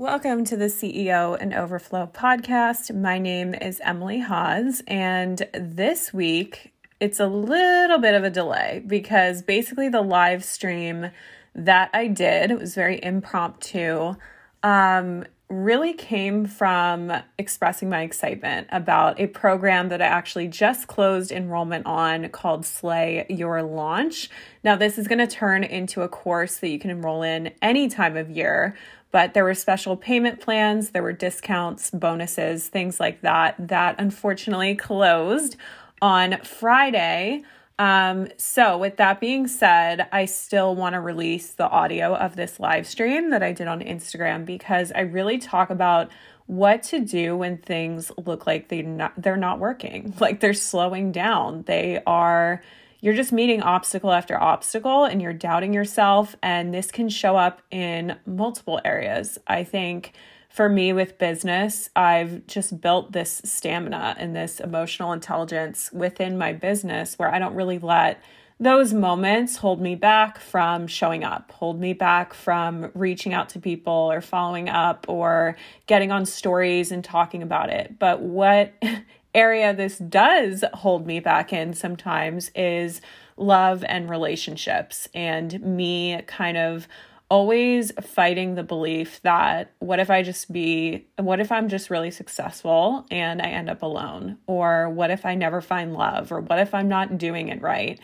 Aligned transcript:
Welcome 0.00 0.44
to 0.44 0.56
the 0.56 0.66
CEO 0.66 1.36
and 1.40 1.52
Overflow 1.52 2.10
podcast. 2.14 2.94
My 2.94 3.18
name 3.18 3.52
is 3.52 3.80
Emily 3.82 4.20
Haas, 4.20 4.80
and 4.86 5.44
this 5.52 6.14
week 6.14 6.72
it's 7.00 7.18
a 7.18 7.26
little 7.26 7.98
bit 7.98 8.14
of 8.14 8.22
a 8.22 8.30
delay 8.30 8.80
because 8.86 9.42
basically 9.42 9.88
the 9.88 10.00
live 10.00 10.44
stream 10.44 11.10
that 11.52 11.90
I 11.92 12.06
did, 12.06 12.52
it 12.52 12.60
was 12.60 12.76
very 12.76 13.02
impromptu, 13.02 14.14
um, 14.62 15.24
really 15.48 15.94
came 15.94 16.44
from 16.44 17.10
expressing 17.38 17.88
my 17.88 18.02
excitement 18.02 18.68
about 18.70 19.18
a 19.18 19.26
program 19.26 19.88
that 19.88 20.02
I 20.02 20.06
actually 20.06 20.46
just 20.46 20.86
closed 20.86 21.32
enrollment 21.32 21.86
on 21.86 22.28
called 22.28 22.66
Slay 22.66 23.26
Your 23.30 23.62
Launch. 23.62 24.28
Now, 24.62 24.76
this 24.76 24.98
is 24.98 25.08
going 25.08 25.20
to 25.20 25.26
turn 25.26 25.64
into 25.64 26.02
a 26.02 26.08
course 26.08 26.58
that 26.58 26.68
you 26.68 26.78
can 26.78 26.90
enroll 26.90 27.22
in 27.22 27.52
any 27.62 27.88
time 27.88 28.16
of 28.16 28.30
year 28.30 28.76
but 29.10 29.34
there 29.34 29.44
were 29.44 29.54
special 29.54 29.96
payment 29.96 30.40
plans, 30.40 30.90
there 30.90 31.02
were 31.02 31.12
discounts, 31.12 31.90
bonuses, 31.90 32.68
things 32.68 33.00
like 33.00 33.22
that, 33.22 33.54
that 33.58 33.96
unfortunately 33.98 34.74
closed 34.74 35.56
on 36.02 36.38
Friday. 36.42 37.42
Um, 37.78 38.28
so, 38.36 38.76
with 38.76 38.96
that 38.96 39.20
being 39.20 39.46
said, 39.46 40.08
I 40.10 40.24
still 40.24 40.74
want 40.74 40.94
to 40.94 41.00
release 41.00 41.52
the 41.52 41.68
audio 41.68 42.14
of 42.16 42.34
this 42.34 42.58
live 42.58 42.86
stream 42.88 43.30
that 43.30 43.42
I 43.42 43.52
did 43.52 43.68
on 43.68 43.80
Instagram 43.80 44.44
because 44.44 44.90
I 44.92 45.00
really 45.00 45.38
talk 45.38 45.70
about 45.70 46.10
what 46.46 46.82
to 46.82 46.98
do 46.98 47.36
when 47.36 47.58
things 47.58 48.10
look 48.24 48.46
like 48.46 48.68
they 48.68 48.82
not, 48.82 49.12
they're 49.16 49.36
not 49.36 49.60
working, 49.60 50.12
like 50.20 50.40
they're 50.40 50.54
slowing 50.54 51.12
down. 51.12 51.62
They 51.62 52.02
are 52.04 52.62
you're 53.00 53.14
just 53.14 53.32
meeting 53.32 53.62
obstacle 53.62 54.12
after 54.12 54.40
obstacle 54.40 55.04
and 55.04 55.22
you're 55.22 55.32
doubting 55.32 55.72
yourself. 55.72 56.36
And 56.42 56.74
this 56.74 56.90
can 56.90 57.08
show 57.08 57.36
up 57.36 57.62
in 57.70 58.16
multiple 58.26 58.80
areas. 58.84 59.38
I 59.46 59.64
think 59.64 60.12
for 60.48 60.68
me 60.68 60.92
with 60.92 61.18
business, 61.18 61.90
I've 61.94 62.46
just 62.46 62.80
built 62.80 63.12
this 63.12 63.40
stamina 63.44 64.16
and 64.18 64.34
this 64.34 64.60
emotional 64.60 65.12
intelligence 65.12 65.90
within 65.92 66.36
my 66.38 66.52
business 66.52 67.14
where 67.18 67.32
I 67.32 67.38
don't 67.38 67.54
really 67.54 67.78
let 67.78 68.20
those 68.60 68.92
moments 68.92 69.56
hold 69.56 69.80
me 69.80 69.94
back 69.94 70.40
from 70.40 70.88
showing 70.88 71.22
up, 71.22 71.52
hold 71.52 71.80
me 71.80 71.92
back 71.92 72.34
from 72.34 72.90
reaching 72.94 73.32
out 73.32 73.50
to 73.50 73.60
people 73.60 73.92
or 73.92 74.20
following 74.20 74.68
up 74.68 75.06
or 75.08 75.56
getting 75.86 76.10
on 76.10 76.26
stories 76.26 76.90
and 76.90 77.04
talking 77.04 77.42
about 77.42 77.70
it. 77.70 77.98
But 78.00 78.20
what 78.20 78.72
area 79.38 79.72
this 79.72 79.98
does 79.98 80.64
hold 80.74 81.06
me 81.06 81.20
back 81.20 81.52
in 81.52 81.72
sometimes 81.72 82.50
is 82.56 83.00
love 83.36 83.84
and 83.88 84.10
relationships 84.10 85.08
and 85.14 85.60
me 85.62 86.20
kind 86.26 86.56
of 86.56 86.88
always 87.30 87.92
fighting 88.00 88.56
the 88.56 88.62
belief 88.64 89.20
that 89.22 89.70
what 89.78 90.00
if 90.00 90.10
I 90.10 90.22
just 90.22 90.50
be, 90.50 91.06
what 91.18 91.40
if 91.40 91.52
I'm 91.52 91.68
just 91.68 91.88
really 91.88 92.10
successful 92.10 93.06
and 93.10 93.40
I 93.40 93.46
end 93.50 93.70
up 93.70 93.82
alone? 93.82 94.38
Or 94.46 94.88
what 94.88 95.10
if 95.10 95.24
I 95.24 95.34
never 95.34 95.60
find 95.60 95.92
love? 95.92 96.32
Or 96.32 96.40
what 96.40 96.58
if 96.58 96.74
I'm 96.74 96.88
not 96.88 97.18
doing 97.18 97.48
it 97.48 97.62
right? 97.62 98.00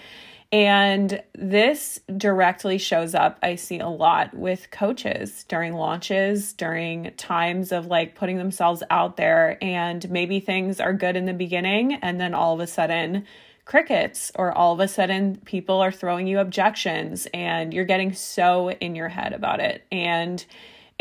And 0.55 1.21
this 1.35 1.99
directly 2.17 2.79
shows 2.79 3.13
up, 3.13 3.41
I 3.43 3.57
see 3.57 3.81
a 3.81 3.89
lot 3.89 4.33
with 4.35 4.71
coaches 4.71 5.45
during 5.49 5.73
launches, 5.73 6.53
during 6.53 7.11
times 7.17 7.73
of 7.73 7.87
like 7.87 8.15
putting 8.15 8.39
themselves 8.39 8.85
out 8.89 9.17
there, 9.17 9.59
and 9.61 10.09
maybe 10.09 10.39
things 10.39 10.79
are 10.79 10.93
good 10.93 11.17
in 11.17 11.25
the 11.25 11.33
beginning, 11.33 11.95
and 11.95 12.21
then 12.21 12.35
all 12.35 12.55
of 12.55 12.61
a 12.61 12.69
sudden, 12.69 13.27
crickets, 13.65 14.31
or 14.37 14.53
all 14.53 14.73
of 14.73 14.79
a 14.79 14.87
sudden, 14.87 15.39
people 15.45 15.81
are 15.81 15.91
throwing 15.91 16.29
you 16.29 16.39
objections, 16.39 17.27
and 17.35 17.75
you're 17.75 17.85
getting 17.85 18.13
so 18.13 18.71
in 18.71 18.95
your 18.95 19.09
head 19.09 19.33
about 19.33 19.59
it. 19.59 19.83
And 19.91 20.47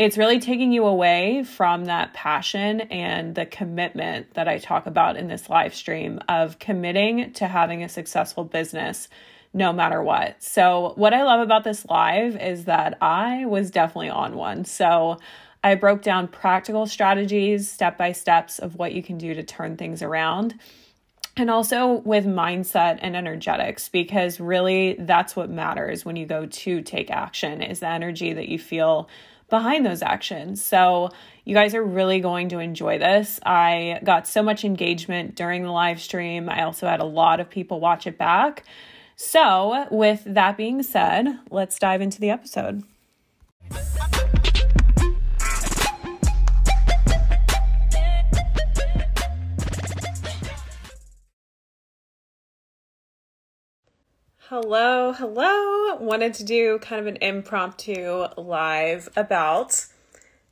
it's 0.00 0.18
really 0.18 0.40
taking 0.40 0.72
you 0.72 0.84
away 0.84 1.44
from 1.44 1.84
that 1.84 2.12
passion 2.12 2.80
and 2.80 3.36
the 3.36 3.46
commitment 3.46 4.34
that 4.34 4.48
I 4.48 4.58
talk 4.58 4.86
about 4.86 5.16
in 5.16 5.28
this 5.28 5.48
live 5.48 5.76
stream 5.76 6.18
of 6.28 6.58
committing 6.58 7.32
to 7.34 7.46
having 7.46 7.84
a 7.84 7.88
successful 7.88 8.42
business 8.42 9.08
no 9.54 9.72
matter 9.72 10.02
what. 10.02 10.42
So, 10.42 10.92
what 10.96 11.14
I 11.14 11.22
love 11.22 11.40
about 11.40 11.64
this 11.64 11.86
live 11.86 12.36
is 12.36 12.64
that 12.64 12.98
I 13.00 13.46
was 13.46 13.70
definitely 13.70 14.10
on 14.10 14.34
one. 14.34 14.64
So, 14.64 15.18
I 15.62 15.76
broke 15.76 16.02
down 16.02 16.28
practical 16.28 16.86
strategies, 16.86 17.70
step 17.70 17.96
by 17.96 18.12
steps 18.12 18.58
of 18.58 18.74
what 18.74 18.92
you 18.92 19.02
can 19.02 19.16
do 19.16 19.32
to 19.32 19.42
turn 19.42 19.76
things 19.76 20.02
around. 20.02 20.58
And 21.36 21.50
also 21.50 21.94
with 22.04 22.26
mindset 22.26 22.98
and 23.00 23.16
energetics, 23.16 23.88
because 23.88 24.38
really 24.38 24.96
that's 24.98 25.34
what 25.34 25.48
matters 25.48 26.04
when 26.04 26.16
you 26.16 26.26
go 26.26 26.46
to 26.46 26.82
take 26.82 27.10
action 27.10 27.62
is 27.62 27.80
the 27.80 27.88
energy 27.88 28.34
that 28.34 28.48
you 28.48 28.58
feel 28.58 29.08
behind 29.48 29.86
those 29.86 30.02
actions. 30.02 30.64
So, 30.64 31.10
you 31.44 31.54
guys 31.54 31.74
are 31.74 31.82
really 31.82 32.20
going 32.20 32.48
to 32.48 32.58
enjoy 32.58 32.98
this. 32.98 33.38
I 33.44 34.00
got 34.02 34.26
so 34.26 34.42
much 34.42 34.64
engagement 34.64 35.36
during 35.36 35.62
the 35.62 35.70
live 35.70 36.00
stream. 36.00 36.48
I 36.48 36.64
also 36.64 36.88
had 36.88 37.00
a 37.00 37.04
lot 37.04 37.38
of 37.38 37.50
people 37.50 37.78
watch 37.78 38.06
it 38.06 38.18
back. 38.18 38.64
So, 39.16 39.86
with 39.90 40.22
that 40.26 40.56
being 40.56 40.82
said, 40.82 41.38
let's 41.50 41.78
dive 41.78 42.00
into 42.00 42.20
the 42.20 42.30
episode. 42.30 42.82
Hello, 54.48 55.12
hello. 55.12 55.96
Wanted 55.96 56.34
to 56.34 56.44
do 56.44 56.78
kind 56.80 57.00
of 57.00 57.06
an 57.06 57.16
impromptu 57.20 58.26
live 58.36 59.08
about 59.16 59.86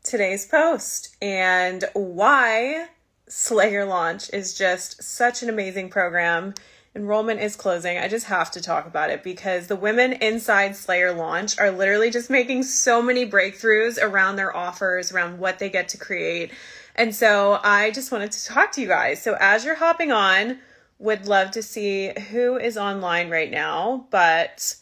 today's 0.02 0.46
post 0.46 1.16
and 1.20 1.84
why 1.92 2.88
Slay 3.28 3.72
Your 3.72 3.84
Launch 3.84 4.30
is 4.32 4.56
just 4.56 5.02
such 5.02 5.42
an 5.42 5.48
amazing 5.48 5.88
program 5.88 6.54
enrollment 6.94 7.40
is 7.40 7.56
closing. 7.56 7.98
I 7.98 8.08
just 8.08 8.26
have 8.26 8.50
to 8.52 8.60
talk 8.60 8.86
about 8.86 9.10
it 9.10 9.22
because 9.22 9.66
the 9.66 9.76
women 9.76 10.12
inside 10.14 10.76
Slay 10.76 10.98
Your 10.98 11.12
Launch 11.12 11.58
are 11.58 11.70
literally 11.70 12.10
just 12.10 12.28
making 12.28 12.64
so 12.64 13.00
many 13.00 13.28
breakthroughs 13.28 13.98
around 14.00 14.36
their 14.36 14.54
offers, 14.54 15.12
around 15.12 15.38
what 15.38 15.58
they 15.58 15.70
get 15.70 15.88
to 15.90 15.98
create. 15.98 16.52
And 16.94 17.14
so 17.14 17.58
I 17.62 17.90
just 17.90 18.12
wanted 18.12 18.32
to 18.32 18.44
talk 18.44 18.72
to 18.72 18.80
you 18.80 18.88
guys. 18.88 19.22
So 19.22 19.36
as 19.40 19.64
you're 19.64 19.76
hopping 19.76 20.12
on, 20.12 20.58
would 20.98 21.26
love 21.26 21.50
to 21.52 21.62
see 21.62 22.12
who 22.30 22.56
is 22.56 22.76
online 22.76 23.30
right 23.30 23.50
now, 23.50 24.06
but 24.10 24.76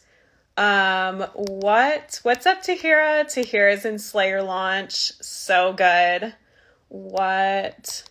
um 0.57 1.21
what 1.33 2.19
what's 2.23 2.45
up 2.45 2.61
Tahira? 2.61 3.23
Tahira's 3.23 3.85
in 3.85 3.97
Slay 3.97 4.29
Your 4.29 4.43
Launch. 4.43 5.13
So 5.21 5.71
good. 5.73 6.35
What 6.89 8.03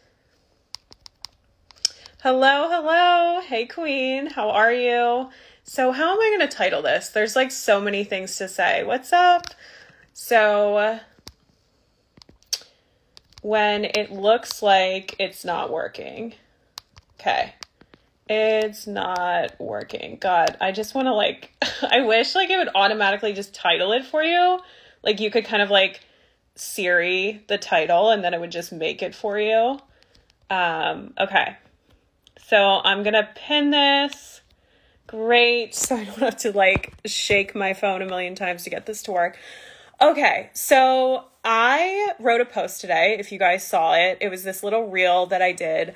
Hello, 2.23 2.69
hello. 2.69 3.41
Hey, 3.41 3.65
Queen. 3.65 4.27
How 4.27 4.51
are 4.51 4.71
you? 4.71 5.31
So, 5.65 5.91
how 5.91 6.13
am 6.13 6.21
I 6.21 6.37
going 6.37 6.47
to 6.47 6.55
title 6.55 6.83
this? 6.83 7.09
There's 7.09 7.35
like 7.35 7.51
so 7.51 7.81
many 7.81 8.05
things 8.05 8.37
to 8.37 8.47
say. 8.47 8.85
What's 8.85 9.11
up? 9.11 9.47
So, 10.13 11.01
when 13.41 13.87
it 13.87 14.13
looks 14.13 14.63
like 14.63 15.17
it's 15.19 15.47
not 15.47 15.73
working. 15.73 16.35
Okay. 17.19 17.55
It's 18.29 18.87
not 18.87 19.59
working. 19.59 20.19
God, 20.21 20.59
I 20.61 20.73
just 20.73 20.95
want 20.95 21.07
to 21.07 21.15
like, 21.15 21.53
I 21.91 22.03
wish 22.03 22.35
like 22.35 22.51
it 22.51 22.59
would 22.59 22.69
automatically 22.75 23.33
just 23.33 23.55
title 23.55 23.93
it 23.93 24.05
for 24.05 24.23
you. 24.23 24.61
Like, 25.03 25.21
you 25.21 25.31
could 25.31 25.47
kind 25.47 25.63
of 25.63 25.71
like 25.71 26.01
Siri 26.55 27.43
the 27.49 27.57
title 27.57 28.11
and 28.11 28.23
then 28.23 28.35
it 28.35 28.41
would 28.43 28.53
just 28.53 28.73
make 28.73 29.03
it 29.03 29.15
for 29.15 29.41
you. 29.41 29.81
Um, 30.51 31.15
okay. 31.19 31.57
So 32.51 32.81
I'm 32.83 33.05
going 33.05 33.15
to 33.15 33.29
pin 33.37 33.71
this. 33.71 34.41
Great. 35.07 35.73
So 35.73 35.95
I 35.97 36.05
don't 36.05 36.19
have 36.19 36.37
to 36.39 36.51
like 36.51 36.95
shake 37.07 37.55
my 37.55 37.75
phone 37.75 38.03
a 38.03 38.07
million 38.07 38.35
times 38.35 38.65
to 38.65 38.71
get 38.71 38.87
this 38.87 39.05
to 39.05 39.13
work. 39.13 39.39
Okay, 40.03 40.51
so 40.53 41.27
I 41.45 42.15
wrote 42.19 42.41
a 42.41 42.45
post 42.45 42.81
today. 42.81 43.17
If 43.21 43.31
you 43.31 43.39
guys 43.39 43.65
saw 43.65 43.95
it, 43.95 44.19
it 44.21 44.31
was 44.31 44.43
this 44.43 44.65
little 44.65 44.89
reel 44.89 45.27
that 45.27 45.41
I 45.41 45.53
did 45.53 45.95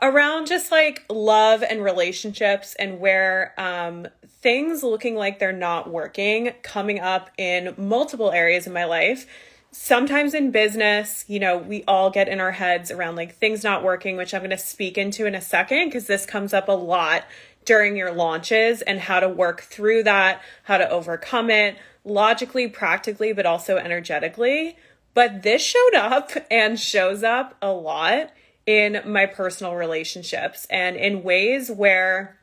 around 0.00 0.46
just 0.46 0.70
like 0.70 1.04
love 1.10 1.64
and 1.64 1.82
relationships 1.82 2.76
and 2.78 3.00
where 3.00 3.52
um, 3.58 4.06
things 4.28 4.84
looking 4.84 5.16
like 5.16 5.40
they're 5.40 5.50
not 5.50 5.90
working 5.90 6.52
coming 6.62 7.00
up 7.00 7.30
in 7.36 7.74
multiple 7.76 8.30
areas 8.30 8.68
in 8.68 8.72
my 8.72 8.84
life 8.84 9.26
sometimes 9.76 10.34
in 10.34 10.50
business, 10.50 11.24
you 11.28 11.38
know, 11.38 11.58
we 11.58 11.84
all 11.86 12.10
get 12.10 12.28
in 12.28 12.40
our 12.40 12.52
heads 12.52 12.90
around 12.90 13.14
like 13.14 13.36
things 13.36 13.62
not 13.62 13.84
working, 13.84 14.16
which 14.16 14.32
I'm 14.32 14.40
going 14.40 14.50
to 14.50 14.58
speak 14.58 14.96
into 14.96 15.26
in 15.26 15.34
a 15.34 15.40
second 15.40 15.86
because 15.86 16.06
this 16.06 16.24
comes 16.24 16.54
up 16.54 16.68
a 16.68 16.72
lot 16.72 17.24
during 17.64 17.96
your 17.96 18.12
launches 18.12 18.80
and 18.82 18.98
how 18.98 19.20
to 19.20 19.28
work 19.28 19.60
through 19.60 20.04
that, 20.04 20.40
how 20.64 20.78
to 20.78 20.88
overcome 20.88 21.50
it 21.50 21.76
logically, 22.04 22.68
practically, 22.68 23.32
but 23.32 23.44
also 23.44 23.76
energetically. 23.76 24.76
But 25.14 25.42
this 25.42 25.62
showed 25.62 25.94
up 25.94 26.30
and 26.50 26.80
shows 26.80 27.22
up 27.22 27.56
a 27.60 27.70
lot 27.70 28.30
in 28.64 29.02
my 29.04 29.26
personal 29.26 29.74
relationships 29.74 30.66
and 30.70 30.96
in 30.96 31.22
ways 31.22 31.70
where 31.70 32.38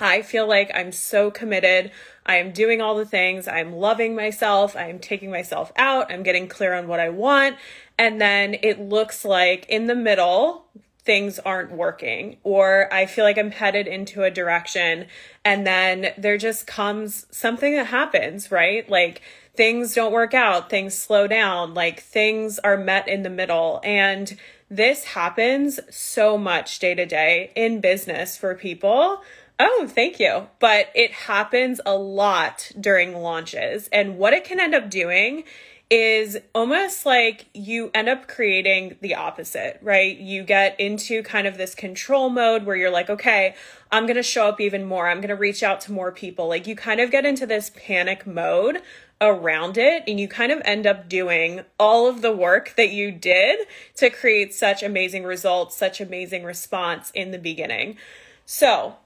I 0.00 0.22
feel 0.22 0.48
like 0.48 0.70
I'm 0.74 0.92
so 0.92 1.30
committed. 1.30 1.90
I 2.24 2.36
am 2.36 2.52
doing 2.52 2.80
all 2.80 2.96
the 2.96 3.04
things. 3.04 3.46
I'm 3.46 3.72
loving 3.72 4.16
myself. 4.16 4.74
I'm 4.74 4.98
taking 4.98 5.30
myself 5.30 5.72
out. 5.76 6.10
I'm 6.10 6.22
getting 6.22 6.48
clear 6.48 6.74
on 6.74 6.88
what 6.88 7.00
I 7.00 7.10
want. 7.10 7.56
And 7.98 8.20
then 8.20 8.56
it 8.62 8.80
looks 8.80 9.24
like 9.24 9.66
in 9.68 9.86
the 9.86 9.94
middle, 9.94 10.66
things 11.02 11.38
aren't 11.38 11.72
working, 11.72 12.36
or 12.44 12.92
I 12.92 13.06
feel 13.06 13.24
like 13.24 13.38
I'm 13.38 13.50
headed 13.50 13.86
into 13.86 14.22
a 14.22 14.30
direction. 14.30 15.06
And 15.44 15.66
then 15.66 16.12
there 16.16 16.38
just 16.38 16.66
comes 16.66 17.26
something 17.30 17.74
that 17.74 17.86
happens, 17.86 18.50
right? 18.50 18.88
Like 18.88 19.22
things 19.54 19.94
don't 19.94 20.12
work 20.12 20.34
out, 20.34 20.70
things 20.70 20.96
slow 20.96 21.26
down, 21.26 21.74
like 21.74 22.00
things 22.00 22.58
are 22.60 22.76
met 22.76 23.08
in 23.08 23.22
the 23.22 23.30
middle. 23.30 23.80
And 23.82 24.36
this 24.70 25.04
happens 25.04 25.80
so 25.90 26.38
much 26.38 26.78
day 26.78 26.94
to 26.94 27.04
day 27.04 27.50
in 27.56 27.80
business 27.80 28.36
for 28.36 28.54
people. 28.54 29.20
Oh, 29.62 29.86
thank 29.86 30.18
you. 30.18 30.48
But 30.58 30.88
it 30.94 31.12
happens 31.12 31.82
a 31.84 31.94
lot 31.94 32.72
during 32.80 33.14
launches. 33.14 33.88
And 33.92 34.16
what 34.16 34.32
it 34.32 34.42
can 34.42 34.58
end 34.58 34.74
up 34.74 34.88
doing 34.88 35.44
is 35.90 36.38
almost 36.54 37.04
like 37.04 37.44
you 37.52 37.90
end 37.92 38.08
up 38.08 38.26
creating 38.26 38.96
the 39.02 39.14
opposite, 39.14 39.78
right? 39.82 40.16
You 40.16 40.44
get 40.44 40.80
into 40.80 41.22
kind 41.22 41.46
of 41.46 41.58
this 41.58 41.74
control 41.74 42.30
mode 42.30 42.64
where 42.64 42.76
you're 42.76 42.90
like, 42.90 43.10
okay, 43.10 43.54
I'm 43.92 44.06
going 44.06 44.16
to 44.16 44.22
show 44.22 44.48
up 44.48 44.62
even 44.62 44.86
more. 44.86 45.08
I'm 45.08 45.18
going 45.18 45.28
to 45.28 45.34
reach 45.34 45.62
out 45.62 45.82
to 45.82 45.92
more 45.92 46.10
people. 46.10 46.48
Like 46.48 46.66
you 46.66 46.74
kind 46.74 47.00
of 47.00 47.10
get 47.10 47.26
into 47.26 47.44
this 47.44 47.70
panic 47.76 48.26
mode 48.26 48.80
around 49.20 49.76
it 49.76 50.04
and 50.08 50.18
you 50.18 50.26
kind 50.26 50.52
of 50.52 50.62
end 50.64 50.86
up 50.86 51.06
doing 51.06 51.62
all 51.78 52.08
of 52.08 52.22
the 52.22 52.32
work 52.32 52.72
that 52.76 52.92
you 52.92 53.10
did 53.10 53.58
to 53.96 54.08
create 54.08 54.54
such 54.54 54.82
amazing 54.82 55.24
results, 55.24 55.76
such 55.76 56.00
amazing 56.00 56.44
response 56.44 57.10
in 57.10 57.30
the 57.30 57.38
beginning. 57.38 57.98
So, 58.46 58.96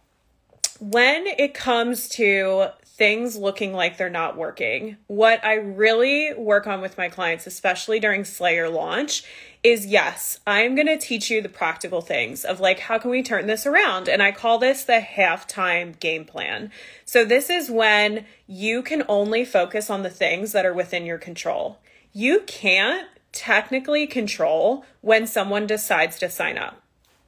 when 0.81 1.26
it 1.26 1.55
comes 1.55 2.09
to 2.11 2.69
things 2.97 3.37
looking 3.37 3.73
like 3.73 3.97
they're 3.97 4.09
not 4.09 4.37
working, 4.37 4.97
what 5.09 5.44
I 5.44 5.55
really 5.55 6.32
work 6.35 6.67
on 6.67 6.81
with 6.81 6.97
my 6.97 7.09
clients, 7.09 7.47
especially 7.47 7.99
during 7.99 8.25
Slay 8.25 8.55
Your 8.55 8.69
Launch, 8.69 9.25
is 9.65 9.87
yes, 9.87 10.38
I'm 10.47 10.75
going 10.75 10.87
to 10.87 10.99
teach 10.99 11.31
you 11.31 11.43
the 11.43 11.49
practical 11.49 12.00
things 12.00 12.44
of 12.44 12.61
like, 12.61 12.79
how 12.79 12.99
can 12.99 13.11
we 13.11 13.23
turn 13.23 13.47
this 13.47 13.67
around? 13.67 14.09
And 14.09 14.23
I 14.23 14.31
call 14.31 14.59
this 14.59 14.85
the 14.85 15.00
halftime 15.00 15.99
game 15.99 16.25
plan. 16.25 16.71
So, 17.05 17.25
this 17.25 17.50
is 17.50 17.71
when 17.71 18.26
you 18.47 18.82
can 18.82 19.03
only 19.09 19.44
focus 19.44 19.91
on 19.91 20.03
the 20.03 20.11
things 20.11 20.53
that 20.53 20.67
are 20.67 20.75
within 20.75 21.05
your 21.05 21.19
control. 21.19 21.79
You 22.12 22.43
can't 22.47 23.09
technically 23.32 24.06
control 24.06 24.85
when 25.00 25.26
someone 25.26 25.67
decides 25.67 26.19
to 26.21 26.31
sign 26.31 26.59
up. 26.59 26.84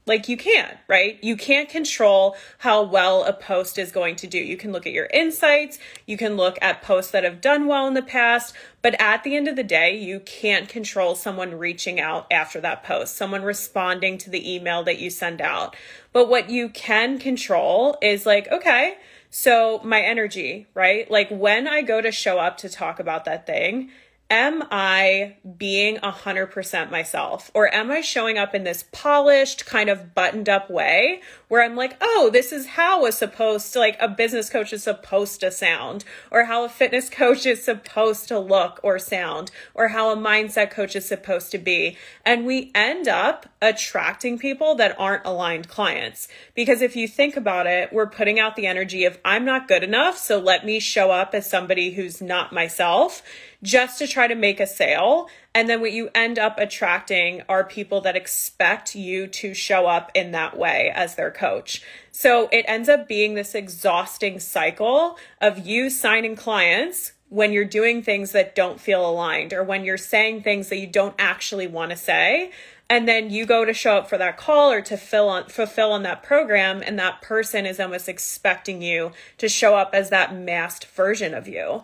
Like 0.06 0.28
you 0.28 0.36
can't, 0.36 0.78
right? 0.86 1.18
You 1.20 1.36
can't 1.36 1.68
control 1.68 2.36
how 2.58 2.84
well 2.84 3.24
a 3.24 3.32
post 3.32 3.76
is 3.76 3.90
going 3.90 4.14
to 4.16 4.28
do. 4.28 4.38
You 4.38 4.56
can 4.56 4.70
look 4.70 4.86
at 4.86 4.92
your 4.92 5.06
insights, 5.06 5.80
you 6.06 6.16
can 6.16 6.36
look 6.36 6.56
at 6.62 6.80
posts 6.80 7.10
that 7.10 7.24
have 7.24 7.40
done 7.40 7.66
well 7.66 7.88
in 7.88 7.94
the 7.94 8.02
past, 8.02 8.54
but 8.82 8.94
at 9.00 9.24
the 9.24 9.34
end 9.34 9.48
of 9.48 9.56
the 9.56 9.64
day, 9.64 9.98
you 9.98 10.20
can't 10.20 10.68
control 10.68 11.16
someone 11.16 11.58
reaching 11.58 11.98
out 11.98 12.28
after 12.30 12.60
that 12.60 12.84
post, 12.84 13.16
someone 13.16 13.42
responding 13.42 14.16
to 14.18 14.30
the 14.30 14.54
email 14.54 14.84
that 14.84 15.00
you 15.00 15.10
send 15.10 15.40
out. 15.40 15.74
But 16.12 16.28
what 16.28 16.50
you 16.50 16.68
can 16.68 17.18
control 17.18 17.98
is 18.00 18.24
like, 18.24 18.46
okay, 18.52 18.98
so 19.28 19.80
my 19.82 20.00
energy, 20.00 20.68
right? 20.72 21.10
Like 21.10 21.28
when 21.30 21.66
I 21.66 21.82
go 21.82 22.00
to 22.00 22.12
show 22.12 22.38
up 22.38 22.58
to 22.58 22.68
talk 22.68 23.00
about 23.00 23.24
that 23.24 23.44
thing, 23.44 23.90
am 24.28 24.64
I 24.70 25.36
being 25.56 25.98
100% 25.98 26.90
myself? 26.90 27.50
Or 27.54 27.72
am 27.72 27.90
I 27.90 28.00
showing 28.00 28.38
up 28.38 28.54
in 28.54 28.64
this 28.64 28.84
polished, 28.90 29.66
kind 29.66 29.88
of 29.88 30.14
buttoned 30.14 30.48
up 30.48 30.68
way 30.68 31.20
where 31.48 31.62
I'm 31.62 31.76
like, 31.76 31.96
oh, 32.00 32.30
this 32.32 32.50
is 32.50 32.66
how 32.66 33.06
a 33.06 33.12
supposed 33.12 33.72
to, 33.72 33.78
like, 33.78 33.96
a 34.00 34.08
business 34.08 34.50
coach 34.50 34.72
is 34.72 34.82
supposed 34.82 35.40
to 35.40 35.50
sound, 35.52 36.04
or 36.30 36.44
how 36.44 36.64
a 36.64 36.68
fitness 36.68 37.08
coach 37.08 37.46
is 37.46 37.62
supposed 37.62 38.26
to 38.28 38.38
look 38.38 38.80
or 38.82 38.98
sound, 38.98 39.52
or 39.74 39.88
how 39.88 40.10
a 40.10 40.16
mindset 40.16 40.72
coach 40.72 40.96
is 40.96 41.06
supposed 41.06 41.52
to 41.52 41.58
be. 41.58 41.96
And 42.24 42.46
we 42.46 42.72
end 42.74 43.06
up 43.06 43.46
attracting 43.62 44.38
people 44.38 44.74
that 44.74 44.98
aren't 44.98 45.24
aligned 45.24 45.68
clients. 45.68 46.26
Because 46.54 46.82
if 46.82 46.96
you 46.96 47.06
think 47.06 47.36
about 47.36 47.68
it, 47.68 47.92
we're 47.92 48.08
putting 48.08 48.40
out 48.40 48.56
the 48.56 48.66
energy 48.66 49.04
of, 49.04 49.20
I'm 49.24 49.44
not 49.44 49.68
good 49.68 49.84
enough, 49.84 50.18
so 50.18 50.40
let 50.40 50.66
me 50.66 50.80
show 50.80 51.12
up 51.12 51.32
as 51.32 51.48
somebody 51.48 51.92
who's 51.92 52.20
not 52.20 52.52
myself 52.52 53.22
just 53.62 53.98
to 53.98 54.06
try 54.06 54.26
to 54.26 54.34
make 54.34 54.60
a 54.60 54.66
sale. 54.66 55.28
And 55.54 55.68
then 55.68 55.80
what 55.80 55.92
you 55.92 56.10
end 56.14 56.38
up 56.38 56.58
attracting 56.58 57.42
are 57.48 57.64
people 57.64 58.00
that 58.02 58.16
expect 58.16 58.94
you 58.94 59.26
to 59.28 59.54
show 59.54 59.86
up 59.86 60.10
in 60.14 60.32
that 60.32 60.56
way 60.56 60.92
as 60.94 61.14
their 61.14 61.30
coach. 61.30 61.82
So 62.10 62.48
it 62.52 62.64
ends 62.68 62.88
up 62.88 63.08
being 63.08 63.34
this 63.34 63.54
exhausting 63.54 64.40
cycle 64.40 65.18
of 65.40 65.66
you 65.66 65.90
signing 65.90 66.36
clients 66.36 67.12
when 67.28 67.52
you're 67.52 67.64
doing 67.64 68.02
things 68.02 68.32
that 68.32 68.54
don't 68.54 68.80
feel 68.80 69.08
aligned 69.08 69.52
or 69.52 69.64
when 69.64 69.84
you're 69.84 69.96
saying 69.96 70.42
things 70.42 70.68
that 70.68 70.78
you 70.78 70.86
don't 70.86 71.14
actually 71.18 71.66
want 71.66 71.90
to 71.90 71.96
say 71.96 72.52
and 72.88 73.08
then 73.08 73.30
you 73.30 73.44
go 73.44 73.64
to 73.64 73.74
show 73.74 73.96
up 73.96 74.08
for 74.08 74.16
that 74.18 74.36
call 74.36 74.70
or 74.70 74.80
to 74.80 74.96
fill 74.96 75.28
on 75.28 75.44
fulfill 75.48 75.92
on 75.92 76.02
that 76.04 76.22
program 76.22 76.82
and 76.84 76.98
that 76.98 77.20
person 77.20 77.66
is 77.66 77.80
almost 77.80 78.08
expecting 78.08 78.80
you 78.80 79.12
to 79.38 79.48
show 79.48 79.74
up 79.74 79.90
as 79.92 80.10
that 80.10 80.34
masked 80.34 80.84
version 80.86 81.34
of 81.34 81.48
you 81.48 81.82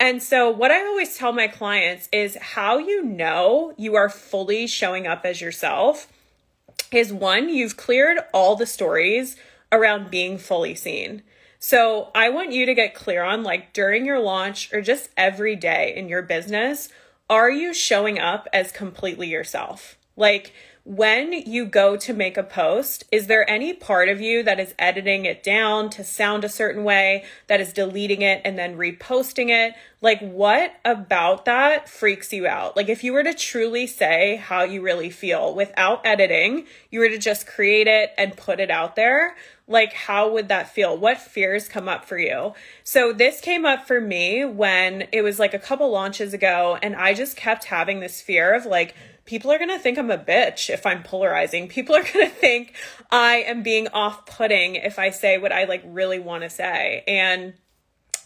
and 0.00 0.22
so, 0.22 0.50
what 0.50 0.70
I 0.70 0.84
always 0.84 1.16
tell 1.16 1.32
my 1.32 1.48
clients 1.48 2.08
is 2.12 2.36
how 2.36 2.78
you 2.78 3.02
know 3.02 3.74
you 3.76 3.94
are 3.94 4.08
fully 4.08 4.66
showing 4.66 5.06
up 5.06 5.24
as 5.24 5.40
yourself 5.40 6.08
is 6.92 7.12
one, 7.12 7.48
you've 7.48 7.76
cleared 7.76 8.18
all 8.32 8.56
the 8.56 8.66
stories 8.66 9.36
around 9.70 10.10
being 10.10 10.38
fully 10.38 10.74
seen. 10.74 11.22
So, 11.58 12.10
I 12.14 12.28
want 12.28 12.52
you 12.52 12.66
to 12.66 12.74
get 12.74 12.94
clear 12.94 13.22
on 13.22 13.42
like 13.42 13.72
during 13.72 14.04
your 14.04 14.20
launch 14.20 14.72
or 14.72 14.80
just 14.80 15.10
every 15.16 15.56
day 15.56 15.94
in 15.96 16.08
your 16.08 16.22
business, 16.22 16.88
are 17.30 17.50
you 17.50 17.72
showing 17.72 18.18
up 18.18 18.48
as 18.52 18.72
completely 18.72 19.28
yourself? 19.28 19.96
Like, 20.16 20.52
when 20.84 21.32
you 21.32 21.64
go 21.64 21.96
to 21.96 22.12
make 22.12 22.36
a 22.36 22.42
post, 22.42 23.04
is 23.10 23.26
there 23.26 23.48
any 23.48 23.72
part 23.72 24.10
of 24.10 24.20
you 24.20 24.42
that 24.42 24.60
is 24.60 24.74
editing 24.78 25.24
it 25.24 25.42
down 25.42 25.88
to 25.88 26.04
sound 26.04 26.44
a 26.44 26.48
certain 26.48 26.84
way, 26.84 27.24
that 27.46 27.58
is 27.58 27.72
deleting 27.72 28.20
it 28.20 28.42
and 28.44 28.58
then 28.58 28.76
reposting 28.76 29.48
it? 29.48 29.74
Like, 30.02 30.20
what 30.20 30.74
about 30.84 31.46
that 31.46 31.88
freaks 31.88 32.34
you 32.34 32.46
out? 32.46 32.76
Like, 32.76 32.90
if 32.90 33.02
you 33.02 33.14
were 33.14 33.22
to 33.22 33.32
truly 33.32 33.86
say 33.86 34.36
how 34.36 34.64
you 34.64 34.82
really 34.82 35.08
feel 35.08 35.54
without 35.54 36.04
editing, 36.04 36.66
you 36.90 37.00
were 37.00 37.08
to 37.08 37.16
just 37.16 37.46
create 37.46 37.86
it 37.86 38.12
and 38.18 38.36
put 38.36 38.60
it 38.60 38.70
out 38.70 38.94
there, 38.94 39.36
like, 39.66 39.94
how 39.94 40.30
would 40.30 40.48
that 40.48 40.68
feel? 40.68 40.94
What 40.98 41.16
fears 41.16 41.66
come 41.66 41.88
up 41.88 42.04
for 42.04 42.18
you? 42.18 42.52
So, 42.82 43.14
this 43.14 43.40
came 43.40 43.64
up 43.64 43.86
for 43.86 44.02
me 44.02 44.44
when 44.44 45.08
it 45.12 45.22
was 45.22 45.38
like 45.38 45.54
a 45.54 45.58
couple 45.58 45.90
launches 45.90 46.34
ago, 46.34 46.78
and 46.82 46.94
I 46.94 47.14
just 47.14 47.38
kept 47.38 47.64
having 47.64 48.00
this 48.00 48.20
fear 48.20 48.54
of 48.54 48.66
like, 48.66 48.94
people 49.24 49.50
are 49.50 49.58
going 49.58 49.70
to 49.70 49.78
think 49.78 49.98
I'm 49.98 50.10
a 50.10 50.18
bitch 50.18 50.70
if 50.70 50.86
I'm 50.86 51.02
polarizing. 51.02 51.68
People 51.68 51.96
are 51.96 52.02
going 52.12 52.28
to 52.28 52.34
think 52.34 52.74
I 53.10 53.36
am 53.36 53.62
being 53.62 53.88
off 53.88 54.26
putting 54.26 54.76
if 54.76 54.98
I 54.98 55.10
say 55.10 55.38
what 55.38 55.52
I 55.52 55.64
like 55.64 55.82
really 55.86 56.18
want 56.18 56.42
to 56.42 56.50
say. 56.50 57.04
And 57.06 57.54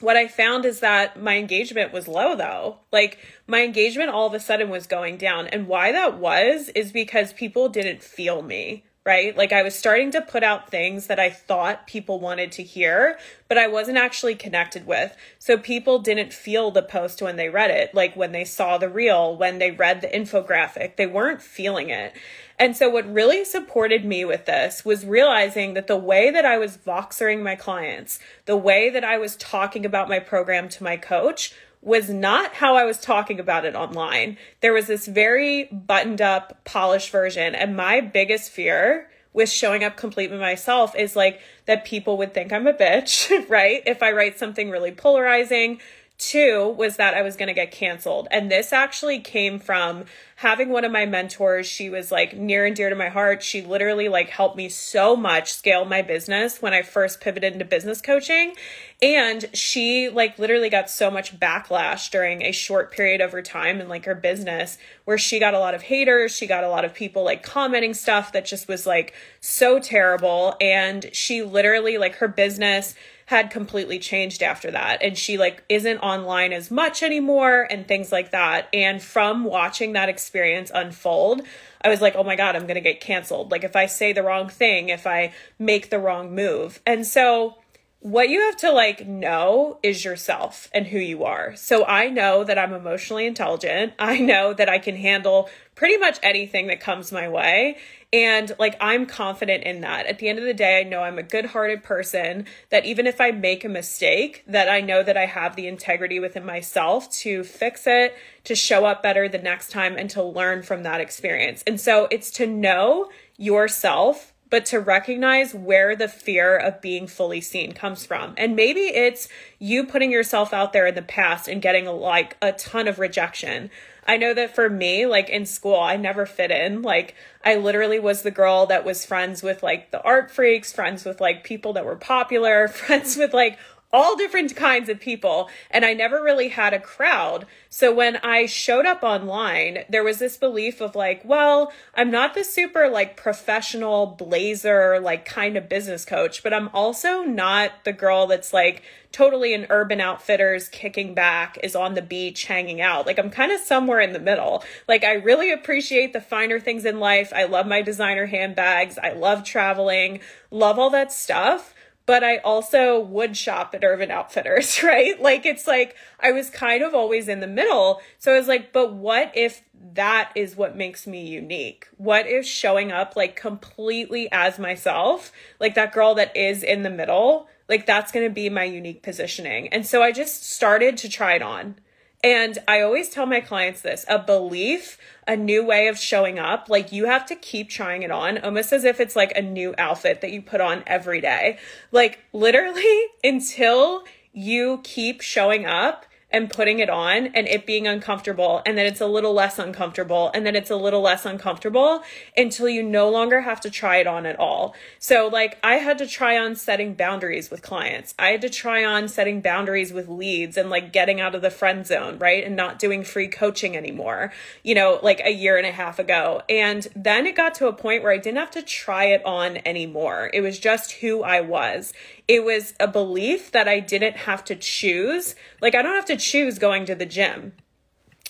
what 0.00 0.16
I 0.16 0.28
found 0.28 0.64
is 0.64 0.80
that 0.80 1.20
my 1.20 1.36
engagement 1.36 1.92
was 1.92 2.06
low 2.06 2.36
though. 2.36 2.78
Like 2.92 3.18
my 3.46 3.62
engagement 3.62 4.10
all 4.10 4.26
of 4.26 4.34
a 4.34 4.40
sudden 4.40 4.70
was 4.70 4.86
going 4.86 5.16
down. 5.16 5.46
And 5.48 5.66
why 5.66 5.92
that 5.92 6.18
was 6.18 6.68
is 6.70 6.92
because 6.92 7.32
people 7.32 7.68
didn't 7.68 8.02
feel 8.02 8.42
me 8.42 8.84
right? 9.08 9.34
Like 9.34 9.54
I 9.54 9.62
was 9.62 9.74
starting 9.74 10.10
to 10.10 10.20
put 10.20 10.42
out 10.42 10.70
things 10.70 11.06
that 11.06 11.18
I 11.18 11.30
thought 11.30 11.86
people 11.86 12.20
wanted 12.20 12.52
to 12.52 12.62
hear, 12.62 13.18
but 13.48 13.56
I 13.56 13.66
wasn't 13.66 13.96
actually 13.96 14.34
connected 14.34 14.86
with. 14.86 15.16
So 15.38 15.56
people 15.56 15.98
didn't 15.98 16.34
feel 16.34 16.70
the 16.70 16.82
post 16.82 17.22
when 17.22 17.36
they 17.36 17.48
read 17.48 17.70
it, 17.70 17.94
like 17.94 18.14
when 18.16 18.32
they 18.32 18.44
saw 18.44 18.76
the 18.76 18.90
reel, 18.90 19.34
when 19.34 19.60
they 19.60 19.70
read 19.70 20.02
the 20.02 20.08
infographic, 20.08 20.96
they 20.96 21.06
weren't 21.06 21.40
feeling 21.40 21.88
it. 21.88 22.12
And 22.58 22.76
so 22.76 22.90
what 22.90 23.10
really 23.10 23.46
supported 23.46 24.04
me 24.04 24.26
with 24.26 24.44
this 24.44 24.84
was 24.84 25.06
realizing 25.06 25.72
that 25.72 25.86
the 25.86 25.96
way 25.96 26.30
that 26.30 26.44
I 26.44 26.58
was 26.58 26.76
voxering 26.76 27.42
my 27.42 27.56
clients, 27.56 28.20
the 28.44 28.58
way 28.58 28.90
that 28.90 29.04
I 29.04 29.16
was 29.16 29.36
talking 29.36 29.86
about 29.86 30.10
my 30.10 30.18
program 30.18 30.68
to 30.68 30.84
my 30.84 30.98
coach 30.98 31.54
was 31.80 32.10
not 32.10 32.54
how 32.54 32.76
I 32.76 32.84
was 32.84 32.98
talking 32.98 33.38
about 33.38 33.64
it 33.64 33.74
online. 33.74 34.36
There 34.60 34.72
was 34.72 34.86
this 34.86 35.06
very 35.06 35.64
buttoned 35.64 36.20
up, 36.20 36.64
polished 36.64 37.10
version. 37.10 37.54
And 37.54 37.76
my 37.76 38.00
biggest 38.00 38.50
fear 38.50 39.08
with 39.32 39.50
showing 39.50 39.84
up 39.84 39.96
completely 39.96 40.38
myself 40.38 40.96
is 40.96 41.14
like 41.14 41.40
that 41.66 41.84
people 41.84 42.18
would 42.18 42.34
think 42.34 42.52
I'm 42.52 42.66
a 42.66 42.72
bitch, 42.72 43.30
right? 43.48 43.82
If 43.86 44.02
I 44.02 44.12
write 44.12 44.38
something 44.38 44.70
really 44.70 44.90
polarizing, 44.90 45.80
Two 46.18 46.74
was 46.76 46.96
that 46.96 47.14
I 47.14 47.22
was 47.22 47.36
going 47.36 47.46
to 47.46 47.54
get 47.54 47.70
canceled. 47.70 48.26
And 48.32 48.50
this 48.50 48.72
actually 48.72 49.20
came 49.20 49.60
from 49.60 50.04
having 50.34 50.68
one 50.68 50.84
of 50.84 50.90
my 50.90 51.06
mentors. 51.06 51.66
She 51.66 51.88
was 51.88 52.10
like 52.10 52.36
near 52.36 52.66
and 52.66 52.74
dear 52.74 52.90
to 52.90 52.96
my 52.96 53.08
heart. 53.08 53.40
She 53.40 53.62
literally 53.62 54.08
like 54.08 54.28
helped 54.28 54.56
me 54.56 54.68
so 54.68 55.14
much 55.14 55.52
scale 55.52 55.84
my 55.84 56.02
business 56.02 56.60
when 56.60 56.72
I 56.74 56.82
first 56.82 57.20
pivoted 57.20 57.52
into 57.52 57.64
business 57.64 58.00
coaching. 58.00 58.54
And 59.00 59.48
she 59.52 60.08
like 60.08 60.40
literally 60.40 60.70
got 60.70 60.90
so 60.90 61.08
much 61.08 61.38
backlash 61.38 62.10
during 62.10 62.42
a 62.42 62.50
short 62.50 62.90
period 62.90 63.20
of 63.20 63.30
her 63.30 63.42
time 63.42 63.80
in 63.80 63.88
like 63.88 64.04
her 64.04 64.16
business 64.16 64.76
where 65.04 65.18
she 65.18 65.38
got 65.38 65.54
a 65.54 65.60
lot 65.60 65.74
of 65.74 65.82
haters. 65.82 66.34
She 66.34 66.48
got 66.48 66.64
a 66.64 66.68
lot 66.68 66.84
of 66.84 66.94
people 66.94 67.22
like 67.22 67.44
commenting 67.44 67.94
stuff 67.94 68.32
that 68.32 68.44
just 68.44 68.66
was 68.66 68.86
like 68.86 69.14
so 69.40 69.78
terrible. 69.78 70.56
And 70.60 71.10
she 71.12 71.42
literally 71.42 71.96
like 71.96 72.16
her 72.16 72.28
business 72.28 72.96
had 73.28 73.50
completely 73.50 73.98
changed 73.98 74.42
after 74.42 74.70
that 74.70 75.02
and 75.02 75.16
she 75.16 75.36
like 75.36 75.62
isn't 75.68 75.98
online 75.98 76.50
as 76.50 76.70
much 76.70 77.02
anymore 77.02 77.66
and 77.70 77.86
things 77.86 78.10
like 78.10 78.30
that 78.30 78.66
and 78.72 79.02
from 79.02 79.44
watching 79.44 79.92
that 79.92 80.08
experience 80.08 80.70
unfold 80.74 81.42
I 81.80 81.90
was 81.90 82.00
like, 82.00 82.16
oh 82.16 82.24
my 82.24 82.34
God, 82.34 82.56
I'm 82.56 82.62
going 82.62 82.74
to 82.74 82.80
get 82.80 83.00
canceled. 83.00 83.52
Like, 83.52 83.62
if 83.62 83.76
I 83.76 83.86
say 83.86 84.12
the 84.12 84.24
wrong 84.24 84.48
thing, 84.48 84.88
if 84.88 85.06
I 85.06 85.32
make 85.60 85.90
the 85.90 86.00
wrong 86.00 86.34
move. 86.34 86.80
And 86.84 87.06
so, 87.06 87.58
what 88.00 88.28
you 88.28 88.40
have 88.42 88.56
to 88.58 88.70
like 88.70 89.06
know 89.06 89.78
is 89.82 90.04
yourself 90.04 90.70
and 90.72 90.86
who 90.86 90.98
you 90.98 91.24
are. 91.24 91.56
So 91.56 91.84
I 91.84 92.08
know 92.08 92.44
that 92.44 92.56
I'm 92.58 92.72
emotionally 92.72 93.26
intelligent. 93.26 93.92
I 93.98 94.18
know 94.18 94.54
that 94.54 94.68
I 94.68 94.78
can 94.78 94.94
handle 94.94 95.50
pretty 95.74 95.96
much 95.96 96.18
anything 96.22 96.68
that 96.68 96.80
comes 96.80 97.10
my 97.10 97.28
way. 97.28 97.76
And 98.12 98.54
like, 98.58 98.76
I'm 98.80 99.04
confident 99.04 99.64
in 99.64 99.82
that. 99.82 100.06
At 100.06 100.18
the 100.18 100.28
end 100.28 100.38
of 100.38 100.46
the 100.46 100.54
day, 100.54 100.80
I 100.80 100.82
know 100.82 101.02
I'm 101.02 101.18
a 101.18 101.22
good 101.22 101.46
hearted 101.46 101.82
person, 101.82 102.46
that 102.70 102.86
even 102.86 103.06
if 103.06 103.20
I 103.20 103.32
make 103.32 103.64
a 103.64 103.68
mistake, 103.68 104.44
that 104.46 104.68
I 104.68 104.80
know 104.80 105.02
that 105.02 105.16
I 105.16 105.26
have 105.26 105.56
the 105.56 105.66
integrity 105.66 106.18
within 106.18 106.46
myself 106.46 107.10
to 107.18 107.44
fix 107.44 107.86
it, 107.86 108.16
to 108.44 108.54
show 108.54 108.86
up 108.86 109.02
better 109.02 109.28
the 109.28 109.38
next 109.38 109.70
time, 109.70 109.96
and 109.96 110.08
to 110.10 110.22
learn 110.22 110.62
from 110.62 110.84
that 110.84 111.02
experience. 111.02 111.62
And 111.66 111.78
so 111.78 112.08
it's 112.10 112.30
to 112.32 112.46
know 112.46 113.10
yourself 113.36 114.32
but 114.50 114.66
to 114.66 114.80
recognize 114.80 115.54
where 115.54 115.94
the 115.94 116.08
fear 116.08 116.56
of 116.56 116.80
being 116.80 117.06
fully 117.06 117.40
seen 117.40 117.72
comes 117.72 118.06
from. 118.06 118.34
And 118.36 118.56
maybe 118.56 118.80
it's 118.80 119.28
you 119.58 119.84
putting 119.84 120.10
yourself 120.10 120.52
out 120.52 120.72
there 120.72 120.86
in 120.86 120.94
the 120.94 121.02
past 121.02 121.48
and 121.48 121.60
getting 121.60 121.86
like 121.86 122.36
a 122.40 122.52
ton 122.52 122.88
of 122.88 122.98
rejection. 122.98 123.70
I 124.08 124.16
know 124.16 124.32
that 124.32 124.54
for 124.54 124.70
me, 124.70 125.04
like 125.04 125.28
in 125.28 125.44
school, 125.44 125.78
I 125.78 125.96
never 125.96 126.24
fit 126.24 126.50
in. 126.50 126.80
Like, 126.80 127.14
I 127.44 127.56
literally 127.56 127.98
was 127.98 128.22
the 128.22 128.30
girl 128.30 128.64
that 128.66 128.84
was 128.84 129.04
friends 129.04 129.42
with 129.42 129.62
like 129.62 129.90
the 129.90 130.02
art 130.02 130.30
freaks, 130.30 130.72
friends 130.72 131.04
with 131.04 131.20
like 131.20 131.44
people 131.44 131.74
that 131.74 131.84
were 131.84 131.94
popular, 131.94 132.68
friends 132.68 133.18
with 133.18 133.34
like 133.34 133.58
all 133.92 134.16
different 134.16 134.54
kinds 134.54 134.88
of 134.88 135.00
people 135.00 135.48
and 135.70 135.84
I 135.84 135.94
never 135.94 136.22
really 136.22 136.48
had 136.48 136.74
a 136.74 136.80
crowd. 136.80 137.46
So 137.70 137.94
when 137.94 138.16
I 138.16 138.46
showed 138.46 138.84
up 138.84 139.02
online, 139.02 139.84
there 139.88 140.04
was 140.04 140.18
this 140.18 140.36
belief 140.36 140.80
of 140.80 140.94
like, 140.94 141.22
well, 141.24 141.72
I'm 141.94 142.10
not 142.10 142.34
the 142.34 142.44
super 142.44 142.88
like 142.88 143.16
professional 143.16 144.06
blazer 144.06 145.00
like 145.00 145.24
kind 145.24 145.56
of 145.56 145.68
business 145.68 146.04
coach, 146.04 146.42
but 146.42 146.52
I'm 146.52 146.68
also 146.74 147.22
not 147.22 147.84
the 147.84 147.92
girl 147.92 148.26
that's 148.26 148.52
like 148.52 148.82
totally 149.10 149.54
in 149.54 149.66
urban 149.70 150.02
outfitters 150.02 150.68
kicking 150.68 151.14
back 151.14 151.58
is 151.62 151.74
on 151.74 151.94
the 151.94 152.02
beach 152.02 152.44
hanging 152.44 152.82
out. 152.82 153.06
Like 153.06 153.18
I'm 153.18 153.30
kind 153.30 153.52
of 153.52 153.60
somewhere 153.60 154.00
in 154.00 154.12
the 154.12 154.18
middle. 154.18 154.62
Like 154.86 155.02
I 155.02 155.14
really 155.14 155.50
appreciate 155.50 156.12
the 156.12 156.20
finer 156.20 156.60
things 156.60 156.84
in 156.84 157.00
life. 157.00 157.32
I 157.34 157.44
love 157.44 157.66
my 157.66 157.80
designer 157.80 158.26
handbags. 158.26 158.98
I 158.98 159.12
love 159.12 159.44
traveling, 159.44 160.20
love 160.50 160.78
all 160.78 160.90
that 160.90 161.10
stuff 161.10 161.74
but 162.08 162.24
I 162.24 162.38
also 162.38 162.98
would 162.98 163.36
shop 163.36 163.74
at 163.74 163.84
Urban 163.84 164.10
Outfitters, 164.10 164.82
right? 164.82 165.20
Like 165.20 165.44
it's 165.44 165.66
like 165.66 165.94
I 166.18 166.32
was 166.32 166.48
kind 166.48 166.82
of 166.82 166.94
always 166.94 167.28
in 167.28 167.40
the 167.40 167.46
middle. 167.46 168.00
So 168.18 168.32
I 168.32 168.38
was 168.38 168.48
like, 168.48 168.72
but 168.72 168.94
what 168.94 169.30
if 169.34 169.60
that 169.92 170.32
is 170.34 170.56
what 170.56 170.74
makes 170.74 171.06
me 171.06 171.26
unique? 171.26 171.86
What 171.98 172.26
if 172.26 172.46
showing 172.46 172.90
up 172.90 173.14
like 173.14 173.36
completely 173.36 174.26
as 174.32 174.58
myself, 174.58 175.32
like 175.60 175.74
that 175.74 175.92
girl 175.92 176.14
that 176.14 176.34
is 176.34 176.62
in 176.62 176.82
the 176.82 176.88
middle, 176.88 177.46
like 177.68 177.84
that's 177.84 178.10
going 178.10 178.26
to 178.26 178.34
be 178.34 178.48
my 178.48 178.64
unique 178.64 179.02
positioning. 179.02 179.68
And 179.68 179.86
so 179.86 180.02
I 180.02 180.10
just 180.10 180.50
started 180.50 180.96
to 180.96 181.10
try 181.10 181.34
it 181.34 181.42
on. 181.42 181.76
And 182.22 182.58
I 182.66 182.80
always 182.80 183.08
tell 183.10 183.26
my 183.26 183.40
clients 183.40 183.80
this 183.82 184.04
a 184.08 184.18
belief, 184.18 184.98
a 185.26 185.36
new 185.36 185.64
way 185.64 185.86
of 185.86 185.98
showing 185.98 186.38
up, 186.38 186.68
like 186.68 186.90
you 186.90 187.06
have 187.06 187.24
to 187.26 187.36
keep 187.36 187.68
trying 187.68 188.02
it 188.02 188.10
on, 188.10 188.38
almost 188.38 188.72
as 188.72 188.84
if 188.84 188.98
it's 188.98 189.14
like 189.14 189.32
a 189.36 189.42
new 189.42 189.74
outfit 189.78 190.20
that 190.22 190.32
you 190.32 190.42
put 190.42 190.60
on 190.60 190.82
every 190.86 191.20
day. 191.20 191.58
Like 191.92 192.18
literally 192.32 193.06
until 193.24 194.04
you 194.32 194.80
keep 194.82 195.20
showing 195.20 195.64
up 195.64 196.06
and 196.30 196.50
putting 196.50 196.78
it 196.78 196.90
on 196.90 197.26
and 197.28 197.48
it 197.48 197.64
being 197.64 197.86
uncomfortable 197.86 198.60
and 198.66 198.76
then 198.76 198.84
it's 198.84 199.00
a 199.00 199.06
little 199.06 199.32
less 199.32 199.58
uncomfortable 199.58 200.30
and 200.34 200.44
then 200.44 200.54
it's 200.54 200.70
a 200.70 200.76
little 200.76 201.00
less 201.00 201.24
uncomfortable 201.24 202.02
until 202.36 202.68
you 202.68 202.82
no 202.82 203.08
longer 203.08 203.40
have 203.40 203.60
to 203.60 203.70
try 203.70 203.96
it 203.96 204.06
on 204.06 204.26
at 204.26 204.38
all. 204.38 204.74
So 204.98 205.28
like 205.28 205.58
I 205.64 205.76
had 205.76 205.96
to 205.98 206.06
try 206.06 206.38
on 206.38 206.54
setting 206.54 206.94
boundaries 206.94 207.50
with 207.50 207.62
clients. 207.62 208.14
I 208.18 208.28
had 208.28 208.42
to 208.42 208.50
try 208.50 208.84
on 208.84 209.08
setting 209.08 209.40
boundaries 209.40 209.92
with 209.92 210.08
leads 210.08 210.56
and 210.56 210.68
like 210.68 210.92
getting 210.92 211.20
out 211.20 211.34
of 211.34 211.40
the 211.40 211.50
friend 211.50 211.86
zone, 211.86 212.18
right? 212.18 212.44
And 212.44 212.56
not 212.56 212.78
doing 212.78 213.04
free 213.04 213.28
coaching 213.28 213.76
anymore, 213.76 214.32
you 214.62 214.74
know, 214.74 215.00
like 215.02 215.20
a 215.24 215.32
year 215.32 215.56
and 215.56 215.66
a 215.66 215.72
half 215.72 215.98
ago. 215.98 216.42
And 216.48 216.86
then 216.94 217.26
it 217.26 217.36
got 217.36 217.54
to 217.54 217.68
a 217.68 217.72
point 217.72 218.02
where 218.02 218.12
I 218.12 218.18
didn't 218.18 218.38
have 218.38 218.50
to 218.52 218.62
try 218.62 219.06
it 219.06 219.24
on 219.24 219.58
anymore. 219.64 220.30
It 220.34 220.42
was 220.42 220.58
just 220.58 220.92
who 220.92 221.22
I 221.22 221.40
was 221.40 221.94
it 222.28 222.44
was 222.44 222.74
a 222.78 222.86
belief 222.86 223.50
that 223.52 223.66
I 223.66 223.80
didn't 223.80 224.18
have 224.18 224.44
to 224.44 224.54
choose. 224.54 225.34
Like, 225.62 225.74
I 225.74 225.80
don't 225.80 225.96
have 225.96 226.04
to 226.06 226.16
choose 226.16 226.58
going 226.58 226.84
to 226.84 226.94
the 226.94 227.06
gym. 227.06 227.54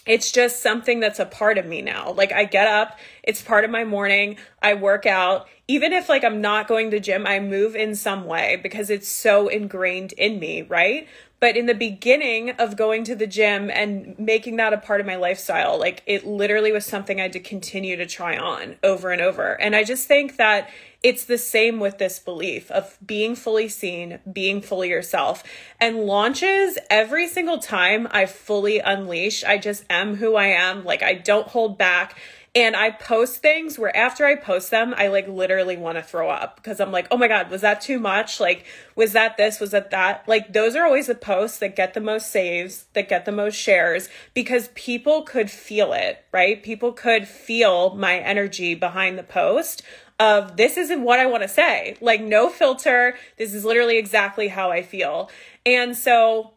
It's 0.06 0.32
just 0.32 0.62
something 0.62 1.00
that's 1.00 1.18
a 1.18 1.26
part 1.26 1.58
of 1.58 1.66
me 1.66 1.82
now. 1.82 2.12
Like, 2.12 2.32
I 2.32 2.44
get 2.44 2.68
up, 2.68 2.98
it's 3.22 3.42
part 3.42 3.64
of 3.64 3.70
my 3.70 3.84
morning, 3.84 4.38
I 4.62 4.72
work 4.74 5.04
out. 5.04 5.48
Even 5.66 5.92
if, 5.92 6.08
like, 6.08 6.24
I'm 6.24 6.40
not 6.40 6.66
going 6.66 6.92
to 6.92 7.00
gym, 7.00 7.26
I 7.26 7.40
move 7.40 7.76
in 7.76 7.94
some 7.94 8.24
way 8.24 8.58
because 8.62 8.88
it's 8.88 9.08
so 9.08 9.48
ingrained 9.48 10.12
in 10.12 10.38
me, 10.38 10.62
right? 10.62 11.06
But 11.40 11.56
in 11.56 11.66
the 11.66 11.74
beginning 11.74 12.50
of 12.50 12.76
going 12.76 13.04
to 13.04 13.14
the 13.14 13.26
gym 13.26 13.70
and 13.70 14.18
making 14.18 14.56
that 14.56 14.72
a 14.72 14.78
part 14.78 15.00
of 15.00 15.06
my 15.06 15.16
lifestyle, 15.16 15.78
like 15.78 16.02
it 16.06 16.26
literally 16.26 16.72
was 16.72 16.84
something 16.84 17.20
I 17.20 17.24
had 17.24 17.32
to 17.34 17.40
continue 17.40 17.96
to 17.96 18.06
try 18.06 18.36
on 18.36 18.76
over 18.82 19.10
and 19.10 19.22
over. 19.22 19.52
And 19.60 19.76
I 19.76 19.84
just 19.84 20.08
think 20.08 20.36
that 20.36 20.68
it's 21.02 21.24
the 21.24 21.38
same 21.38 21.78
with 21.78 21.98
this 21.98 22.18
belief 22.18 22.70
of 22.72 22.98
being 23.06 23.36
fully 23.36 23.68
seen, 23.68 24.18
being 24.30 24.60
fully 24.60 24.88
yourself. 24.88 25.44
And 25.80 25.98
launches, 25.98 26.76
every 26.90 27.28
single 27.28 27.58
time 27.58 28.08
I 28.10 28.26
fully 28.26 28.80
unleash, 28.80 29.44
I 29.44 29.58
just 29.58 29.84
am 29.88 30.16
who 30.16 30.34
I 30.34 30.46
am. 30.46 30.84
Like 30.84 31.04
I 31.04 31.14
don't 31.14 31.46
hold 31.46 31.78
back 31.78 32.18
and 32.58 32.74
I 32.74 32.90
post 32.90 33.40
things 33.40 33.78
where 33.78 33.96
after 33.96 34.26
I 34.26 34.34
post 34.34 34.72
them, 34.72 34.92
I 34.96 35.06
like 35.06 35.28
literally 35.28 35.76
want 35.76 35.96
to 35.96 36.02
throw 36.02 36.28
up 36.28 36.56
because 36.56 36.80
I'm 36.80 36.90
like, 36.90 37.06
oh 37.12 37.16
my 37.16 37.28
God, 37.28 37.50
was 37.50 37.60
that 37.60 37.80
too 37.80 38.00
much? 38.00 38.40
Like, 38.40 38.66
was 38.96 39.12
that 39.12 39.36
this? 39.36 39.60
Was 39.60 39.70
that 39.70 39.92
that? 39.92 40.26
Like, 40.26 40.52
those 40.52 40.74
are 40.74 40.84
always 40.84 41.06
the 41.06 41.14
posts 41.14 41.60
that 41.60 41.76
get 41.76 41.94
the 41.94 42.00
most 42.00 42.32
saves, 42.32 42.86
that 42.94 43.08
get 43.08 43.26
the 43.26 43.30
most 43.30 43.54
shares 43.54 44.08
because 44.34 44.70
people 44.74 45.22
could 45.22 45.52
feel 45.52 45.92
it, 45.92 46.24
right? 46.32 46.60
People 46.60 46.92
could 46.92 47.28
feel 47.28 47.94
my 47.94 48.18
energy 48.18 48.74
behind 48.74 49.16
the 49.16 49.22
post 49.22 49.82
of 50.18 50.56
this 50.56 50.76
isn't 50.76 51.04
what 51.04 51.20
I 51.20 51.26
want 51.26 51.44
to 51.44 51.48
say. 51.48 51.96
Like, 52.00 52.20
no 52.20 52.50
filter. 52.50 53.14
This 53.36 53.54
is 53.54 53.64
literally 53.64 53.98
exactly 53.98 54.48
how 54.48 54.72
I 54.72 54.82
feel. 54.82 55.30
And 55.64 55.96
so, 55.96 56.54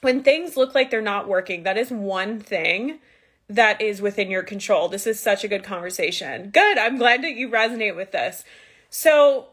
when 0.00 0.24
things 0.24 0.56
look 0.56 0.74
like 0.74 0.90
they're 0.90 1.00
not 1.00 1.28
working, 1.28 1.62
that 1.62 1.78
is 1.78 1.92
one 1.92 2.40
thing 2.40 2.98
that 3.48 3.80
is 3.80 4.02
within 4.02 4.30
your 4.30 4.42
control. 4.42 4.88
This 4.88 5.06
is 5.06 5.18
such 5.18 5.44
a 5.44 5.48
good 5.48 5.64
conversation. 5.64 6.50
Good. 6.50 6.78
I'm 6.78 6.98
glad 6.98 7.22
that 7.22 7.34
you 7.34 7.48
resonate 7.48 7.96
with 7.96 8.12
this. 8.12 8.44
So, 8.90 9.48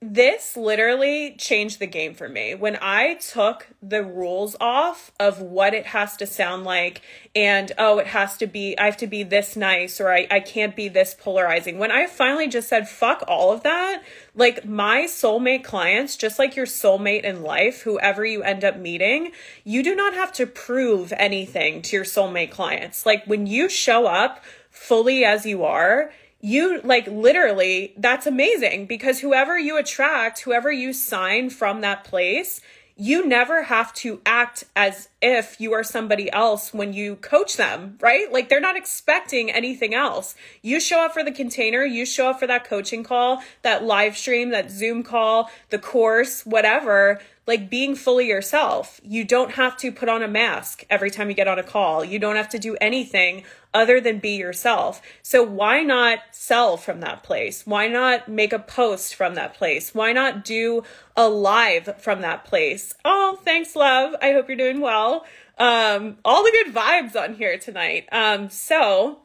this 0.00 0.56
literally 0.56 1.34
changed 1.38 1.80
the 1.80 1.86
game 1.86 2.14
for 2.14 2.28
me. 2.28 2.54
When 2.54 2.78
I 2.80 3.14
took 3.14 3.66
the 3.82 4.04
rules 4.04 4.54
off 4.60 5.10
of 5.18 5.40
what 5.40 5.74
it 5.74 5.86
has 5.86 6.16
to 6.18 6.26
sound 6.26 6.62
like 6.62 7.02
and 7.34 7.72
oh, 7.78 7.98
it 7.98 8.06
has 8.08 8.36
to 8.36 8.46
be, 8.46 8.78
I 8.78 8.84
have 8.84 8.96
to 8.98 9.08
be 9.08 9.24
this 9.24 9.56
nice 9.56 10.00
or 10.00 10.12
I, 10.12 10.28
I 10.30 10.38
can't 10.38 10.76
be 10.76 10.88
this 10.88 11.16
polarizing. 11.18 11.78
When 11.78 11.90
I 11.90 12.06
finally 12.06 12.46
just 12.46 12.68
said, 12.68 12.88
fuck 12.88 13.24
all 13.26 13.52
of 13.52 13.64
that, 13.64 14.04
like 14.36 14.64
my 14.64 15.06
soulmate 15.08 15.64
clients, 15.64 16.16
just 16.16 16.38
like 16.38 16.54
your 16.54 16.66
soulmate 16.66 17.24
in 17.24 17.42
life, 17.42 17.82
whoever 17.82 18.24
you 18.24 18.44
end 18.44 18.62
up 18.62 18.78
meeting, 18.78 19.32
you 19.64 19.82
do 19.82 19.96
not 19.96 20.14
have 20.14 20.32
to 20.34 20.46
prove 20.46 21.12
anything 21.16 21.82
to 21.82 21.96
your 21.96 22.04
soulmate 22.04 22.52
clients. 22.52 23.04
Like 23.04 23.24
when 23.26 23.48
you 23.48 23.68
show 23.68 24.06
up 24.06 24.44
fully 24.70 25.24
as 25.24 25.44
you 25.44 25.64
are, 25.64 26.12
you 26.40 26.80
like 26.84 27.06
literally 27.08 27.94
that's 27.96 28.26
amazing 28.26 28.86
because 28.86 29.20
whoever 29.20 29.58
you 29.58 29.76
attract 29.76 30.40
whoever 30.40 30.70
you 30.70 30.92
sign 30.92 31.50
from 31.50 31.80
that 31.80 32.04
place 32.04 32.60
you 33.00 33.24
never 33.24 33.62
have 33.62 33.94
to 33.94 34.20
act 34.26 34.64
as 34.74 35.08
if 35.22 35.60
you 35.60 35.72
are 35.72 35.84
somebody 35.84 36.30
else 36.32 36.74
when 36.74 36.92
you 36.92 37.14
coach 37.14 37.56
them, 37.56 37.96
right? 38.00 38.30
Like 38.32 38.48
they're 38.48 38.60
not 38.60 38.76
expecting 38.76 39.52
anything 39.52 39.94
else. 39.94 40.34
You 40.62 40.80
show 40.80 41.04
up 41.04 41.14
for 41.14 41.22
the 41.22 41.30
container, 41.30 41.84
you 41.84 42.04
show 42.04 42.30
up 42.30 42.40
for 42.40 42.48
that 42.48 42.64
coaching 42.64 43.04
call, 43.04 43.40
that 43.62 43.84
live 43.84 44.16
stream, 44.16 44.50
that 44.50 44.72
Zoom 44.72 45.04
call, 45.04 45.48
the 45.70 45.78
course, 45.78 46.44
whatever. 46.44 47.20
Like 47.48 47.70
being 47.70 47.96
fully 47.96 48.28
yourself. 48.28 49.00
You 49.02 49.24
don't 49.24 49.52
have 49.52 49.74
to 49.78 49.90
put 49.90 50.10
on 50.10 50.22
a 50.22 50.28
mask 50.28 50.84
every 50.90 51.10
time 51.10 51.30
you 51.30 51.34
get 51.34 51.48
on 51.48 51.58
a 51.58 51.62
call. 51.62 52.04
You 52.04 52.18
don't 52.18 52.36
have 52.36 52.50
to 52.50 52.58
do 52.58 52.76
anything 52.78 53.42
other 53.72 54.02
than 54.02 54.18
be 54.18 54.36
yourself. 54.36 55.00
So 55.22 55.42
why 55.42 55.82
not 55.82 56.18
sell 56.30 56.76
from 56.76 57.00
that 57.00 57.22
place? 57.22 57.66
Why 57.66 57.88
not 57.88 58.28
make 58.28 58.52
a 58.52 58.58
post 58.58 59.14
from 59.14 59.34
that 59.36 59.54
place? 59.54 59.94
Why 59.94 60.12
not 60.12 60.44
do 60.44 60.82
a 61.16 61.30
live 61.30 61.96
from 61.98 62.20
that 62.20 62.44
place? 62.44 62.94
Oh, 63.02 63.38
thanks, 63.42 63.74
love. 63.74 64.14
I 64.20 64.32
hope 64.32 64.48
you're 64.48 64.56
doing 64.58 64.82
well. 64.82 65.24
Um, 65.56 66.18
all 66.26 66.44
the 66.44 66.52
good 66.52 66.74
vibes 66.74 67.16
on 67.16 67.34
here 67.34 67.56
tonight. 67.56 68.08
Um, 68.12 68.50
so 68.50 69.20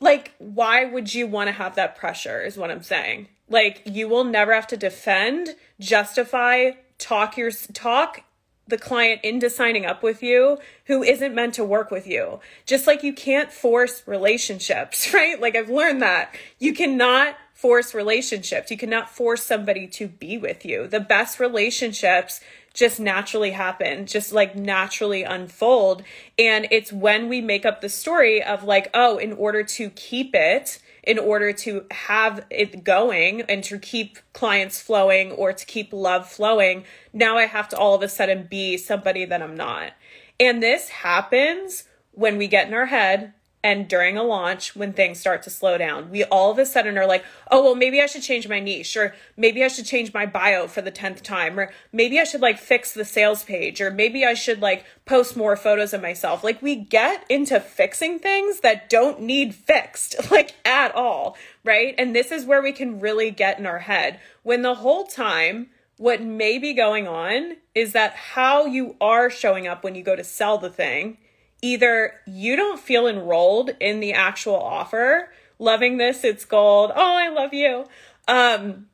like 0.00 0.34
why 0.38 0.84
would 0.84 1.14
you 1.14 1.26
want 1.26 1.48
to 1.48 1.52
have 1.52 1.76
that 1.76 1.96
pressure 1.96 2.42
is 2.42 2.58
what 2.58 2.70
I'm 2.70 2.82
saying. 2.82 3.28
Like 3.48 3.80
you 3.86 4.06
will 4.06 4.24
never 4.24 4.52
have 4.54 4.66
to 4.68 4.76
defend, 4.76 5.56
justify, 5.78 6.72
talk 7.00 7.36
your 7.36 7.50
talk 7.50 8.22
the 8.70 8.78
client 8.78 9.20
into 9.22 9.50
signing 9.50 9.84
up 9.84 10.02
with 10.02 10.22
you 10.22 10.58
who 10.86 11.02
isn't 11.02 11.34
meant 11.34 11.54
to 11.54 11.64
work 11.64 11.90
with 11.90 12.06
you. 12.06 12.40
Just 12.64 12.86
like 12.86 13.02
you 13.02 13.12
can't 13.12 13.52
force 13.52 14.02
relationships, 14.06 15.12
right? 15.14 15.40
Like 15.40 15.56
I've 15.56 15.68
learned 15.68 16.00
that. 16.02 16.34
You 16.58 16.72
cannot 16.72 17.36
force 17.52 17.92
relationships. 17.94 18.70
You 18.70 18.78
cannot 18.78 19.10
force 19.10 19.42
somebody 19.42 19.86
to 19.88 20.08
be 20.08 20.38
with 20.38 20.64
you. 20.64 20.86
The 20.86 21.00
best 21.00 21.38
relationships 21.38 22.40
just 22.72 23.00
naturally 23.00 23.50
happen, 23.50 24.06
just 24.06 24.32
like 24.32 24.56
naturally 24.56 25.24
unfold. 25.24 26.02
And 26.38 26.68
it's 26.70 26.92
when 26.92 27.28
we 27.28 27.40
make 27.40 27.66
up 27.66 27.80
the 27.80 27.88
story 27.88 28.42
of 28.42 28.64
like, 28.64 28.88
oh, 28.94 29.18
in 29.18 29.32
order 29.34 29.62
to 29.62 29.90
keep 29.90 30.30
it, 30.34 30.78
in 31.02 31.18
order 31.18 31.52
to 31.52 31.86
have 31.90 32.44
it 32.50 32.84
going 32.84 33.42
and 33.42 33.64
to 33.64 33.78
keep 33.78 34.18
clients 34.32 34.80
flowing 34.80 35.32
or 35.32 35.52
to 35.52 35.66
keep 35.66 35.92
love 35.92 36.28
flowing, 36.28 36.84
now 37.12 37.36
I 37.36 37.46
have 37.46 37.68
to 37.70 37.78
all 37.78 37.94
of 37.94 38.02
a 38.02 38.08
sudden 38.08 38.46
be 38.50 38.76
somebody 38.76 39.24
that 39.24 39.42
I'm 39.42 39.56
not. 39.56 39.92
And 40.38 40.62
this 40.62 40.88
happens 40.88 41.84
when 42.12 42.38
we 42.38 42.48
get 42.48 42.68
in 42.68 42.74
our 42.74 42.86
head 42.86 43.32
and 43.62 43.88
during 43.88 44.16
a 44.16 44.22
launch 44.22 44.74
when 44.74 44.92
things 44.92 45.20
start 45.20 45.42
to 45.42 45.50
slow 45.50 45.76
down. 45.76 46.10
We 46.10 46.24
all 46.24 46.50
of 46.50 46.58
a 46.58 46.64
sudden 46.64 46.96
are 46.96 47.06
like, 47.06 47.24
oh, 47.50 47.62
well, 47.62 47.74
maybe 47.74 48.00
I 48.00 48.06
should 48.06 48.22
change 48.22 48.48
my 48.48 48.58
niche, 48.58 48.96
or 48.96 49.14
maybe 49.36 49.62
I 49.62 49.68
should 49.68 49.84
change 49.84 50.14
my 50.14 50.24
bio 50.24 50.66
for 50.66 50.80
the 50.80 50.90
10th 50.90 51.22
time, 51.22 51.58
or 51.60 51.70
maybe 51.92 52.18
I 52.18 52.24
should 52.24 52.40
like 52.40 52.58
fix 52.58 52.92
the 52.92 53.04
sales 53.04 53.44
page, 53.44 53.80
or 53.80 53.90
maybe 53.90 54.24
I 54.24 54.34
should 54.34 54.62
like 54.62 54.86
post 55.04 55.36
more 55.36 55.56
photos 55.56 55.92
of 55.92 56.00
myself. 56.00 56.42
Like, 56.42 56.62
we 56.62 56.74
get 56.74 57.24
into 57.28 57.60
fixing 57.60 58.18
things 58.18 58.60
that 58.60 58.88
don't 58.88 59.20
need 59.20 59.54
fixed, 59.54 60.16
like 60.30 60.54
at 60.64 60.94
all, 60.94 61.36
right? 61.62 61.94
And 61.98 62.14
this 62.14 62.32
is 62.32 62.46
where 62.46 62.62
we 62.62 62.72
can 62.72 62.98
really 62.98 63.30
get 63.30 63.58
in 63.58 63.66
our 63.66 63.80
head 63.80 64.20
when 64.42 64.62
the 64.62 64.76
whole 64.76 65.04
time, 65.04 65.68
what 65.98 66.22
may 66.22 66.58
be 66.58 66.72
going 66.72 67.06
on 67.06 67.56
is 67.74 67.92
that 67.92 68.14
how 68.14 68.64
you 68.64 68.96
are 69.02 69.28
showing 69.28 69.66
up 69.66 69.84
when 69.84 69.94
you 69.94 70.02
go 70.02 70.16
to 70.16 70.24
sell 70.24 70.56
the 70.56 70.70
thing 70.70 71.18
either 71.62 72.14
you 72.26 72.56
don't 72.56 72.80
feel 72.80 73.06
enrolled 73.06 73.70
in 73.80 74.00
the 74.00 74.12
actual 74.12 74.56
offer, 74.56 75.32
loving 75.58 75.98
this, 75.98 76.24
it's 76.24 76.44
gold. 76.44 76.90
Oh, 76.94 77.16
I 77.16 77.28
love 77.28 77.54
you. 77.54 77.86
Um, 78.28 78.86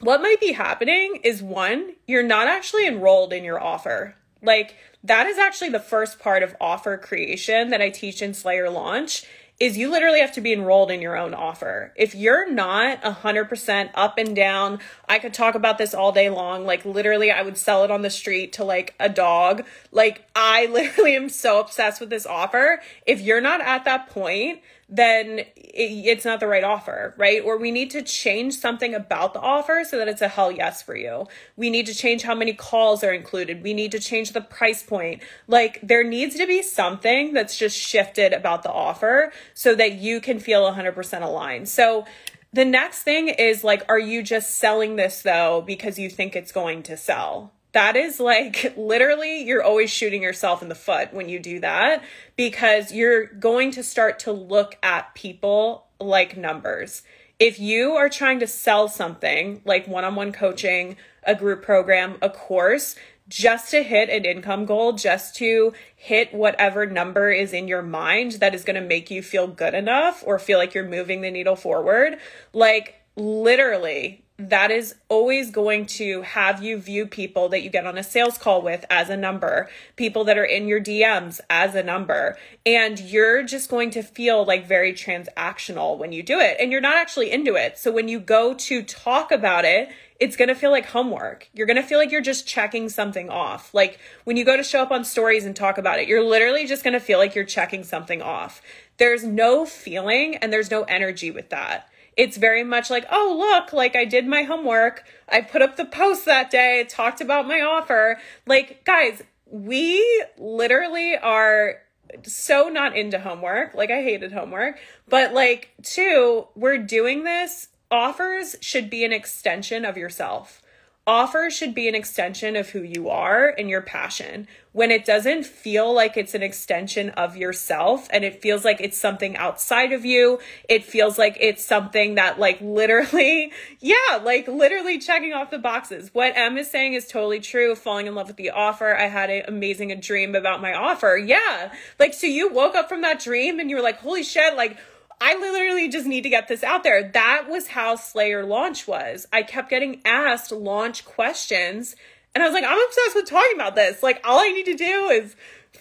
what 0.00 0.22
might 0.22 0.40
be 0.40 0.52
happening 0.52 1.20
is 1.24 1.42
one, 1.42 1.94
you're 2.06 2.22
not 2.22 2.48
actually 2.48 2.86
enrolled 2.86 3.32
in 3.32 3.44
your 3.44 3.62
offer. 3.62 4.14
Like 4.42 4.76
that 5.04 5.26
is 5.26 5.38
actually 5.38 5.70
the 5.70 5.80
first 5.80 6.18
part 6.18 6.42
of 6.42 6.56
offer 6.60 6.96
creation 6.98 7.70
that 7.70 7.80
I 7.80 7.90
teach 7.90 8.20
in 8.20 8.34
Slay 8.34 8.56
Your 8.56 8.70
Launch 8.70 9.24
is 9.58 9.78
you 9.78 9.90
literally 9.90 10.20
have 10.20 10.32
to 10.32 10.40
be 10.40 10.52
enrolled 10.52 10.90
in 10.90 11.00
your 11.00 11.16
own 11.16 11.32
offer. 11.32 11.92
If 11.96 12.14
you're 12.14 12.50
not 12.50 13.02
100% 13.02 13.90
up 13.94 14.18
and 14.18 14.36
down, 14.36 14.80
I 15.08 15.18
could 15.18 15.32
talk 15.32 15.54
about 15.54 15.78
this 15.78 15.94
all 15.94 16.12
day 16.12 16.28
long. 16.28 16.66
Like, 16.66 16.84
literally, 16.84 17.30
I 17.30 17.42
would 17.42 17.56
sell 17.56 17.82
it 17.82 17.90
on 17.90 18.02
the 18.02 18.10
street 18.10 18.52
to 18.54 18.64
like 18.64 18.94
a 19.00 19.08
dog. 19.08 19.64
Like, 19.92 20.26
I 20.34 20.66
literally 20.70 21.16
am 21.16 21.28
so 21.30 21.58
obsessed 21.58 22.00
with 22.00 22.10
this 22.10 22.26
offer. 22.26 22.80
If 23.06 23.20
you're 23.20 23.40
not 23.40 23.62
at 23.62 23.84
that 23.86 24.10
point, 24.10 24.60
then 24.88 25.40
it's 25.56 26.24
not 26.24 26.38
the 26.38 26.46
right 26.46 26.62
offer, 26.62 27.12
right? 27.16 27.42
Or 27.42 27.56
we 27.56 27.72
need 27.72 27.90
to 27.90 28.02
change 28.02 28.54
something 28.54 28.94
about 28.94 29.34
the 29.34 29.40
offer 29.40 29.82
so 29.84 29.98
that 29.98 30.06
it's 30.06 30.22
a 30.22 30.28
hell 30.28 30.52
yes 30.52 30.80
for 30.80 30.96
you. 30.96 31.26
We 31.56 31.70
need 31.70 31.86
to 31.86 31.94
change 31.94 32.22
how 32.22 32.36
many 32.36 32.52
calls 32.52 33.02
are 33.02 33.12
included. 33.12 33.64
We 33.64 33.74
need 33.74 33.90
to 33.92 33.98
change 33.98 34.30
the 34.30 34.40
price 34.40 34.84
point. 34.84 35.22
Like 35.48 35.80
there 35.82 36.04
needs 36.04 36.36
to 36.36 36.46
be 36.46 36.62
something 36.62 37.32
that's 37.32 37.58
just 37.58 37.76
shifted 37.76 38.32
about 38.32 38.62
the 38.62 38.70
offer 38.70 39.32
so 39.56 39.74
that 39.74 39.94
you 39.94 40.20
can 40.20 40.38
feel 40.38 40.70
100% 40.70 41.22
aligned. 41.22 41.68
So 41.68 42.04
the 42.52 42.64
next 42.64 43.02
thing 43.02 43.28
is 43.28 43.64
like, 43.64 43.82
are 43.88 43.98
you 43.98 44.22
just 44.22 44.58
selling 44.58 44.94
this 44.94 45.22
though 45.22 45.64
because 45.66 45.98
you 45.98 46.10
think 46.10 46.36
it's 46.36 46.52
going 46.52 46.84
to 46.84 46.96
sell? 46.96 47.52
that 47.76 47.94
is 47.94 48.18
like 48.18 48.72
literally 48.78 49.42
you're 49.42 49.62
always 49.62 49.90
shooting 49.90 50.22
yourself 50.22 50.62
in 50.62 50.70
the 50.70 50.74
foot 50.74 51.12
when 51.12 51.28
you 51.28 51.38
do 51.38 51.60
that 51.60 52.02
because 52.34 52.90
you're 52.90 53.26
going 53.26 53.70
to 53.70 53.82
start 53.82 54.18
to 54.18 54.32
look 54.32 54.78
at 54.82 55.14
people 55.14 55.86
like 56.00 56.38
numbers. 56.38 57.02
If 57.38 57.60
you 57.60 57.92
are 57.92 58.08
trying 58.08 58.40
to 58.40 58.46
sell 58.46 58.88
something 58.88 59.60
like 59.66 59.86
one 59.86 60.06
on 60.06 60.14
one 60.14 60.32
coaching, 60.32 60.96
a 61.22 61.34
group 61.34 61.62
program, 61.62 62.16
a 62.22 62.30
course, 62.30 62.96
just 63.28 63.70
to 63.70 63.82
hit 63.82 64.08
an 64.08 64.24
income 64.24 64.64
goal, 64.66 64.92
just 64.92 65.34
to 65.36 65.72
hit 65.94 66.32
whatever 66.32 66.86
number 66.86 67.30
is 67.30 67.52
in 67.52 67.68
your 67.68 67.82
mind 67.82 68.32
that 68.32 68.54
is 68.54 68.64
going 68.64 68.80
to 68.80 68.86
make 68.86 69.10
you 69.10 69.22
feel 69.22 69.46
good 69.46 69.74
enough 69.74 70.22
or 70.26 70.38
feel 70.38 70.58
like 70.58 70.74
you're 70.74 70.88
moving 70.88 71.20
the 71.20 71.30
needle 71.30 71.56
forward, 71.56 72.18
like 72.52 73.02
literally 73.16 74.22
that 74.38 74.70
is 74.70 74.94
always 75.08 75.50
going 75.50 75.86
to 75.86 76.20
have 76.22 76.62
you 76.62 76.76
view 76.76 77.06
people 77.06 77.48
that 77.48 77.62
you 77.62 77.70
get 77.70 77.86
on 77.86 77.96
a 77.96 78.02
sales 78.02 78.36
call 78.36 78.60
with 78.60 78.84
as 78.90 79.08
a 79.08 79.16
number, 79.16 79.68
people 79.96 80.24
that 80.24 80.36
are 80.36 80.44
in 80.44 80.68
your 80.68 80.80
DMs 80.80 81.40
as 81.48 81.74
a 81.74 81.82
number. 81.82 82.36
And 82.66 83.00
you're 83.00 83.42
just 83.44 83.70
going 83.70 83.90
to 83.92 84.02
feel 84.02 84.44
like 84.44 84.66
very 84.66 84.92
transactional 84.92 85.96
when 85.96 86.12
you 86.12 86.22
do 86.22 86.38
it. 86.38 86.58
And 86.60 86.70
you're 86.70 86.82
not 86.82 86.96
actually 86.96 87.30
into 87.30 87.54
it. 87.54 87.78
So 87.78 87.90
when 87.90 88.08
you 88.08 88.20
go 88.20 88.52
to 88.52 88.82
talk 88.82 89.32
about 89.32 89.64
it, 89.64 89.88
it's 90.18 90.36
going 90.36 90.48
to 90.48 90.54
feel 90.54 90.70
like 90.70 90.86
homework. 90.86 91.48
You're 91.54 91.66
going 91.66 91.76
to 91.76 91.82
feel 91.82 91.98
like 91.98 92.10
you're 92.10 92.20
just 92.20 92.46
checking 92.46 92.88
something 92.88 93.28
off. 93.28 93.74
Like 93.74 93.98
when 94.24 94.36
you 94.36 94.44
go 94.44 94.56
to 94.56 94.62
show 94.62 94.82
up 94.82 94.90
on 94.90 95.04
stories 95.04 95.44
and 95.44 95.54
talk 95.54 95.78
about 95.78 95.98
it, 95.98 96.08
you're 96.08 96.24
literally 96.24 96.66
just 96.66 96.82
going 96.82 96.94
to 96.94 97.00
feel 97.00 97.18
like 97.18 97.34
you're 97.34 97.44
checking 97.44 97.84
something 97.84 98.22
off. 98.22 98.62
There's 98.96 99.24
no 99.24 99.66
feeling 99.66 100.36
and 100.36 100.52
there's 100.52 100.70
no 100.70 100.82
energy 100.84 101.30
with 101.30 101.50
that 101.50 101.88
it's 102.16 102.38
very 102.38 102.64
much 102.64 102.90
like, 102.90 103.06
oh, 103.10 103.36
look, 103.38 103.72
like 103.72 103.94
I 103.94 104.04
did 104.04 104.26
my 104.26 104.42
homework. 104.42 105.04
I 105.28 105.42
put 105.42 105.62
up 105.62 105.76
the 105.76 105.84
post 105.84 106.24
that 106.24 106.50
day, 106.50 106.84
talked 106.88 107.20
about 107.20 107.46
my 107.46 107.60
offer. 107.60 108.18
Like, 108.46 108.84
guys, 108.84 109.22
we 109.46 110.24
literally 110.38 111.16
are 111.16 111.82
so 112.22 112.68
not 112.68 112.96
into 112.96 113.18
homework. 113.18 113.74
Like, 113.74 113.90
I 113.90 114.02
hated 114.02 114.32
homework. 114.32 114.78
But, 115.08 115.34
like, 115.34 115.74
two, 115.82 116.46
we're 116.54 116.78
doing 116.78 117.24
this. 117.24 117.68
Offers 117.90 118.56
should 118.60 118.90
be 118.90 119.04
an 119.04 119.12
extension 119.12 119.84
of 119.84 119.96
yourself 119.96 120.62
Offers 121.08 121.56
should 121.56 121.72
be 121.72 121.88
an 121.88 121.94
extension 121.94 122.56
of 122.56 122.70
who 122.70 122.82
you 122.82 123.08
are 123.08 123.54
and 123.56 123.70
your 123.70 123.80
passion. 123.80 124.48
When 124.72 124.90
it 124.90 125.04
doesn't 125.04 125.46
feel 125.46 125.94
like 125.94 126.16
it's 126.16 126.34
an 126.34 126.42
extension 126.42 127.10
of 127.10 127.36
yourself 127.36 128.08
and 128.10 128.24
it 128.24 128.42
feels 128.42 128.64
like 128.64 128.80
it's 128.80 128.98
something 128.98 129.36
outside 129.36 129.92
of 129.92 130.04
you, 130.04 130.40
it 130.68 130.82
feels 130.82 131.16
like 131.16 131.36
it's 131.38 131.64
something 131.64 132.16
that, 132.16 132.40
like, 132.40 132.60
literally, 132.60 133.52
yeah, 133.80 134.20
like 134.20 134.48
literally 134.48 134.98
checking 134.98 135.32
off 135.32 135.52
the 135.52 135.60
boxes. 135.60 136.10
What 136.12 136.36
Em 136.36 136.58
is 136.58 136.68
saying 136.68 136.94
is 136.94 137.06
totally 137.06 137.38
true. 137.38 137.76
Falling 137.76 138.08
in 138.08 138.16
love 138.16 138.26
with 138.26 138.36
the 138.36 138.50
offer. 138.50 138.92
I 138.96 139.06
had 139.06 139.30
an 139.30 139.44
amazing 139.46 139.96
dream 140.00 140.34
about 140.34 140.60
my 140.60 140.74
offer. 140.74 141.16
Yeah. 141.16 141.72
Like, 142.00 142.14
so 142.14 142.26
you 142.26 142.52
woke 142.52 142.74
up 142.74 142.88
from 142.88 143.02
that 143.02 143.20
dream 143.20 143.60
and 143.60 143.70
you 143.70 143.76
were 143.76 143.82
like, 143.82 144.00
holy 144.00 144.24
shit, 144.24 144.56
like, 144.56 144.76
I 145.20 145.36
literally 145.38 145.88
just 145.88 146.06
need 146.06 146.22
to 146.22 146.28
get 146.28 146.48
this 146.48 146.62
out 146.62 146.82
there. 146.82 147.10
That 147.10 147.46
was 147.48 147.68
how 147.68 147.96
Slay 147.96 148.30
Your 148.30 148.44
Launch 148.44 148.86
was. 148.86 149.26
I 149.32 149.42
kept 149.42 149.70
getting 149.70 150.02
asked 150.04 150.52
launch 150.52 151.04
questions, 151.04 151.96
and 152.34 152.44
I 152.44 152.46
was 152.46 152.54
like, 152.54 152.64
I'm 152.64 152.78
obsessed 152.86 153.14
with 153.14 153.26
talking 153.26 153.54
about 153.54 153.74
this. 153.74 154.02
Like, 154.02 154.20
all 154.24 154.38
I 154.38 154.48
need 154.48 154.66
to 154.66 154.74
do 154.74 155.08
is 155.08 155.36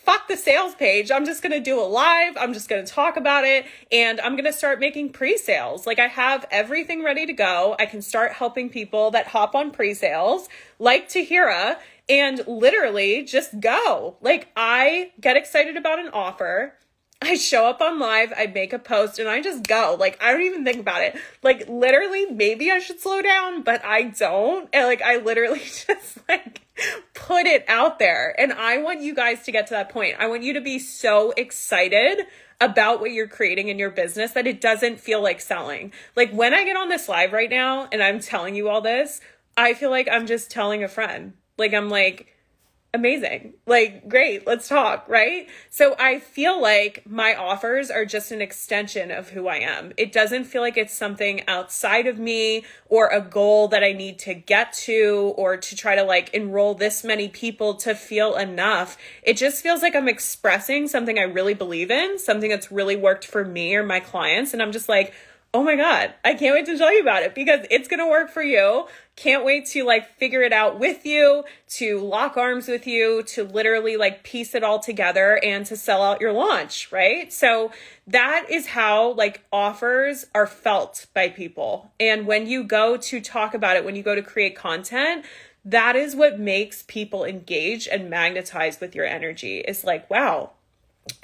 fuck 0.06 0.28
the 0.28 0.38
sales 0.38 0.76
page. 0.76 1.10
I'm 1.10 1.26
just 1.26 1.42
going 1.42 1.52
to 1.52 1.60
do 1.60 1.80
a 1.80 1.84
live. 1.84 2.38
I'm 2.38 2.54
just 2.54 2.70
going 2.70 2.86
to 2.86 2.92
talk 2.92 3.18
about 3.18 3.44
it 3.44 3.66
and 3.92 4.20
I'm 4.20 4.34
going 4.34 4.46
to 4.46 4.54
start 4.54 4.80
making 4.80 5.12
pre-sales. 5.14 5.88
Like 5.88 6.00
I 6.00 6.08
have 6.08 6.46
everything 6.52 7.04
ready 7.04 7.26
to 7.26 7.34
go. 7.34 7.76
I 7.80 7.86
can 7.86 8.02
start 8.02 8.34
helping 8.34 8.70
people 8.70 9.12
that 9.12 9.28
hop 9.28 9.56
on 9.56 9.72
pre-sales 9.72 10.48
like 10.80 11.10
Tahira 11.10 11.78
and 12.08 12.46
literally 12.48 13.24
just 13.24 13.60
go. 13.60 14.18
Like 14.22 14.50
I 14.56 15.12
get 15.20 15.38
excited 15.38 15.76
about 15.76 16.00
an 16.00 16.10
offer. 16.10 16.76
I 17.22 17.36
show 17.36 17.68
up 17.68 17.82
on 17.82 17.98
live, 17.98 18.34
I 18.38 18.48
make 18.48 18.74
a 18.74 18.80
post, 18.80 19.20
and 19.20 19.30
I 19.30 19.42
just 19.42 19.66
go. 19.66 19.96
Like, 20.00 20.22
I 20.22 20.32
don't 20.32 20.42
even 20.42 20.66
think 20.66 20.80
about 20.80 21.02
it. 21.02 21.16
Like, 21.42 21.68
literally, 21.68 22.26
maybe 22.26 22.70
I 22.70 22.80
should 22.80 23.00
slow 23.00 23.22
down, 23.22 23.64
but 23.64 23.84
I 23.86 24.04
don't. 24.04 24.70
And, 24.74 24.86
like, 24.86 25.02
I 25.02 25.18
literally 25.18 25.60
just, 25.88 26.20
like, 26.28 26.62
put 27.14 27.46
it 27.46 27.64
out 27.68 28.00
there. 28.00 28.36
And 28.38 28.52
I 28.54 28.78
want 28.80 29.02
you 29.02 29.16
guys 29.16 29.44
to 29.44 29.52
get 29.52 29.68
to 29.68 29.74
that 29.74 29.90
point. 29.90 30.18
I 30.20 30.28
want 30.28 30.44
you 30.44 30.54
to 30.54 30.62
be 30.62 30.78
so 30.78 31.32
excited 31.38 32.28
about 32.62 33.00
what 33.00 33.12
you're 33.12 33.28
creating 33.28 33.70
in 33.70 33.80
your 33.80 33.92
business 33.92 34.32
that 34.32 34.46
it 34.46 34.62
doesn't 34.62 35.00
feel 35.00 35.22
like 35.22 35.40
selling. 35.40 35.94
Like, 36.16 36.32
when 36.32 36.54
I 36.54 36.66
get 36.66 36.76
on 36.76 36.90
this 36.90 37.08
live 37.08 37.32
right 37.32 37.50
now 37.50 37.88
and 37.92 38.04
I'm 38.04 38.20
telling 38.20 38.56
you 38.56 38.68
all 38.68 38.82
this, 38.82 39.22
I 39.58 39.74
feel 39.74 39.90
like 39.90 40.10
I'm 40.12 40.28
just 40.28 40.52
telling 40.52 40.84
a 40.84 40.90
friend 40.90 41.34
Like, 41.58 41.74
I'm 41.74 41.90
like, 41.90 42.35
amazing. 42.96 43.54
Like, 43.68 44.08
great, 44.10 44.48
let's 44.48 44.68
talk, 44.68 45.08
right? 45.08 45.48
So 45.70 45.96
I 46.00 46.20
feel 46.20 46.60
like 46.60 47.04
my 47.06 47.36
offers 47.36 47.92
are 47.92 48.06
just 48.06 48.32
an 48.32 48.42
extension 48.42 49.12
of 49.12 49.30
who 49.30 49.48
I 49.48 49.58
am. 49.58 49.92
It 49.98 50.12
doesn't 50.12 50.46
feel 50.46 50.62
like 50.62 50.78
it's 50.78 50.94
something 50.94 51.48
outside 51.48 52.08
of 52.08 52.18
me 52.18 52.66
or 52.88 53.10
a 53.10 53.22
goal 53.22 53.68
that 53.68 53.84
I 53.84 53.92
need 53.92 54.18
to 54.20 54.34
get 54.34 54.74
to 54.74 55.34
or 55.38 55.58
to 55.58 55.76
try 55.76 55.96
to 55.96 56.04
like 56.04 56.34
enroll 56.34 56.74
this 56.74 57.04
many 57.04 57.28
people 57.28 57.76
to 57.76 57.94
feel 57.94 58.36
enough. 58.36 58.98
It 59.22 59.38
just 59.38 59.62
feels 59.62 59.82
like 59.82 59.96
I'm 59.96 60.08
expressing 60.08 60.88
something 60.88 61.20
I 61.20 61.24
really 61.24 61.54
believe 61.54 61.92
in, 61.92 62.18
something 62.18 62.50
that's 62.50 62.72
really 62.72 62.96
worked 62.96 63.28
for 63.28 63.46
me 63.46 63.76
or 63.76 63.84
my 63.84 64.00
clients. 64.00 64.54
And 64.54 64.62
I'm 64.62 64.72
just 64.72 64.90
like, 64.90 65.14
oh 65.56 65.64
my 65.64 65.78
God, 65.78 66.14
I 66.26 66.34
can't 66.34 66.54
wait 66.54 66.66
to 66.66 66.78
tell 66.78 66.94
you 66.94 67.00
about 67.00 67.24
it 67.24 67.34
because 67.34 67.66
it's 67.72 67.88
going 67.88 68.02
to 68.02 68.08
work 68.08 68.30
for 68.30 68.44
you. 68.44 68.88
Can't 69.16 69.46
wait 69.46 69.66
to 69.68 69.86
like 69.86 70.18
figure 70.18 70.42
it 70.42 70.52
out 70.52 70.78
with 70.78 71.06
you, 71.06 71.46
to 71.70 72.00
lock 72.00 72.36
arms 72.36 72.68
with 72.68 72.86
you, 72.86 73.24
to 73.24 73.44
literally 73.46 73.96
like 73.96 74.24
piece 74.24 74.54
it 74.54 74.64
all 74.64 74.80
together 74.80 75.40
and 75.42 75.66
to 75.68 75.78
sell 75.78 76.04
out 76.04 76.20
your 76.20 76.34
launch, 76.34 76.92
right? 76.92 77.32
So 77.32 77.72
that 78.08 78.48
is 78.50 78.68
how 78.68 79.14
like 79.14 79.44
offers 79.54 80.26
are 80.36 80.48
felt 80.48 81.08
by 81.14 81.30
people. 81.30 81.94
And 82.00 82.28
when 82.28 82.46
you 82.48 82.64
go 82.64 82.98
to 82.98 83.22
talk 83.22 83.54
about 83.54 83.78
it, 83.78 83.86
when 83.86 83.96
you 83.96 84.04
go 84.04 84.16
to 84.16 84.22
create 84.22 84.56
content, 84.56 85.24
that 85.64 85.96
is 85.96 86.16
what 86.16 86.40
makes 86.40 86.84
people 86.84 87.24
engage 87.24 87.88
and 87.88 88.10
magnetize 88.10 88.80
with 88.80 88.94
your 88.94 89.06
energy. 89.06 89.60
It's 89.60 89.84
like, 89.84 90.10
wow, 90.10 90.52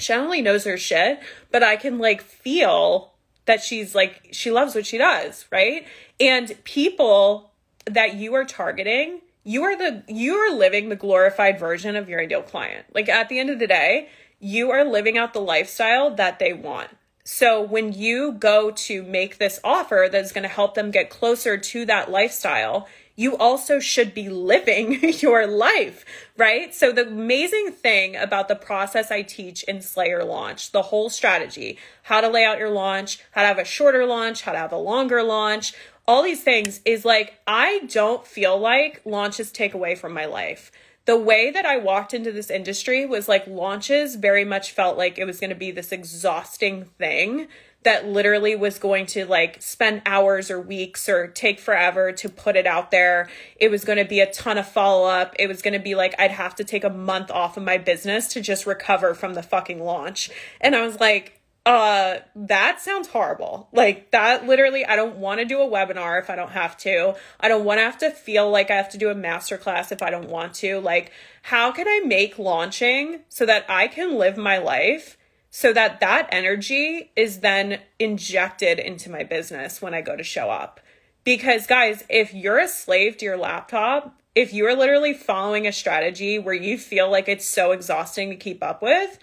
only 0.10 0.42
knows 0.42 0.64
her 0.64 0.78
shit, 0.78 1.20
but 1.52 1.64
I 1.64 1.76
can 1.76 2.00
like 2.00 2.22
feel 2.22 3.14
that 3.46 3.62
she's 3.62 3.96
like 3.96 4.30
she 4.32 4.52
loves 4.52 4.76
what 4.76 4.86
she 4.86 4.98
does, 4.98 5.46
right? 5.52 5.86
And 6.20 6.56
people 6.64 7.51
that 7.86 8.16
you 8.16 8.34
are 8.36 8.46
targeting, 8.46 9.22
you 9.44 9.64
are 9.64 9.78
the 9.78 10.04
you 10.08 10.36
are 10.36 10.56
living 10.56 10.90
the 10.90 10.96
glorified 10.96 11.60
version 11.60 11.96
of 11.96 12.10
your 12.10 12.22
ideal 12.22 12.44
client. 12.44 12.86
Like 12.94 13.10
at 13.10 13.30
the 13.30 13.40
end 13.40 13.50
of 13.50 13.60
the 13.60 13.68
day, 13.68 14.10
you 14.40 14.72
are 14.72 14.84
living 14.84 15.18
out 15.18 15.34
the 15.34 15.42
lifestyle 15.42 16.14
that 16.16 16.40
they 16.40 16.54
want. 16.54 16.90
So 17.24 17.62
when 17.62 17.94
you 17.94 18.34
go 18.34 18.72
to 18.72 19.04
make 19.04 19.38
this 19.38 19.60
offer 19.64 20.10
that's 20.12 20.32
going 20.32 20.44
to 20.44 20.50
help 20.50 20.74
them 20.74 20.92
get 20.92 21.10
closer 21.10 21.58
to 21.58 21.86
that 21.86 22.10
lifestyle, 22.10 22.88
you 23.16 23.38
also 23.38 23.80
should 23.80 24.14
be 24.14 24.30
living 24.30 25.00
your 25.20 25.46
life, 25.46 26.06
right? 26.38 26.74
So, 26.74 26.92
the 26.92 27.08
amazing 27.08 27.72
thing 27.72 28.16
about 28.16 28.48
the 28.48 28.56
process 28.56 29.12
I 29.12 29.22
teach 29.22 29.64
in 29.64 29.82
Slay 29.82 30.08
Your 30.08 30.24
Launch, 30.24 30.72
the 30.72 30.82
whole 30.82 31.10
strategy, 31.10 31.78
how 32.04 32.22
to 32.22 32.30
lay 32.30 32.44
out 32.44 32.58
your 32.58 32.70
launch, 32.70 33.20
how 33.32 33.42
to 33.42 33.48
have 33.48 33.60
a 33.60 33.66
shorter 33.66 34.06
launch, 34.06 34.42
how 34.42 34.54
to 34.54 34.58
have 34.58 34.72
a 34.72 34.78
longer 34.78 35.22
launch, 35.22 35.74
all 36.12 36.24
these 36.24 36.44
things 36.44 36.82
is 36.84 37.06
like, 37.06 37.40
I 37.48 37.88
don't 37.90 38.28
feel 38.28 38.60
like 38.60 39.02
launches 39.06 39.50
take 39.50 39.74
away 39.74 39.96
from 39.96 40.12
my 40.14 40.26
life. 40.26 40.70
The 41.06 41.16
way 41.16 41.52
that 41.52 41.66
I 41.66 41.78
walked 41.78 42.14
into 42.14 42.34
this 42.34 42.50
industry 42.50 43.06
was 43.06 43.30
like 43.30 43.48
launches 43.48 44.16
very 44.16 44.44
much 44.44 44.74
felt 44.74 44.98
like 44.98 45.18
it 45.18 45.24
was 45.24 45.40
going 45.40 45.52
to 45.52 45.56
be 45.56 45.72
this 45.72 45.94
exhausting 45.94 46.84
thing 46.84 47.48
that 47.84 48.06
literally 48.06 48.58
was 48.58 48.78
going 48.78 49.06
to 49.06 49.26
like 49.26 49.62
spend 49.62 50.02
hours 50.06 50.52
or 50.52 50.60
weeks 50.60 51.08
or 51.08 51.28
take 51.28 51.62
forever 51.62 52.12
to 52.12 52.28
put 52.28 52.58
it 52.58 52.68
out 52.68 52.92
there. 52.92 53.30
It 53.56 53.72
was 53.72 53.86
going 53.86 53.98
to 53.98 54.04
be 54.04 54.20
a 54.20 54.30
ton 54.30 54.58
of 54.58 54.68
follow 54.68 55.08
up. 55.08 55.34
It 55.40 55.48
was 55.48 55.62
going 55.62 55.76
to 55.76 55.80
be 55.80 55.96
like 55.96 56.14
I'd 56.20 56.32
have 56.32 56.56
to 56.56 56.66
take 56.66 56.84
a 56.84 56.90
month 56.90 57.32
off 57.32 57.56
of 57.56 57.64
my 57.64 57.78
business 57.78 58.28
to 58.34 58.42
just 58.42 58.66
recover 58.66 59.14
from 59.14 59.34
the 59.34 59.44
fucking 59.44 59.82
launch. 59.82 60.30
And 60.60 60.76
I 60.76 60.86
was 60.86 61.00
like, 61.00 61.41
uh 61.66 62.18
that 62.36 62.82
sounds 62.82 63.08
horrible. 63.10 63.70
Like 63.72 64.12
that 64.12 64.48
literally 64.48 64.86
i 64.86 64.96
don't 64.96 65.18
want 65.18 65.40
to 65.40 65.46
do 65.46 65.62
a 65.62 65.70
webinar 65.70 66.20
if 66.20 66.30
i 66.30 66.36
don't 66.36 66.52
have 66.52 66.76
to. 66.78 67.16
I 67.40 67.48
don't 67.48 67.66
want 67.66 67.80
to 67.80 67.84
have 67.84 68.00
to 68.00 68.12
feel 68.12 68.50
like 68.50 68.72
i 68.72 68.76
have 68.76 68.90
to 68.90 68.98
do 68.98 69.10
a 69.10 69.16
master 69.16 69.58
class 69.58 69.92
if 69.92 70.02
i 70.02 70.10
don't 70.10 70.30
want 70.30 70.56
to. 70.56 70.80
Like 70.80 71.12
how 71.44 71.72
can 71.72 71.88
i 71.88 72.02
make 72.06 72.40
launching 72.40 73.22
so 73.30 73.46
that 73.46 73.66
i 73.70 73.88
can 73.88 74.18
live 74.18 74.38
my 74.38 74.58
life 74.58 75.18
so 75.52 75.74
that 75.74 76.00
that 76.00 76.30
energy 76.32 77.12
is 77.16 77.42
then 77.42 77.82
injected 78.00 78.80
into 78.80 79.12
my 79.12 79.24
business 79.24 79.82
when 79.82 79.94
I 79.94 80.02
go 80.02 80.16
to 80.16 80.24
show 80.24 80.50
up. 80.50 80.80
Because 81.26 81.68
guys, 81.68 82.06
if 82.10 82.34
you're 82.34 82.58
a 82.58 82.70
slave 82.70 83.18
to 83.18 83.26
your 83.26 83.38
laptop, 83.38 84.18
if 84.34 84.54
you're 84.54 84.76
literally 84.76 85.14
following 85.14 85.68
a 85.68 85.74
strategy 85.74 86.40
where 86.40 86.56
you 86.56 86.78
feel 86.78 87.12
like 87.12 87.28
it's 87.28 87.46
so 87.46 87.74
exhausting 87.74 88.30
to 88.30 88.38
keep 88.38 88.64
up 88.64 88.82
with, 88.82 89.20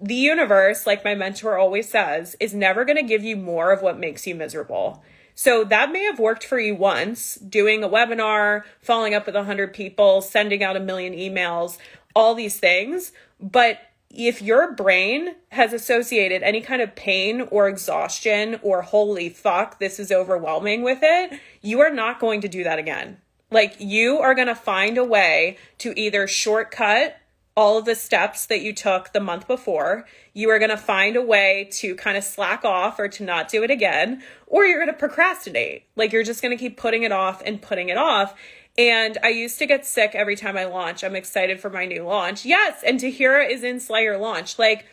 the 0.00 0.14
universe, 0.14 0.86
like 0.86 1.04
my 1.04 1.14
mentor 1.14 1.58
always 1.58 1.88
says, 1.88 2.36
is 2.38 2.54
never 2.54 2.84
going 2.84 2.96
to 2.96 3.02
give 3.02 3.24
you 3.24 3.36
more 3.36 3.72
of 3.72 3.82
what 3.82 3.98
makes 3.98 4.26
you 4.26 4.34
miserable. 4.34 5.02
So 5.34 5.64
that 5.64 5.92
may 5.92 6.04
have 6.04 6.18
worked 6.18 6.44
for 6.44 6.58
you 6.58 6.74
once, 6.74 7.34
doing 7.34 7.84
a 7.84 7.88
webinar, 7.88 8.64
following 8.80 9.14
up 9.14 9.26
with 9.26 9.34
100 9.34 9.74
people, 9.74 10.22
sending 10.22 10.62
out 10.62 10.76
a 10.76 10.80
million 10.80 11.12
emails, 11.12 11.78
all 12.14 12.34
these 12.34 12.58
things. 12.58 13.12
But 13.38 13.78
if 14.10 14.40
your 14.40 14.72
brain 14.72 15.34
has 15.50 15.74
associated 15.74 16.42
any 16.42 16.62
kind 16.62 16.80
of 16.80 16.94
pain 16.94 17.42
or 17.50 17.68
exhaustion 17.68 18.58
or 18.62 18.82
holy 18.82 19.28
fuck, 19.28 19.78
this 19.78 19.98
is 19.98 20.10
overwhelming 20.10 20.82
with 20.82 21.00
it, 21.02 21.38
you 21.60 21.80
are 21.80 21.90
not 21.90 22.18
going 22.18 22.40
to 22.40 22.48
do 22.48 22.64
that 22.64 22.78
again. 22.78 23.18
Like 23.50 23.76
you 23.78 24.18
are 24.18 24.34
going 24.34 24.48
to 24.48 24.54
find 24.54 24.96
a 24.96 25.04
way 25.04 25.58
to 25.78 25.98
either 26.00 26.26
shortcut 26.26 27.18
all 27.56 27.78
of 27.78 27.86
the 27.86 27.94
steps 27.94 28.46
that 28.46 28.60
you 28.60 28.72
took 28.72 29.12
the 29.12 29.20
month 29.20 29.48
before. 29.48 30.06
You 30.34 30.50
are 30.50 30.58
going 30.58 30.70
to 30.70 30.76
find 30.76 31.16
a 31.16 31.22
way 31.22 31.68
to 31.72 31.94
kind 31.94 32.16
of 32.16 32.22
slack 32.22 32.64
off 32.64 32.98
or 32.98 33.08
to 33.08 33.24
not 33.24 33.48
do 33.48 33.62
it 33.62 33.70
again, 33.70 34.22
or 34.46 34.66
you're 34.66 34.78
going 34.78 34.92
to 34.92 34.98
procrastinate. 34.98 35.84
Like 35.96 36.12
you're 36.12 36.22
just 36.22 36.42
going 36.42 36.56
to 36.56 36.62
keep 36.62 36.76
putting 36.76 37.02
it 37.02 37.12
off 37.12 37.42
and 37.44 37.60
putting 37.60 37.88
it 37.88 37.96
off. 37.96 38.34
And 38.78 39.16
I 39.24 39.28
used 39.28 39.58
to 39.58 39.66
get 39.66 39.86
sick 39.86 40.10
every 40.14 40.36
time 40.36 40.56
I 40.58 40.64
launch. 40.64 41.02
I'm 41.02 41.16
excited 41.16 41.58
for 41.60 41.70
my 41.70 41.86
new 41.86 42.04
launch. 42.04 42.44
Yes, 42.44 42.82
and 42.86 43.00
Tahira 43.00 43.50
is 43.50 43.62
in 43.62 43.80
Slay 43.80 44.02
Your 44.02 44.18
Launch. 44.18 44.58
Like, 44.58 44.84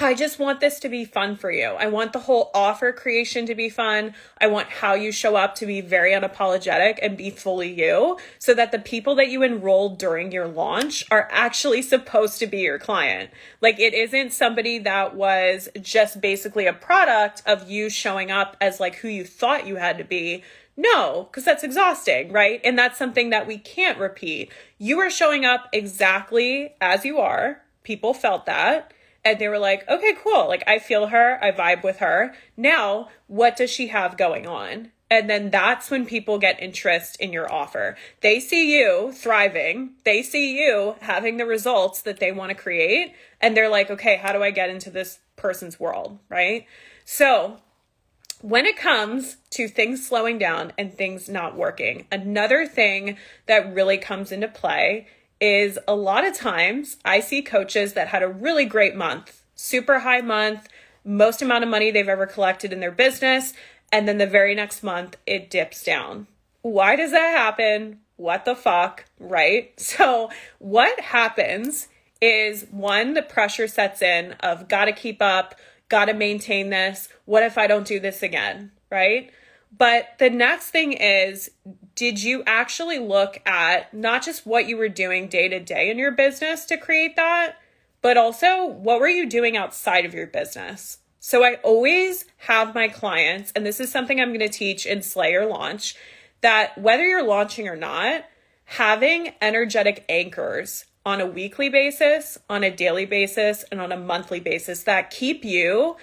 I 0.00 0.14
just 0.14 0.40
want 0.40 0.58
this 0.58 0.80
to 0.80 0.88
be 0.88 1.04
fun 1.04 1.36
for 1.36 1.52
you. 1.52 1.66
I 1.66 1.86
want 1.86 2.12
the 2.12 2.18
whole 2.18 2.50
offer 2.52 2.92
creation 2.92 3.46
to 3.46 3.54
be 3.54 3.68
fun. 3.68 4.14
I 4.40 4.48
want 4.48 4.68
how 4.68 4.94
you 4.94 5.12
show 5.12 5.36
up 5.36 5.54
to 5.56 5.66
be 5.66 5.80
very 5.80 6.10
unapologetic 6.10 6.98
and 7.00 7.16
be 7.16 7.30
fully 7.30 7.72
you 7.72 8.18
so 8.40 8.54
that 8.54 8.72
the 8.72 8.80
people 8.80 9.14
that 9.14 9.28
you 9.28 9.44
enrolled 9.44 9.98
during 9.98 10.32
your 10.32 10.48
launch 10.48 11.04
are 11.12 11.28
actually 11.30 11.80
supposed 11.80 12.40
to 12.40 12.48
be 12.48 12.58
your 12.58 12.80
client. 12.80 13.30
Like 13.60 13.78
it 13.78 13.94
isn't 13.94 14.32
somebody 14.32 14.80
that 14.80 15.14
was 15.14 15.68
just 15.80 16.20
basically 16.20 16.66
a 16.66 16.72
product 16.72 17.42
of 17.46 17.70
you 17.70 17.88
showing 17.88 18.32
up 18.32 18.56
as 18.60 18.80
like 18.80 18.96
who 18.96 19.08
you 19.08 19.24
thought 19.24 19.66
you 19.66 19.76
had 19.76 19.98
to 19.98 20.04
be 20.04 20.42
no, 20.76 21.28
because 21.30 21.44
that's 21.44 21.62
exhausting, 21.62 22.32
right? 22.32 22.60
And 22.64 22.76
that's 22.76 22.98
something 22.98 23.30
that 23.30 23.46
we 23.46 23.58
can't 23.58 23.96
repeat. 23.96 24.50
You 24.76 24.98
are 24.98 25.10
showing 25.10 25.44
up 25.44 25.68
exactly 25.72 26.74
as 26.80 27.04
you 27.04 27.18
are. 27.18 27.62
People 27.84 28.12
felt 28.12 28.46
that. 28.46 28.92
And 29.24 29.38
they 29.38 29.48
were 29.48 29.58
like, 29.58 29.88
okay, 29.88 30.14
cool. 30.22 30.48
Like, 30.48 30.64
I 30.66 30.78
feel 30.78 31.06
her. 31.06 31.42
I 31.42 31.50
vibe 31.50 31.82
with 31.82 31.98
her. 31.98 32.34
Now, 32.56 33.08
what 33.26 33.56
does 33.56 33.70
she 33.70 33.88
have 33.88 34.18
going 34.18 34.46
on? 34.46 34.90
And 35.10 35.30
then 35.30 35.50
that's 35.50 35.90
when 35.90 36.06
people 36.06 36.38
get 36.38 36.62
interest 36.62 37.16
in 37.20 37.32
your 37.32 37.50
offer. 37.52 37.96
They 38.20 38.40
see 38.40 38.76
you 38.76 39.12
thriving. 39.12 39.92
They 40.04 40.22
see 40.22 40.58
you 40.58 40.96
having 41.00 41.36
the 41.36 41.46
results 41.46 42.02
that 42.02 42.20
they 42.20 42.32
want 42.32 42.50
to 42.50 42.54
create. 42.54 43.14
And 43.40 43.56
they're 43.56 43.68
like, 43.68 43.90
okay, 43.90 44.16
how 44.16 44.32
do 44.32 44.42
I 44.42 44.50
get 44.50 44.70
into 44.70 44.90
this 44.90 45.20
person's 45.36 45.78
world? 45.78 46.18
Right. 46.28 46.66
So 47.04 47.58
when 48.40 48.66
it 48.66 48.76
comes 48.76 49.36
to 49.50 49.68
things 49.68 50.06
slowing 50.06 50.38
down 50.38 50.72
and 50.76 50.92
things 50.92 51.28
not 51.28 51.56
working, 51.56 52.06
another 52.10 52.66
thing 52.66 53.16
that 53.46 53.72
really 53.72 53.98
comes 53.98 54.32
into 54.32 54.48
play 54.48 55.06
is 55.40 55.78
a 55.86 55.94
lot 55.94 56.26
of 56.26 56.34
times 56.34 56.96
I 57.04 57.20
see 57.20 57.42
coaches 57.42 57.92
that 57.94 58.08
had 58.08 58.22
a 58.22 58.28
really 58.28 58.64
great 58.64 58.94
month, 58.94 59.42
super 59.54 60.00
high 60.00 60.20
month, 60.20 60.68
most 61.04 61.42
amount 61.42 61.64
of 61.64 61.70
money 61.70 61.90
they've 61.90 62.08
ever 62.08 62.26
collected 62.26 62.72
in 62.72 62.80
their 62.80 62.90
business, 62.90 63.52
and 63.92 64.08
then 64.08 64.18
the 64.18 64.26
very 64.26 64.54
next 64.54 64.82
month 64.82 65.16
it 65.26 65.50
dips 65.50 65.84
down. 65.84 66.26
Why 66.62 66.96
does 66.96 67.10
that 67.10 67.36
happen? 67.36 68.00
What 68.16 68.44
the 68.44 68.56
fuck, 68.56 69.04
right? 69.18 69.72
So, 69.78 70.30
what 70.58 70.98
happens 71.00 71.88
is 72.20 72.66
one, 72.70 73.14
the 73.14 73.22
pressure 73.22 73.68
sets 73.68 74.00
in 74.00 74.32
of 74.40 74.68
gotta 74.68 74.92
keep 74.92 75.20
up 75.20 75.54
got 75.88 76.06
to 76.06 76.14
maintain 76.14 76.70
this. 76.70 77.08
What 77.24 77.42
if 77.42 77.58
I 77.58 77.66
don't 77.66 77.86
do 77.86 78.00
this 78.00 78.22
again? 78.22 78.72
Right. 78.90 79.30
But 79.76 80.18
the 80.18 80.30
next 80.30 80.70
thing 80.70 80.92
is, 80.92 81.50
did 81.94 82.22
you 82.22 82.42
actually 82.46 82.98
look 82.98 83.40
at 83.46 83.92
not 83.94 84.24
just 84.24 84.46
what 84.46 84.68
you 84.68 84.76
were 84.76 84.88
doing 84.88 85.28
day 85.28 85.48
to 85.48 85.60
day 85.60 85.90
in 85.90 85.98
your 85.98 86.12
business 86.12 86.64
to 86.66 86.76
create 86.76 87.16
that, 87.16 87.56
but 88.02 88.16
also 88.16 88.66
what 88.66 89.00
were 89.00 89.08
you 89.08 89.28
doing 89.28 89.56
outside 89.56 90.04
of 90.04 90.14
your 90.14 90.26
business? 90.26 90.98
So 91.20 91.42
I 91.42 91.54
always 91.62 92.26
have 92.38 92.74
my 92.74 92.88
clients, 92.88 93.50
and 93.56 93.64
this 93.64 93.80
is 93.80 93.90
something 93.90 94.20
I'm 94.20 94.28
going 94.28 94.40
to 94.40 94.48
teach 94.48 94.84
in 94.84 95.00
Slay 95.00 95.32
Your 95.32 95.46
Launch, 95.46 95.96
that 96.42 96.76
whether 96.76 97.02
you're 97.02 97.26
launching 97.26 97.66
or 97.66 97.76
not, 97.76 98.24
having 98.66 99.32
energetic 99.40 100.04
anchors 100.08 100.84
on 101.06 101.20
a 101.20 101.26
weekly 101.26 101.68
basis, 101.68 102.36
on 102.50 102.64
a 102.64 102.70
daily 102.70 103.06
basis, 103.06 103.64
and 103.70 103.80
on 103.80 103.92
a 103.92 103.96
monthly 103.96 104.40
basis 104.40 104.82
that 104.82 105.10
keep 105.10 105.44
you 105.44 105.96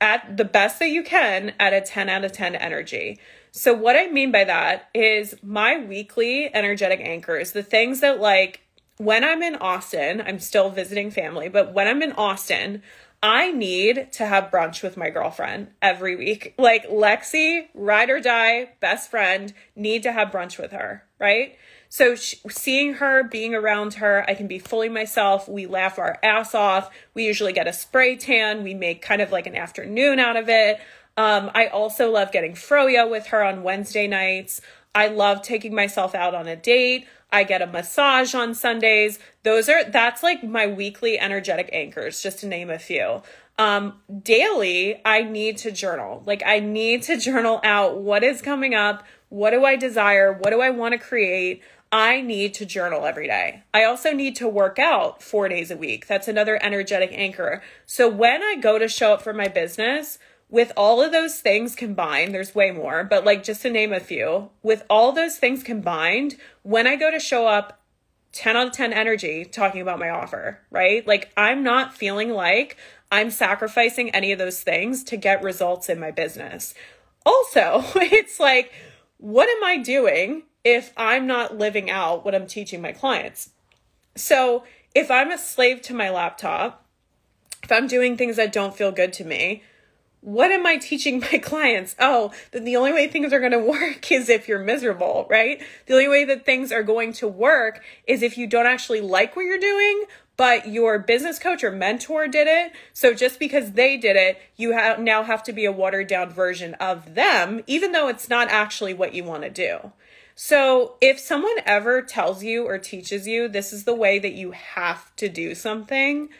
at 0.00 0.36
the 0.36 0.44
best 0.44 0.78
that 0.78 0.90
you 0.90 1.02
can 1.02 1.52
at 1.58 1.72
a 1.72 1.80
10 1.80 2.08
out 2.08 2.24
of 2.24 2.32
10 2.32 2.54
energy. 2.54 3.18
So, 3.52 3.74
what 3.74 3.96
I 3.96 4.06
mean 4.08 4.30
by 4.30 4.44
that 4.44 4.88
is 4.94 5.34
my 5.42 5.78
weekly 5.84 6.54
energetic 6.54 7.00
anchors, 7.00 7.52
the 7.52 7.62
things 7.62 8.00
that, 8.00 8.20
like, 8.20 8.60
when 8.98 9.24
I'm 9.24 9.42
in 9.42 9.56
Austin, 9.56 10.22
I'm 10.24 10.38
still 10.38 10.70
visiting 10.70 11.10
family, 11.10 11.48
but 11.48 11.72
when 11.72 11.88
I'm 11.88 12.02
in 12.02 12.12
Austin, 12.12 12.82
I 13.22 13.50
need 13.50 14.12
to 14.12 14.26
have 14.26 14.50
brunch 14.50 14.82
with 14.82 14.96
my 14.96 15.10
girlfriend 15.10 15.68
every 15.82 16.16
week. 16.16 16.54
Like, 16.58 16.88
Lexi, 16.88 17.68
ride 17.74 18.08
or 18.08 18.20
die, 18.20 18.70
best 18.80 19.10
friend, 19.10 19.52
need 19.74 20.02
to 20.04 20.12
have 20.12 20.28
brunch 20.28 20.58
with 20.58 20.72
her, 20.72 21.04
right? 21.18 21.56
So 21.92 22.14
seeing 22.14 22.94
her, 22.94 23.24
being 23.24 23.52
around 23.52 23.94
her, 23.94 24.24
I 24.28 24.34
can 24.34 24.46
be 24.46 24.60
fully 24.60 24.88
myself. 24.88 25.48
We 25.48 25.66
laugh 25.66 25.98
our 25.98 26.18
ass 26.22 26.54
off. 26.54 26.88
We 27.14 27.26
usually 27.26 27.52
get 27.52 27.66
a 27.66 27.72
spray 27.72 28.16
tan. 28.16 28.62
We 28.62 28.74
make 28.74 29.02
kind 29.02 29.20
of 29.20 29.32
like 29.32 29.46
an 29.46 29.56
afternoon 29.56 30.20
out 30.20 30.36
of 30.36 30.48
it. 30.48 30.80
Um, 31.16 31.50
I 31.54 31.66
also 31.66 32.10
love 32.10 32.32
getting 32.32 32.52
froyo 32.52 33.10
with 33.10 33.26
her 33.28 33.42
on 33.42 33.62
Wednesday 33.62 34.06
nights. 34.06 34.60
I 34.94 35.08
love 35.08 35.42
taking 35.42 35.74
myself 35.74 36.14
out 36.14 36.34
on 36.34 36.48
a 36.48 36.56
date. 36.56 37.06
I 37.32 37.44
get 37.44 37.62
a 37.62 37.66
massage 37.66 38.34
on 38.34 38.54
Sundays. 38.54 39.18
Those 39.42 39.68
are 39.68 39.84
that's 39.84 40.22
like 40.22 40.42
my 40.42 40.66
weekly 40.66 41.18
energetic 41.18 41.70
anchors, 41.72 42.22
just 42.22 42.40
to 42.40 42.46
name 42.46 42.70
a 42.70 42.78
few. 42.78 43.22
Um, 43.58 44.00
daily, 44.22 45.00
I 45.04 45.22
need 45.22 45.58
to 45.58 45.70
journal. 45.70 46.22
Like 46.26 46.42
I 46.44 46.60
need 46.60 47.02
to 47.04 47.16
journal 47.18 47.60
out 47.62 47.98
what 47.98 48.24
is 48.24 48.42
coming 48.42 48.74
up, 48.74 49.04
what 49.28 49.50
do 49.50 49.64
I 49.64 49.76
desire, 49.76 50.32
what 50.32 50.50
do 50.50 50.60
I 50.60 50.70
want 50.70 50.92
to 50.92 50.98
create. 50.98 51.62
I 51.92 52.20
need 52.20 52.54
to 52.54 52.64
journal 52.64 53.04
every 53.04 53.26
day. 53.26 53.64
I 53.74 53.82
also 53.82 54.12
need 54.12 54.36
to 54.36 54.46
work 54.46 54.78
out 54.78 55.22
four 55.22 55.48
days 55.48 55.72
a 55.72 55.76
week. 55.76 56.06
That's 56.06 56.28
another 56.28 56.56
energetic 56.62 57.10
anchor. 57.12 57.62
So 57.84 58.08
when 58.08 58.44
I 58.44 58.56
go 58.60 58.78
to 58.78 58.86
show 58.86 59.14
up 59.14 59.22
for 59.22 59.32
my 59.32 59.48
business, 59.48 60.20
with 60.50 60.72
all 60.76 61.02
of 61.02 61.12
those 61.12 61.40
things 61.40 61.74
combined, 61.74 62.34
there's 62.34 62.54
way 62.54 62.70
more, 62.70 63.04
but 63.04 63.24
like 63.24 63.42
just 63.42 63.62
to 63.62 63.70
name 63.70 63.92
a 63.92 64.00
few, 64.00 64.50
with 64.62 64.84
all 64.90 65.12
those 65.12 65.36
things 65.36 65.62
combined, 65.62 66.36
when 66.62 66.86
I 66.86 66.96
go 66.96 67.10
to 67.10 67.20
show 67.20 67.46
up 67.46 67.80
10 68.32 68.56
out 68.56 68.68
of 68.68 68.72
10 68.72 68.92
energy 68.92 69.44
talking 69.44 69.80
about 69.80 69.98
my 69.98 70.08
offer, 70.08 70.60
right? 70.70 71.06
Like 71.06 71.32
I'm 71.36 71.62
not 71.62 71.96
feeling 71.96 72.30
like 72.30 72.76
I'm 73.12 73.30
sacrificing 73.30 74.10
any 74.10 74.32
of 74.32 74.38
those 74.38 74.62
things 74.62 75.02
to 75.04 75.16
get 75.16 75.42
results 75.42 75.88
in 75.88 75.98
my 75.98 76.10
business. 76.10 76.74
Also, 77.24 77.84
it's 77.96 78.38
like, 78.38 78.72
what 79.18 79.48
am 79.48 79.64
I 79.64 79.78
doing 79.78 80.44
if 80.64 80.92
I'm 80.96 81.26
not 81.26 81.56
living 81.56 81.90
out 81.90 82.24
what 82.24 82.34
I'm 82.34 82.46
teaching 82.46 82.82
my 82.82 82.92
clients. 82.92 83.50
So 84.16 84.64
if 84.94 85.10
I'm 85.10 85.30
a 85.30 85.38
slave 85.38 85.82
to 85.82 85.94
my 85.94 86.10
laptop, 86.10 86.86
if 87.62 87.72
I'm 87.72 87.86
doing 87.86 88.16
things 88.16 88.36
that 88.36 88.52
don't 88.52 88.76
feel 88.76 88.92
good 88.92 89.12
to 89.14 89.24
me, 89.24 89.62
what 90.20 90.50
am 90.50 90.66
I 90.66 90.76
teaching 90.76 91.20
my 91.20 91.38
clients? 91.42 91.96
Oh, 91.98 92.32
then 92.52 92.64
the 92.64 92.76
only 92.76 92.92
way 92.92 93.08
things 93.08 93.32
are 93.32 93.40
going 93.40 93.52
to 93.52 93.58
work 93.58 94.10
is 94.10 94.28
if 94.28 94.48
you're 94.48 94.58
miserable, 94.58 95.26
right? 95.30 95.62
The 95.86 95.94
only 95.94 96.08
way 96.08 96.24
that 96.24 96.44
things 96.44 96.72
are 96.72 96.82
going 96.82 97.12
to 97.14 97.28
work 97.28 97.82
is 98.06 98.22
if 98.22 98.36
you 98.36 98.46
don't 98.46 98.66
actually 98.66 99.00
like 99.00 99.36
what 99.36 99.44
you're 99.44 99.58
doing, 99.58 100.04
but 100.36 100.68
your 100.68 100.98
business 100.98 101.38
coach 101.38 101.62
or 101.62 101.70
mentor 101.70 102.26
did 102.26 102.48
it. 102.48 102.72
So 102.92 103.12
just 103.12 103.38
because 103.38 103.72
they 103.72 103.96
did 103.96 104.16
it, 104.16 104.40
you 104.56 104.72
have 104.72 104.98
now 104.98 105.22
have 105.22 105.42
to 105.44 105.52
be 105.52 105.66
a 105.66 105.72
watered 105.72 106.06
down 106.06 106.30
version 106.30 106.74
of 106.74 107.14
them, 107.14 107.62
even 107.66 107.92
though 107.92 108.08
it's 108.08 108.28
not 108.28 108.48
actually 108.48 108.94
what 108.94 109.14
you 109.14 109.24
want 109.24 109.42
to 109.42 109.50
do. 109.50 109.92
So, 110.42 110.94
if 111.02 111.18
someone 111.18 111.56
ever 111.66 112.00
tells 112.00 112.42
you 112.42 112.66
or 112.66 112.78
teaches 112.78 113.26
you 113.26 113.46
this 113.46 113.74
is 113.74 113.84
the 113.84 113.94
way 113.94 114.18
that 114.18 114.32
you 114.32 114.52
have 114.52 115.14
to 115.16 115.28
do 115.28 115.54
something, 115.54 116.30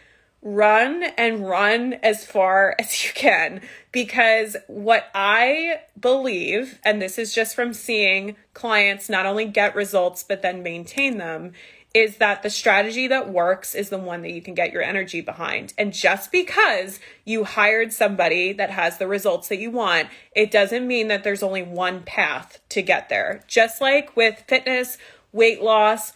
run 0.43 1.03
and 1.19 1.47
run 1.49 1.95
as 1.95 2.25
far 2.25 2.75
as 2.79 3.05
you 3.05 3.11
can 3.15 3.61
because 3.93 4.57
what 4.67 5.11
I 5.15 5.81
believe, 5.99 6.79
and 6.85 7.01
this 7.01 7.19
is 7.19 7.35
just 7.35 7.55
from 7.55 7.73
seeing 7.73 8.37
clients 8.55 9.09
not 9.09 9.27
only 9.27 9.47
get 9.47 9.75
results 9.75 10.23
but 10.23 10.43
then 10.43 10.63
maintain 10.63 11.19
them, 11.19 11.53
is 11.93 12.19
that 12.19 12.43
the 12.43 12.51
strategy 12.51 13.09
that 13.09 13.29
works 13.31 13.75
is 13.75 13.89
the 13.89 13.99
one 13.99 14.23
that 14.23 14.31
you 14.31 14.41
can 14.41 14.55
get 14.55 14.73
your 14.73 14.83
energy 14.83 15.21
behind. 15.21 15.75
And 15.77 15.93
just 15.93 16.31
because 16.31 17.01
you 17.25 17.43
hired 17.43 17.93
somebody 17.93 18.53
that 18.53 18.71
has 18.71 18.99
the 18.99 19.09
results 19.09 19.49
that 19.49 19.59
you 19.59 19.73
want, 19.73 20.09
it 20.35 20.53
doesn't 20.53 20.87
mean 20.87 21.09
that 21.09 21.25
there's 21.25 21.43
only 21.43 21.63
one 21.63 22.03
path 22.05 22.61
to 22.69 22.83
get 22.83 23.09
there. 23.09 23.43
Just 23.49 23.81
like 23.81 24.17
with 24.17 24.45
fitness, 24.47 24.99
weight 25.33 25.63
loss, 25.63 26.13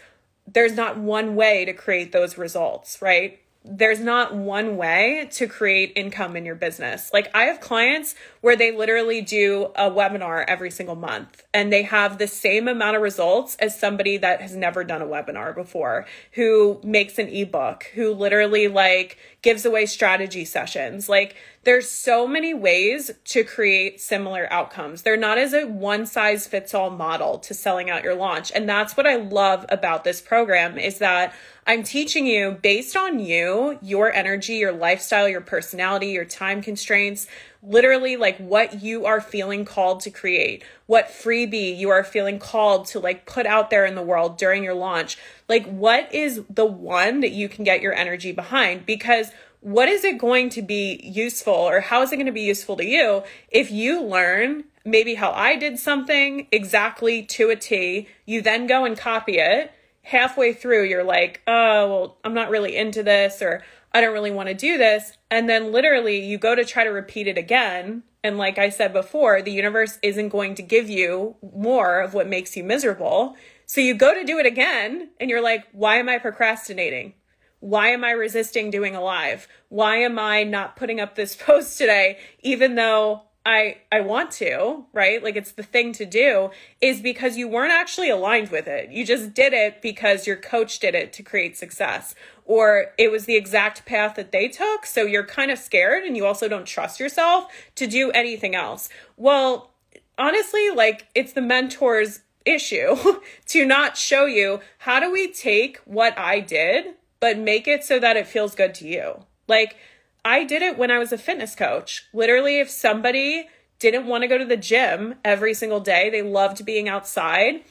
there's 0.47 0.77
not 0.77 0.97
one 0.97 1.35
way 1.35 1.65
to 1.65 1.73
create 1.73 2.13
those 2.13 2.39
results, 2.39 3.03
right? 3.03 3.41
There's 3.67 4.01
not 4.01 4.35
one 4.35 4.77
way 4.77 5.27
to 5.33 5.47
create 5.47 5.91
income 5.97 6.37
in 6.37 6.45
your 6.45 6.55
business. 6.55 7.11
Like 7.15 7.31
I 7.35 7.45
have 7.45 7.61
clients 7.61 8.15
where 8.43 8.57
they 8.57 8.77
literally 8.77 9.23
do 9.23 9.71
a 9.75 9.91
webinar 9.91 10.45
every 10.47 10.71
single 10.71 10.97
month 10.97 11.43
and 11.55 11.73
they 11.73 11.83
have 11.83 12.19
the 12.19 12.27
same 12.27 12.69
amount 12.69 12.97
of 12.97 13.01
results 13.03 13.57
as 13.57 13.79
somebody 13.79 14.19
that 14.19 14.43
has 14.43 14.55
never 14.55 14.85
done 14.85 15.01
a 15.01 15.07
webinar 15.07 15.55
before, 15.55 16.05
who 16.33 16.79
makes 16.85 17.19
an 17.19 17.29
ebook, 17.29 17.85
who 17.95 18.13
literally 18.13 18.69
like 18.69 19.17
gives 19.41 19.65
away 19.65 19.87
strategy 19.87 20.45
sessions. 20.45 21.09
Like 21.09 21.35
there's 21.65 21.91
so 21.91 22.27
many 22.27 22.53
ways 22.53 23.11
to 23.25 23.45
create 23.45 23.99
similar 23.99 24.47
outcomes. 24.53 25.03
They're 25.03 25.17
not 25.17 25.39
as 25.39 25.55
a 25.55 25.65
one 25.65 26.05
size 26.05 26.47
fits 26.47 26.75
all 26.75 26.91
model 26.91 27.39
to 27.39 27.55
selling 27.55 27.89
out 27.89 28.05
your 28.05 28.15
launch. 28.15 28.53
And 28.55 28.69
that's 28.69 28.95
what 28.95 29.07
I 29.07 29.17
love 29.17 29.65
about 29.71 30.05
this 30.05 30.21
program 30.21 30.77
is 30.77 30.99
that 30.99 31.35
I'm 31.67 31.83
teaching 31.83 32.27
you 32.27 32.59
based 32.63 32.95
on 32.95 33.19
you, 33.19 33.79
your 33.81 34.13
energy, 34.13 34.57
your 34.57 34.73
lifestyle, 34.73 35.27
your 35.27 35.41
personality, 35.41 36.09
your 36.09 36.27
time 36.27 36.61
constraints, 36.61 37.27
literally 37.63 38.17
like 38.17 38.37
what 38.37 38.83
you 38.83 39.07
are 39.07 39.21
feeling 39.21 39.65
called 39.65 40.01
to 40.01 40.11
create, 40.11 40.63
what 40.87 41.09
freebie 41.09 41.77
you 41.77 41.89
are 41.89 42.05
feeling 42.05 42.39
called 42.39 42.87
to 42.89 43.01
like 43.01 43.25
put 43.25 43.47
out 43.47 43.71
there 43.71 43.87
in 43.87 43.95
the 43.95 44.03
world 44.03 44.37
during 44.37 44.63
your 44.63 44.75
launch. 44.75 45.17
Like, 45.49 45.67
what 45.67 46.15
is 46.15 46.43
the 46.51 46.67
one 46.67 47.21
that 47.21 47.33
you 47.33 47.49
can 47.49 47.65
get 47.65 47.81
your 47.81 47.95
energy 47.95 48.33
behind? 48.33 48.85
Because 48.85 49.31
what 49.61 49.89
is 49.89 50.05
it 50.05 50.19
going 50.19 50.51
to 50.51 50.61
be 50.61 51.01
useful 51.03 51.55
or 51.55 51.81
how 51.81 52.03
is 52.03 52.13
it 52.13 52.17
going 52.17 52.27
to 52.27 52.33
be 52.33 52.43
useful 52.43 52.77
to 52.77 52.85
you 52.85 53.23
if 53.51 53.71
you 53.71 54.03
learn 54.03 54.65
maybe 54.85 55.15
how 55.15 55.31
I 55.31 55.57
did 55.57 55.79
something 55.79 56.47
exactly 56.53 57.23
to 57.23 57.49
a 57.49 57.57
T, 57.57 58.07
you 58.27 58.43
then 58.43 58.67
go 58.67 58.85
and 58.85 58.99
copy 58.99 59.39
it 59.39 59.73
halfway 60.05 60.53
through 60.53 60.85
you're 60.85 61.03
like, 61.03 61.43
oh, 61.47 61.89
well, 61.89 62.19
I'm 62.23 62.35
not 62.35 62.51
really 62.51 62.77
into 62.77 63.03
this 63.03 63.43
or 63.43 63.65
I 63.93 64.01
don't 64.01 64.13
really 64.13 64.31
want 64.31 64.49
to 64.49 64.55
do 64.55 64.79
this. 64.79 65.13
And 65.31 65.49
then 65.49 65.73
literally 65.73 66.25
you 66.25 66.39
go 66.39 66.55
to 66.55 66.65
try 66.65 66.85
to 66.85 66.91
repeat 66.91 67.27
it 67.27 67.39
again. 67.39 68.05
And 68.23 68.39
like 68.39 68.59
I 68.59 68.69
said 68.69 68.93
before, 68.93 69.43
the 69.43 69.53
universe 69.53 69.99
isn't 70.03 70.29
going 70.29 70.55
to 70.57 70.63
give 70.63 70.89
you 70.89 71.37
more 71.55 72.01
of 72.01 72.15
what 72.15 72.29
makes 72.29 72.57
you 72.57 72.65
miserable. 72.65 73.37
So 73.67 73.81
you 73.81 73.95
go 73.95 74.15
to 74.15 74.25
do 74.25 74.39
it 74.39 74.47
again 74.47 75.11
and 75.19 75.31
you're 75.31 75.43
like, 75.43 75.65
why 75.73 75.97
am 75.97 76.09
I 76.09 76.19
procrastinating? 76.19 77.15
Why 77.61 77.89
am 77.89 78.05
I 78.05 78.11
resisting 78.11 78.71
doing 78.71 78.95
a 78.95 79.01
live? 79.01 79.49
Why 79.71 79.97
am 79.97 80.19
I 80.19 80.43
not 80.43 80.77
putting 80.77 81.01
up 81.01 81.15
this 81.15 81.35
post 81.41 81.79
today, 81.79 82.19
even 82.41 82.75
though 82.75 83.23
I 83.47 83.79
I 83.93 84.01
want 84.01 84.31
to, 84.33 84.85
right? 84.93 85.23
Like 85.23 85.37
it's 85.37 85.53
the 85.53 85.63
thing 85.63 85.93
to 85.95 86.07
do 86.07 86.51
is 86.81 87.01
because 87.01 87.37
you 87.37 87.47
weren't 87.49 87.73
actually 87.73 88.11
aligned 88.11 88.51
with 88.51 88.67
it. 88.67 88.91
You 88.91 89.05
just 89.05 89.35
did 89.35 89.53
it 89.53 89.83
because 89.83 90.27
your 90.27 90.37
coach 90.37 90.79
did 90.79 90.95
it 90.95 91.13
to 91.15 91.23
create 91.23 91.57
success 91.57 92.15
or 92.47 92.93
it 92.99 93.11
was 93.11 93.25
the 93.25 93.37
exact 93.37 93.87
path 93.87 94.17
that 94.17 94.33
they 94.33 94.49
took, 94.49 94.85
so 94.85 95.03
you're 95.03 95.27
kind 95.27 95.51
of 95.51 95.59
scared 95.59 96.05
and 96.05 96.17
you 96.17 96.27
also 96.27 96.49
don't 96.49 96.67
trust 96.67 97.01
yourself 97.01 97.47
to 97.75 97.87
do 97.87 98.11
anything 98.11 98.55
else. 98.55 98.89
Well, 99.17 99.71
honestly, 100.19 100.71
like 100.71 101.07
it's 101.15 101.33
the 101.33 101.41
mentor's 101.41 102.21
issue 102.45 102.97
to 103.47 103.65
not 103.65 103.97
show 103.97 104.27
you 104.27 104.61
how 104.79 105.01
do 105.01 105.11
we 105.11 105.33
take 105.33 105.79
what 105.85 106.19
I 106.19 106.41
did 106.41 106.95
but 107.25 107.39
make 107.39 107.67
it 107.67 107.83
so 107.83 107.99
that 107.99 108.19
it 108.19 108.27
feels 108.27 108.55
good 108.55 108.75
to 108.75 108.87
you. 108.87 109.25
Like 109.49 109.77
I 110.25 110.45
did 110.45 110.63
it 110.63 110.79
when 110.79 110.91
I 110.91 110.99
was 110.99 111.13
a 111.13 111.19
fitness 111.19 111.55
coach. 111.55 112.07
Literally, 112.13 112.59
if 112.59 112.71
somebody 112.71 113.49
didn't 113.79 114.07
want 114.07 114.23
to 114.23 114.29
go 114.29 114.39
to 114.39 114.45
the 114.45 114.57
gym 114.57 115.17
every 115.25 115.53
single 115.55 115.81
day, 115.81 116.09
they 116.09 116.23
loved 116.23 116.65
being 116.65 116.89
outside, 116.89 117.63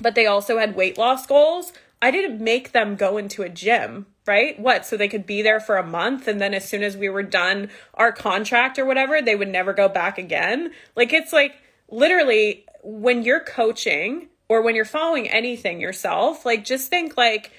but 0.00 0.14
they 0.14 0.26
also 0.26 0.58
had 0.58 0.76
weight 0.76 0.98
loss 0.98 1.26
goals, 1.26 1.72
I 2.00 2.10
didn't 2.10 2.42
make 2.42 2.72
them 2.72 2.96
go 2.96 3.16
into 3.16 3.42
a 3.42 3.48
gym, 3.48 4.06
right? 4.26 4.58
What? 4.58 4.86
So 4.86 4.96
they 4.96 5.08
could 5.08 5.26
be 5.26 5.42
there 5.42 5.60
for 5.60 5.76
a 5.76 5.86
month 5.86 6.28
and 6.28 6.40
then 6.40 6.54
as 6.54 6.68
soon 6.68 6.82
as 6.82 6.96
we 6.96 7.08
were 7.08 7.22
done 7.22 7.70
our 7.94 8.12
contract 8.12 8.78
or 8.78 8.84
whatever, 8.84 9.20
they 9.20 9.34
would 9.34 9.48
never 9.48 9.72
go 9.72 9.88
back 9.88 10.18
again. 10.18 10.72
Like 10.94 11.12
it's 11.12 11.32
like 11.32 11.56
literally 11.90 12.64
when 12.82 13.22
you're 13.22 13.40
coaching 13.40 14.28
or 14.48 14.62
when 14.62 14.76
you're 14.76 14.84
following 14.84 15.28
anything 15.28 15.80
yourself, 15.80 16.46
like 16.46 16.64
just 16.64 16.88
think 16.88 17.16
like 17.16 17.50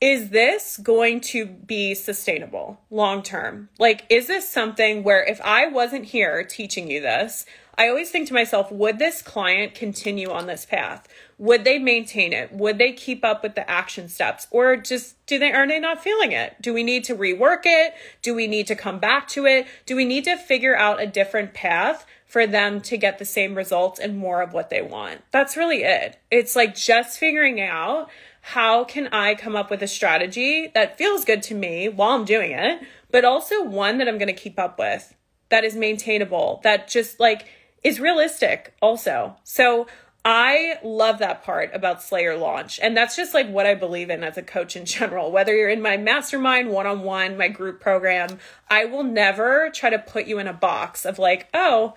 is 0.00 0.28
this 0.28 0.76
going 0.76 1.20
to 1.20 1.46
be 1.46 1.94
sustainable 1.94 2.80
long 2.90 3.22
term? 3.22 3.68
Like, 3.78 4.04
is 4.10 4.26
this 4.26 4.48
something 4.48 5.02
where 5.02 5.24
if 5.24 5.40
I 5.42 5.66
wasn't 5.68 6.06
here 6.06 6.44
teaching 6.44 6.90
you 6.90 7.00
this, 7.00 7.46
I 7.78 7.88
always 7.88 8.10
think 8.10 8.28
to 8.28 8.34
myself, 8.34 8.72
would 8.72 8.98
this 8.98 9.20
client 9.20 9.74
continue 9.74 10.30
on 10.30 10.46
this 10.46 10.64
path? 10.64 11.06
Would 11.38 11.64
they 11.64 11.78
maintain 11.78 12.32
it? 12.32 12.50
Would 12.52 12.78
they 12.78 12.92
keep 12.92 13.22
up 13.22 13.42
with 13.42 13.54
the 13.54 13.70
action 13.70 14.08
steps? 14.08 14.46
Or 14.50 14.76
just 14.76 15.24
do 15.26 15.38
they 15.38 15.52
are 15.52 15.66
they 15.66 15.78
not 15.78 16.02
feeling 16.02 16.32
it? 16.32 16.56
Do 16.60 16.72
we 16.72 16.82
need 16.82 17.04
to 17.04 17.14
rework 17.14 17.62
it? 17.64 17.94
Do 18.22 18.34
we 18.34 18.46
need 18.46 18.66
to 18.68 18.74
come 18.74 18.98
back 18.98 19.28
to 19.28 19.44
it? 19.44 19.66
Do 19.84 19.94
we 19.94 20.06
need 20.06 20.24
to 20.24 20.36
figure 20.36 20.76
out 20.76 21.02
a 21.02 21.06
different 21.06 21.52
path 21.52 22.06
for 22.26 22.46
them 22.46 22.80
to 22.82 22.96
get 22.96 23.18
the 23.18 23.24
same 23.24 23.54
results 23.54 24.00
and 24.00 24.16
more 24.16 24.40
of 24.40 24.54
what 24.54 24.70
they 24.70 24.80
want? 24.80 25.22
That's 25.30 25.56
really 25.56 25.82
it. 25.82 26.18
It's 26.30 26.56
like 26.56 26.74
just 26.74 27.18
figuring 27.18 27.60
out 27.60 28.08
how 28.50 28.84
can 28.84 29.08
I 29.08 29.34
come 29.34 29.56
up 29.56 29.70
with 29.70 29.82
a 29.82 29.88
strategy 29.88 30.70
that 30.72 30.96
feels 30.96 31.24
good 31.24 31.42
to 31.44 31.54
me 31.54 31.88
while 31.88 32.10
I'm 32.10 32.24
doing 32.24 32.52
it, 32.52 32.80
but 33.10 33.24
also 33.24 33.64
one 33.64 33.98
that 33.98 34.06
I'm 34.06 34.18
going 34.18 34.28
to 34.28 34.32
keep 34.32 34.56
up 34.56 34.78
with, 34.78 35.16
that 35.48 35.64
is 35.64 35.74
maintainable, 35.74 36.60
that 36.62 36.86
just 36.86 37.18
like 37.18 37.46
is 37.82 37.98
realistic 37.98 38.72
also. 38.80 39.34
So 39.42 39.88
I 40.24 40.78
love 40.84 41.18
that 41.18 41.42
part 41.42 41.70
about 41.74 42.04
Slay 42.04 42.22
Your 42.22 42.36
Launch. 42.36 42.78
And 42.80 42.96
that's 42.96 43.16
just 43.16 43.34
like 43.34 43.48
what 43.48 43.66
I 43.66 43.74
believe 43.74 44.10
in 44.10 44.22
as 44.22 44.38
a 44.38 44.42
coach 44.42 44.76
in 44.76 44.84
general. 44.84 45.32
Whether 45.32 45.52
you're 45.52 45.68
in 45.68 45.82
my 45.82 45.96
mastermind, 45.96 46.70
one 46.70 46.86
on 46.86 47.00
one, 47.02 47.36
my 47.36 47.48
group 47.48 47.80
program, 47.80 48.38
I 48.70 48.84
will 48.84 49.02
never 49.02 49.70
try 49.70 49.90
to 49.90 49.98
put 49.98 50.26
you 50.26 50.38
in 50.38 50.46
a 50.46 50.52
box 50.52 51.04
of 51.04 51.18
like, 51.18 51.48
oh, 51.52 51.94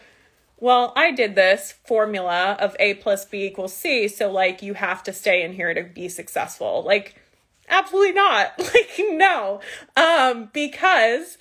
well, 0.60 0.92
I 0.96 1.12
did 1.12 1.36
this 1.36 1.74
formula 1.86 2.58
of 2.60 2.76
A 2.80 2.96
plus 2.96 3.26
B 3.26 3.46
equals 3.46 3.74
C. 3.74 4.08
So, 4.08 4.32
like, 4.32 4.62
you 4.62 4.74
have 4.74 5.04
to 5.04 5.14
stay 5.14 5.44
in 5.44 5.54
here 5.54 5.74
to 5.74 5.84
be 5.84 6.10
successful. 6.10 6.84
Like, 6.86 7.16
absolutely 7.70 8.14
not. 8.14 8.54
Like, 8.60 9.00
no. 9.00 9.62
Um, 9.96 10.50
because 10.54 11.38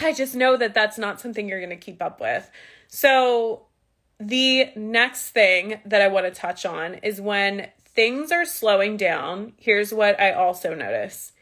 I 0.00 0.12
just 0.12 0.34
know 0.34 0.56
that 0.56 0.74
that's 0.74 0.98
not 0.98 1.20
something 1.20 1.48
you're 1.48 1.60
going 1.60 1.70
to 1.70 1.76
keep 1.76 2.02
up 2.02 2.20
with. 2.20 2.50
So, 2.88 3.66
the 4.20 4.70
next 4.76 5.30
thing 5.30 5.80
that 5.86 6.02
I 6.02 6.08
want 6.08 6.26
to 6.26 6.32
touch 6.32 6.66
on 6.66 6.94
is 6.94 7.20
when 7.20 7.68
things 7.98 8.30
are 8.30 8.44
slowing 8.44 8.96
down. 8.96 9.54
Here's 9.56 9.92
what 9.92 10.20
I 10.20 10.32
also 10.32 10.74
notice 10.74 11.32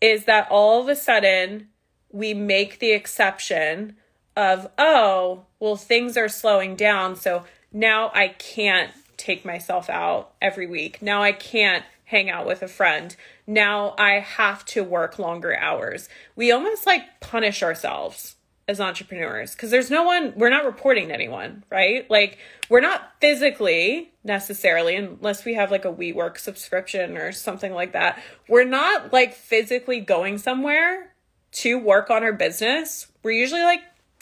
is 0.00 0.24
that 0.24 0.48
all 0.50 0.80
of 0.80 0.88
a 0.88 0.96
sudden 0.96 1.68
we 2.10 2.34
make 2.34 2.78
the 2.78 2.92
exception 2.92 3.96
of, 4.40 4.70
oh, 4.78 5.44
well, 5.60 5.76
things 5.76 6.16
are 6.16 6.28
slowing 6.28 6.74
down. 6.74 7.14
So 7.14 7.44
now 7.72 8.10
I 8.14 8.28
can't 8.28 8.90
take 9.18 9.44
myself 9.44 9.90
out 9.90 10.32
every 10.40 10.66
week. 10.66 11.02
Now 11.02 11.22
I 11.22 11.32
can't 11.32 11.84
hang 12.06 12.30
out 12.30 12.46
with 12.46 12.62
a 12.62 12.68
friend. 12.68 13.14
Now 13.46 13.94
I 13.98 14.12
have 14.14 14.64
to 14.66 14.82
work 14.82 15.18
longer 15.18 15.54
hours. 15.56 16.08
We 16.36 16.50
almost 16.50 16.86
like 16.86 17.20
punish 17.20 17.62
ourselves 17.62 18.36
as 18.66 18.80
entrepreneurs 18.80 19.52
because 19.52 19.70
there's 19.70 19.90
no 19.90 20.04
one 20.04 20.32
we're 20.36 20.48
not 20.48 20.64
reporting 20.64 21.08
to 21.08 21.14
anyone 21.14 21.64
right 21.70 22.08
like 22.08 22.38
we're 22.68 22.80
not 22.80 23.10
physically 23.20 24.12
necessarily 24.22 24.94
unless 24.94 25.44
we 25.44 25.54
have 25.54 25.72
like 25.72 25.84
a 25.84 25.92
WeWork 25.92 26.38
subscription 26.38 27.16
or 27.16 27.32
something 27.32 27.72
like 27.72 27.94
that 27.94 28.22
we're 28.48 28.62
not 28.62 29.12
like 29.12 29.34
physically 29.34 29.98
going 29.98 30.38
somewhere 30.38 31.12
to 31.50 31.80
work 31.80 32.10
on 32.10 32.22
our 32.22 32.32
business 32.32 33.08
we're 33.24 33.32
usually 33.32 33.62
like 33.62 33.80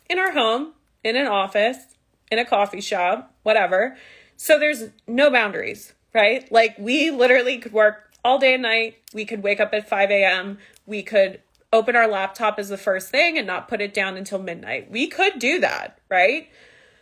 in 0.08 0.18
our 0.18 0.32
home 0.32 0.72
in 1.04 1.16
an 1.16 1.26
office 1.26 1.96
in 2.30 2.38
a 2.38 2.44
coffee 2.44 2.80
shop 2.80 3.34
whatever 3.42 3.96
so 4.36 4.58
there's 4.58 4.84
no 5.06 5.30
boundaries 5.30 5.94
right 6.14 6.50
like 6.52 6.76
we 6.78 7.10
literally 7.10 7.58
could 7.58 7.72
work 7.72 8.10
all 8.24 8.38
day 8.38 8.54
and 8.54 8.62
night 8.62 8.96
we 9.14 9.24
could 9.24 9.42
wake 9.42 9.60
up 9.60 9.72
at 9.72 9.88
5 9.88 10.10
a.m 10.10 10.58
we 10.86 11.02
could 11.02 11.40
open 11.72 11.96
our 11.96 12.08
laptop 12.08 12.58
as 12.58 12.68
the 12.68 12.78
first 12.78 13.10
thing 13.10 13.36
and 13.36 13.46
not 13.46 13.68
put 13.68 13.80
it 13.80 13.92
down 13.92 14.16
until 14.16 14.38
midnight. 14.38 14.90
We 14.90 15.06
could 15.06 15.38
do 15.38 15.60
that, 15.60 15.98
right? 16.08 16.48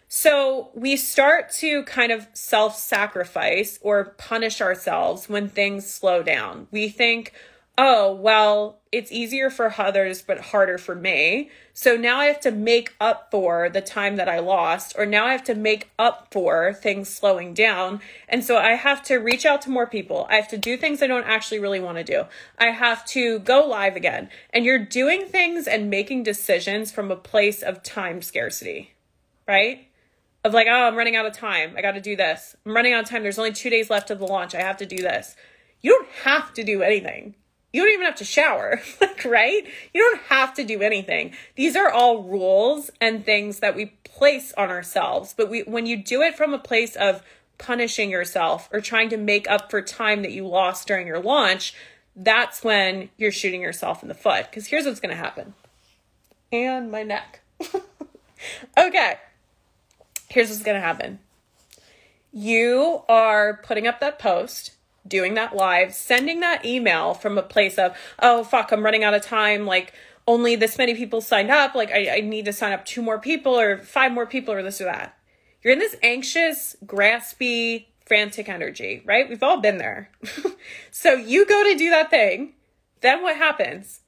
So 0.09 0.71
we 0.75 0.97
start 0.97 1.51
to 1.59 1.83
kind 1.85 2.13
of 2.13 2.29
self 2.33 2.77
sacrifice 2.77 3.79
or 3.83 4.15
punish 4.19 4.61
ourselves 4.61 5.29
when 5.29 5.49
things 5.49 5.91
slow 5.91 6.23
down. 6.23 6.69
We 6.71 6.89
think, 6.89 7.33
oh, 7.79 8.15
well, 8.15 8.79
it's 8.91 9.13
easier 9.13 9.51
for 9.51 9.75
others, 9.77 10.23
but 10.23 10.41
harder 10.41 10.79
for 10.79 10.95
me. 10.95 11.51
So 11.75 11.97
now 11.97 12.19
I 12.19 12.27
have 12.27 12.41
to 12.41 12.51
make 12.51 12.95
up 13.01 13.31
for 13.31 13.69
the 13.69 13.83
time 13.83 14.17
that 14.17 14.29
I 14.29 14.39
lost, 14.39 14.95
or 14.97 15.05
now 15.05 15.27
I 15.27 15.33
have 15.33 15.45
to 15.45 15.55
make 15.55 15.91
up 15.99 16.29
for 16.31 16.73
things 16.73 17.11
slowing 17.11 17.53
down. 17.53 18.01
And 18.29 18.43
so 18.43 18.57
I 18.57 18.73
have 18.73 19.03
to 19.05 19.17
reach 19.17 19.45
out 19.45 19.61
to 19.63 19.71
more 19.71 19.87
people. 19.87 20.27
I 20.31 20.37
have 20.37 20.49
to 20.49 20.57
do 20.57 20.77
things 20.77 21.03
I 21.03 21.07
don't 21.07 21.27
actually 21.27 21.59
really 21.59 21.81
want 21.81 21.99
to 21.99 22.05
do. 22.05 22.25
I 22.59 22.67
have 22.67 23.05
to 23.07 23.41
go 23.41 23.67
live 23.67 23.97
again. 23.97 24.31
And 24.51 24.65
you're 24.65 24.79
doing 24.79 25.27
things 25.27 25.67
and 25.67 25.91
making 25.91 26.23
decisions 26.23 26.91
from 26.91 27.11
a 27.11 27.17
place 27.17 27.63
of 27.63 27.83
time 27.83 28.23
scarcity, 28.23 28.95
right? 29.47 29.87
Of 30.45 30.55
like, 30.55 30.69
oh, 30.71 30.87
I'm 30.87 30.97
running 30.97 31.17
out 31.17 31.27
of 31.27 31.35
time. 31.35 31.75
I 31.77 31.83
got 31.83 31.93
to 31.93 32.01
do 32.01 32.17
this. 32.17 32.57
I'm 32.65 32.75
running 32.75 32.95
out 32.95 33.05
of 33.05 33.11
time. 33.11 33.23
There's 33.23 33.39
only 33.39 33.53
two 33.53 33.69
days 33.69 33.91
left 33.91 34.11
of 34.11 34.19
the 34.19 34.27
launch. 34.27 34.55
I 34.55 34.63
have 34.63 34.79
to 34.79 34.87
do 34.87 34.97
this. 34.97 35.37
You 35.83 35.91
don't 35.91 36.09
have 36.25 36.55
to 36.55 36.65
do 36.65 36.83
anything 36.83 37.35
you 37.77 37.83
don't 37.83 37.93
even 37.93 38.07
have 38.07 38.17
to 38.17 38.25
shower, 38.25 38.81
like, 39.03 39.23
right? 39.27 39.67
You 39.93 40.03
don't 40.03 40.23
have 40.29 40.55
to 40.55 40.65
do 40.65 40.81
anything. 40.81 41.35
These 41.57 41.77
are 41.77 41.91
all 41.91 42.23
rules 42.23 42.91
and 43.03 43.23
things 43.23 43.61
that 43.61 43.77
we 43.77 43.87
place 44.03 44.55
on 44.57 44.71
ourselves. 44.71 45.35
But 45.37 45.51
we, 45.51 45.61
when 45.65 45.85
you 45.85 46.03
do 46.03 46.23
it 46.23 46.35
from 46.35 46.55
a 46.55 46.59
place 46.59 46.97
of 46.97 47.23
punishing 47.59 48.09
yourself 48.09 48.71
or 48.73 48.81
trying 48.81 49.11
to 49.11 49.19
make 49.19 49.49
up 49.51 49.71
for 49.71 49.83
time 49.83 50.23
that 50.23 50.33
you 50.33 50.47
lost 50.47 50.89
during 50.89 51.07
your 51.07 51.19
launch, 51.19 51.75
that's 52.17 52.65
when 52.65 53.11
you're 53.19 53.31
shooting 53.31 53.61
yourself 53.61 54.03
in 54.03 54.09
the 54.09 54.15
foot. 54.15 54.47
Because 54.49 54.69
here's 54.69 54.87
what's 54.87 55.01
going 55.01 55.15
to 55.15 55.23
happen. 55.23 55.53
And 56.51 56.91
my 56.91 57.03
neck. 57.03 57.41
okay. 58.79 59.19
Here's 60.31 60.49
what's 60.49 60.63
going 60.63 60.77
to 60.77 60.81
happen. 60.81 61.19
You 62.33 63.03
are 63.07 63.61
putting 63.63 63.87
up 63.87 64.01
that 64.01 64.19
post 64.19 64.76
doing 65.09 65.35
that 65.35 65.55
live, 65.55 65.95
sending 65.95 66.41
that 66.41 66.65
email 66.65 67.15
from 67.15 67.39
a 67.39 67.43
place 67.43 67.79
of, 67.79 67.97
oh, 68.21 68.45
fuck, 68.45 68.73
I'm 68.73 68.85
running 68.85 69.05
out 69.05 69.15
of 69.15 69.23
time. 69.23 69.67
Like, 69.67 69.93
only 70.27 70.57
this 70.57 70.79
many 70.79 70.95
people 70.95 71.21
signed 71.21 71.51
up. 71.51 71.75
Like, 71.75 71.91
I, 71.91 72.17
I 72.17 72.21
need 72.21 72.45
to 72.47 72.53
sign 72.53 72.73
up 72.73 72.85
two 72.85 73.03
more 73.03 73.19
people 73.19 73.59
or 73.59 73.79
five 73.79 74.13
more 74.13 74.27
people 74.27 74.53
or 74.53 74.63
this 74.63 74.81
or 74.81 74.85
that. 74.85 75.17
You're 75.63 75.73
in 75.73 75.79
this 75.79 75.97
anxious, 76.03 76.77
graspy, 76.85 77.87
frantic 78.05 78.49
energy, 78.49 79.03
right? 79.05 79.29
We've 79.29 79.43
all 79.43 79.61
been 79.61 79.79
there. 79.79 80.11
so 80.91 81.15
you 81.15 81.45
go 81.47 81.65
to 81.65 81.77
do 81.77 81.91
that 81.91 82.11
thing. 82.11 82.55
Then 83.01 83.23
what 83.23 83.37
happens? 83.37 84.01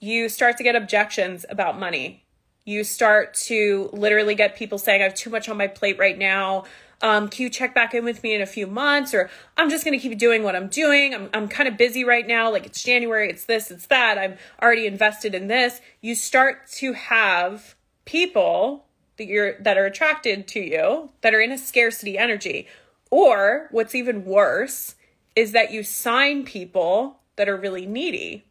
You 0.00 0.28
start 0.28 0.56
to 0.58 0.62
get 0.62 0.76
objections 0.76 1.44
about 1.50 1.78
money. 1.78 2.24
You 2.64 2.84
start 2.84 3.34
to 3.34 3.90
literally 3.92 4.34
get 4.34 4.56
people 4.56 4.78
saying, 4.78 5.00
I 5.00 5.04
have 5.04 5.14
too 5.14 5.30
much 5.30 5.48
on 5.48 5.56
my 5.56 5.66
plate 5.66 5.98
right 5.98 6.16
now 6.16 6.64
um, 7.00 7.28
can 7.28 7.44
you 7.44 7.50
check 7.50 7.74
back 7.74 7.94
in 7.94 8.04
with 8.04 8.22
me 8.22 8.34
in 8.34 8.42
a 8.42 8.46
few 8.46 8.66
months? 8.66 9.14
Or 9.14 9.30
I'm 9.56 9.70
just 9.70 9.84
going 9.84 9.98
to 9.98 10.02
keep 10.02 10.18
doing 10.18 10.42
what 10.42 10.56
I'm 10.56 10.68
doing. 10.68 11.14
I'm, 11.14 11.30
I'm 11.32 11.48
kind 11.48 11.68
of 11.68 11.76
busy 11.76 12.04
right 12.04 12.26
now. 12.26 12.50
Like 12.50 12.66
it's 12.66 12.82
January, 12.82 13.30
it's 13.30 13.44
this, 13.44 13.70
it's 13.70 13.86
that. 13.86 14.18
I'm 14.18 14.36
already 14.60 14.86
invested 14.86 15.34
in 15.34 15.46
this. 15.46 15.80
You 16.00 16.14
start 16.14 16.66
to 16.72 16.92
have 16.94 17.76
people 18.04 18.86
that 19.16 19.26
you're 19.26 19.60
that 19.60 19.76
are 19.76 19.84
attracted 19.84 20.48
to 20.48 20.60
you 20.60 21.10
that 21.20 21.34
are 21.34 21.40
in 21.40 21.52
a 21.52 21.58
scarcity 21.58 22.18
energy. 22.18 22.66
Or 23.10 23.68
what's 23.70 23.94
even 23.94 24.24
worse 24.24 24.94
is 25.36 25.52
that 25.52 25.72
you 25.72 25.82
sign 25.82 26.44
people 26.44 27.20
that 27.36 27.48
are 27.48 27.56
really 27.56 27.86
needy, 27.86 28.44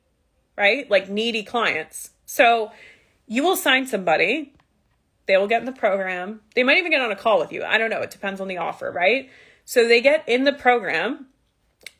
right? 0.58 0.90
Like 0.90 1.10
needy 1.10 1.44
clients. 1.44 2.12
So 2.26 2.72
you 3.28 3.44
will 3.44 3.58
sign 3.58 3.86
somebody 3.86 4.54
they 5.28 5.38
will 5.38 5.48
get 5.48 5.60
in 5.60 5.66
the 5.66 5.72
program. 5.72 6.42
They 6.56 6.64
might 6.64 6.78
even 6.78 6.92
get 6.92 7.02
on 7.02 7.12
a 7.12 7.16
call 7.16 7.40
with 7.40 7.52
you. 7.52 7.64
I 7.64 7.78
don't 7.78 7.90
know. 7.90 8.02
It 8.02 8.12
depends 8.12 8.42
on 8.42 8.48
the 8.48 8.58
offer, 8.58 8.92
right? 8.92 9.30
So 9.66 9.88
they 9.88 10.02
get 10.02 10.28
in 10.28 10.46
the 10.46 10.54
program 10.54 11.28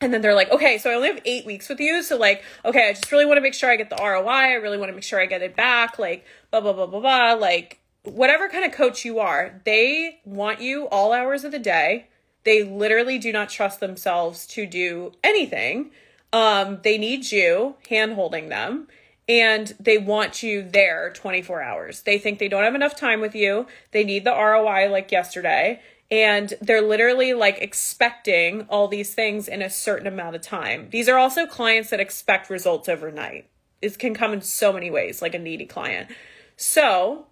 and 0.00 0.12
then 0.12 0.22
they're 0.22 0.34
like, 0.34 0.50
okay, 0.50 0.78
so 0.78 0.90
I 0.90 0.94
only 0.94 1.08
have 1.08 1.20
eight 1.24 1.44
weeks 1.44 1.68
with 1.68 1.80
you. 1.80 2.02
So, 2.02 2.16
like, 2.16 2.42
okay, 2.64 2.88
I 2.88 2.92
just 2.92 3.10
really 3.10 3.26
want 3.26 3.36
to 3.36 3.42
make 3.42 3.54
sure 3.54 3.70
I 3.70 3.76
get 3.76 3.90
the 3.90 3.96
ROI. 3.96 4.28
I 4.28 4.52
really 4.54 4.78
want 4.78 4.90
to 4.90 4.94
make 4.94 5.04
sure 5.04 5.20
I 5.20 5.26
get 5.26 5.42
it 5.42 5.56
back. 5.56 5.98
Like, 5.98 6.24
blah, 6.50 6.60
blah, 6.60 6.72
blah, 6.72 6.86
blah, 6.86 7.00
blah. 7.00 7.32
Like, 7.34 7.80
whatever 8.02 8.48
kind 8.48 8.64
of 8.64 8.72
coach 8.72 9.04
you 9.04 9.18
are, 9.18 9.60
they 9.64 10.20
want 10.24 10.60
you 10.60 10.88
all 10.88 11.12
hours 11.12 11.44
of 11.44 11.52
the 11.52 11.58
day. 11.58 12.08
They 12.44 12.62
literally 12.62 13.18
do 13.18 13.32
not 13.32 13.50
trust 13.50 13.80
themselves 13.80 14.46
to 14.48 14.66
do 14.66 15.12
anything. 15.22 15.90
Um, 16.32 16.78
they 16.82 16.96
need 16.96 17.30
you 17.30 17.76
hand 17.88 18.14
holding 18.14 18.48
them 18.48 18.88
and 19.28 19.76
they 19.78 19.98
want 19.98 20.42
you 20.42 20.62
there 20.62 21.12
24 21.12 21.62
hours. 21.62 22.02
They 22.02 22.18
think 22.18 22.38
they 22.38 22.48
don't 22.48 22.64
have 22.64 22.74
enough 22.74 22.96
time 22.96 23.20
with 23.20 23.34
you. 23.34 23.66
They 23.92 24.04
need 24.04 24.24
the 24.24 24.32
ROI 24.32 24.88
like 24.90 25.12
yesterday. 25.12 25.80
And 26.10 26.54
they're 26.60 26.80
literally 26.80 27.34
like 27.34 27.58
expecting 27.58 28.62
all 28.70 28.88
these 28.88 29.14
things 29.14 29.46
in 29.46 29.60
a 29.60 29.68
certain 29.68 30.06
amount 30.06 30.36
of 30.36 30.42
time. 30.42 30.88
These 30.90 31.08
are 31.08 31.18
also 31.18 31.46
clients 31.46 31.90
that 31.90 32.00
expect 32.00 32.48
results 32.48 32.88
overnight. 32.88 33.46
It 33.82 33.98
can 33.98 34.14
come 34.14 34.32
in 34.32 34.40
so 34.40 34.72
many 34.72 34.90
ways, 34.90 35.20
like 35.20 35.34
a 35.34 35.38
needy 35.38 35.66
client. 35.66 36.10
So, 36.56 37.26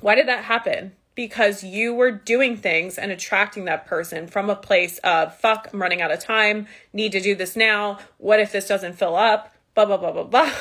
why 0.00 0.14
did 0.14 0.28
that 0.28 0.44
happen? 0.44 0.92
because 1.16 1.62
you 1.62 1.92
were 1.92 2.10
doing 2.10 2.56
things 2.56 2.96
and 2.96 3.12
attracting 3.12 3.66
that 3.66 3.86
person 3.86 4.26
from 4.26 4.48
a 4.48 4.56
place 4.56 4.96
of 4.98 5.36
fuck, 5.36 5.68
I'm 5.70 5.82
running 5.82 6.00
out 6.00 6.10
of 6.10 6.20
time, 6.20 6.66
need 6.94 7.12
to 7.12 7.20
do 7.20 7.34
this 7.34 7.56
now. 7.56 7.98
What 8.16 8.40
if 8.40 8.52
this 8.52 8.66
doesn't 8.66 8.94
fill 8.94 9.16
up? 9.16 9.52
Blah, 9.74 9.84
blah, 9.86 9.96
blah, 9.96 10.12
blah, 10.12 10.24
blah. 10.24 10.52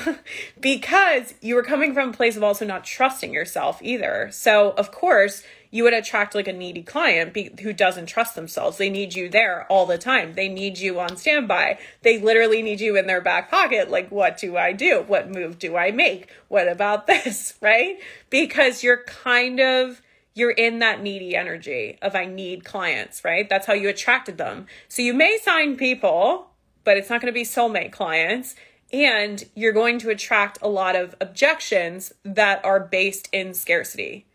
because 0.59 1.33
you 1.41 1.55
were 1.55 1.63
coming 1.63 1.93
from 1.93 2.09
a 2.09 2.13
place 2.13 2.37
of 2.37 2.43
also 2.43 2.65
not 2.65 2.85
trusting 2.85 3.33
yourself 3.33 3.81
either. 3.81 4.29
So, 4.31 4.71
of 4.71 4.91
course, 4.91 5.43
you 5.71 5.83
would 5.83 5.93
attract 5.93 6.35
like 6.35 6.47
a 6.47 6.53
needy 6.53 6.83
client 6.83 7.33
be- 7.33 7.51
who 7.61 7.73
doesn't 7.73 8.05
trust 8.05 8.35
themselves. 8.35 8.77
They 8.77 8.89
need 8.89 9.15
you 9.15 9.29
there 9.29 9.65
all 9.69 9.85
the 9.85 9.97
time. 9.97 10.33
They 10.33 10.47
need 10.47 10.77
you 10.77 10.99
on 10.99 11.17
standby. 11.17 11.79
They 12.01 12.19
literally 12.19 12.61
need 12.61 12.81
you 12.81 12.97
in 12.97 13.07
their 13.07 13.21
back 13.21 13.49
pocket. 13.49 13.89
Like, 13.89 14.11
what 14.11 14.37
do 14.37 14.57
I 14.57 14.73
do? 14.73 15.03
What 15.07 15.29
move 15.29 15.59
do 15.59 15.75
I 15.75 15.91
make? 15.91 16.29
What 16.47 16.67
about 16.67 17.07
this? 17.07 17.55
Right? 17.61 17.97
Because 18.29 18.83
you're 18.83 19.03
kind 19.03 19.59
of 19.59 20.01
you're 20.35 20.51
in 20.51 20.79
that 20.79 21.01
needy 21.01 21.35
energy 21.35 21.97
of 22.01 22.15
I 22.15 22.25
need 22.25 22.63
clients, 22.63 23.23
right? 23.25 23.49
That's 23.49 23.67
how 23.67 23.73
you 23.73 23.89
attracted 23.89 24.37
them. 24.37 24.67
So 24.87 25.01
you 25.01 25.13
may 25.13 25.37
sign 25.43 25.75
people, 25.75 26.51
but 26.83 26.97
it's 26.97 27.09
not 27.09 27.19
going 27.21 27.31
to 27.31 27.37
be 27.37 27.43
soulmate 27.43 27.91
clients. 27.91 28.55
And 28.91 29.43
you're 29.55 29.73
going 29.73 29.99
to 29.99 30.09
attract 30.09 30.57
a 30.61 30.67
lot 30.67 30.95
of 30.95 31.15
objections 31.21 32.13
that 32.23 32.63
are 32.65 32.79
based 32.79 33.29
in 33.31 33.53
scarcity. 33.53 34.25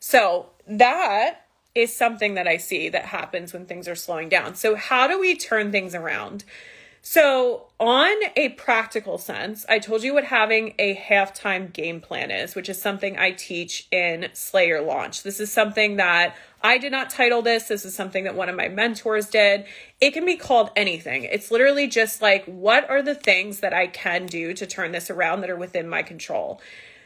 So 0.00 0.46
that 0.66 1.46
is 1.74 1.94
something 1.94 2.34
that 2.34 2.46
I 2.46 2.56
see 2.56 2.88
that 2.88 3.06
happens 3.06 3.52
when 3.52 3.66
things 3.66 3.88
are 3.88 3.94
slowing 3.94 4.28
down. 4.28 4.54
So, 4.54 4.74
how 4.74 5.06
do 5.06 5.18
we 5.18 5.36
turn 5.36 5.72
things 5.72 5.94
around? 5.94 6.44
So, 7.04 7.66
on 7.80 8.14
a 8.36 8.50
practical 8.50 9.18
sense, 9.18 9.66
I 9.68 9.80
told 9.80 10.04
you 10.04 10.14
what 10.14 10.22
having 10.22 10.74
a 10.78 10.94
halftime 10.94 11.72
game 11.72 12.00
plan 12.00 12.30
is, 12.30 12.54
which 12.54 12.68
is 12.68 12.80
something 12.80 13.18
I 13.18 13.32
teach 13.32 13.88
in 13.90 14.28
Slay 14.34 14.68
Your 14.68 14.82
Launch. 14.82 15.24
This 15.24 15.40
is 15.40 15.52
something 15.52 15.96
that 15.96 16.36
I 16.62 16.78
did 16.78 16.92
not 16.92 17.10
title 17.10 17.42
this. 17.42 17.66
This 17.66 17.84
is 17.84 17.92
something 17.92 18.22
that 18.22 18.36
one 18.36 18.48
of 18.48 18.54
my 18.54 18.68
mentors 18.68 19.28
did. 19.28 19.64
It 20.00 20.12
can 20.12 20.24
be 20.24 20.36
called 20.36 20.70
anything. 20.76 21.24
It's 21.24 21.50
literally 21.50 21.88
just 21.88 22.22
like, 22.22 22.44
what 22.44 22.88
are 22.88 23.02
the 23.02 23.16
things 23.16 23.58
that 23.60 23.72
I 23.74 23.88
can 23.88 24.26
do 24.26 24.54
to 24.54 24.64
turn 24.64 24.92
this 24.92 25.10
around 25.10 25.40
that 25.40 25.50
are 25.50 25.56
within 25.56 25.88
my 25.88 26.04
control? 26.04 26.60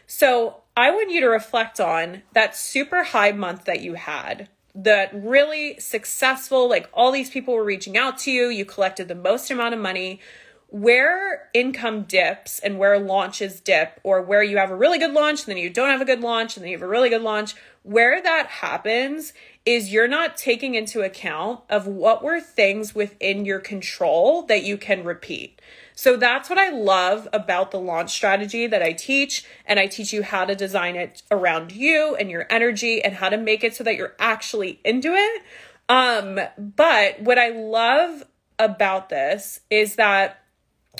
So, 0.07 0.61
I 0.77 0.91
want 0.91 1.11
you 1.11 1.23
to 1.23 1.29
reflect 1.29 1.81
on 1.81 2.23
that 2.35 2.55
super 2.55 3.03
high 3.03 3.33
month 3.33 3.65
that 3.65 3.81
you 3.81 3.95
had 3.95 4.51
that 4.77 5.11
really 5.13 5.81
successful, 5.81 6.69
like 6.69 6.89
all 6.93 7.11
these 7.11 7.31
people 7.31 7.55
were 7.55 7.65
reaching 7.65 7.97
out 7.97 8.19
to 8.19 8.31
you, 8.31 8.49
you 8.49 8.65
collected 8.65 9.09
the 9.09 9.15
most 9.15 9.51
amount 9.51 9.75
of 9.75 9.81
money. 9.81 10.21
Where 10.69 11.49
income 11.55 12.03
dips 12.03 12.59
and 12.59 12.77
where 12.77 12.99
launches 12.99 13.61
dip, 13.61 14.01
or 14.03 14.21
where 14.21 14.43
you 14.43 14.59
have 14.59 14.73
a 14.73 14.77
really 14.77 14.99
good 14.99 15.13
launch, 15.13 15.41
and 15.41 15.49
then 15.49 15.63
you 15.63 15.71
don't 15.71 15.91
have 15.91 16.01
a 16.01 16.05
good 16.05 16.21
launch, 16.21 16.57
and 16.57 16.65
then 16.65 16.71
you 16.71 16.77
have 16.77 16.83
a 16.83 16.89
really 16.89 17.09
good 17.09 17.23
launch, 17.23 17.55
where 17.85 18.21
that 18.21 18.49
happens 18.49 19.33
is 19.65 19.93
you're 19.93 20.09
not 20.09 20.37
taking 20.37 20.75
into 20.75 21.03
account 21.03 21.61
of 21.71 21.87
what 21.87 22.23
were 22.23 22.41
things 22.41 22.97
within 22.97 23.45
your 23.45 23.61
control 23.61 24.43
that 24.43 24.65
you 24.65 24.77
can 24.77 25.05
repeat. 25.05 25.63
So 25.99 26.19
that's 26.19 26.51
what 26.51 26.59
I 26.59 26.69
love 26.69 27.27
about 27.33 27.71
the 27.71 27.81
launch 27.81 28.11
strategy 28.13 28.67
that 28.67 28.83
I 28.83 28.93
teach. 28.93 29.47
And 29.65 29.81
I 29.81 29.87
teach 29.87 30.13
you 30.13 30.23
how 30.23 30.45
to 30.45 30.55
design 30.55 30.95
it 30.95 31.23
around 31.31 31.73
you 31.73 32.15
and 32.17 32.31
your 32.31 32.47
energy 32.51 33.03
and 33.03 33.15
how 33.15 33.31
to 33.31 33.39
make 33.39 33.65
it 33.65 33.75
so 33.75 33.83
that 33.83 33.97
you're 33.97 34.15
actually 34.19 34.79
into 34.85 35.15
it. 35.15 35.43
Um, 35.89 36.39
but 36.59 37.21
what 37.21 37.39
I 37.39 37.49
love 37.49 38.25
about 38.59 39.09
this 39.09 39.61
is 39.71 39.97
that 39.97 40.43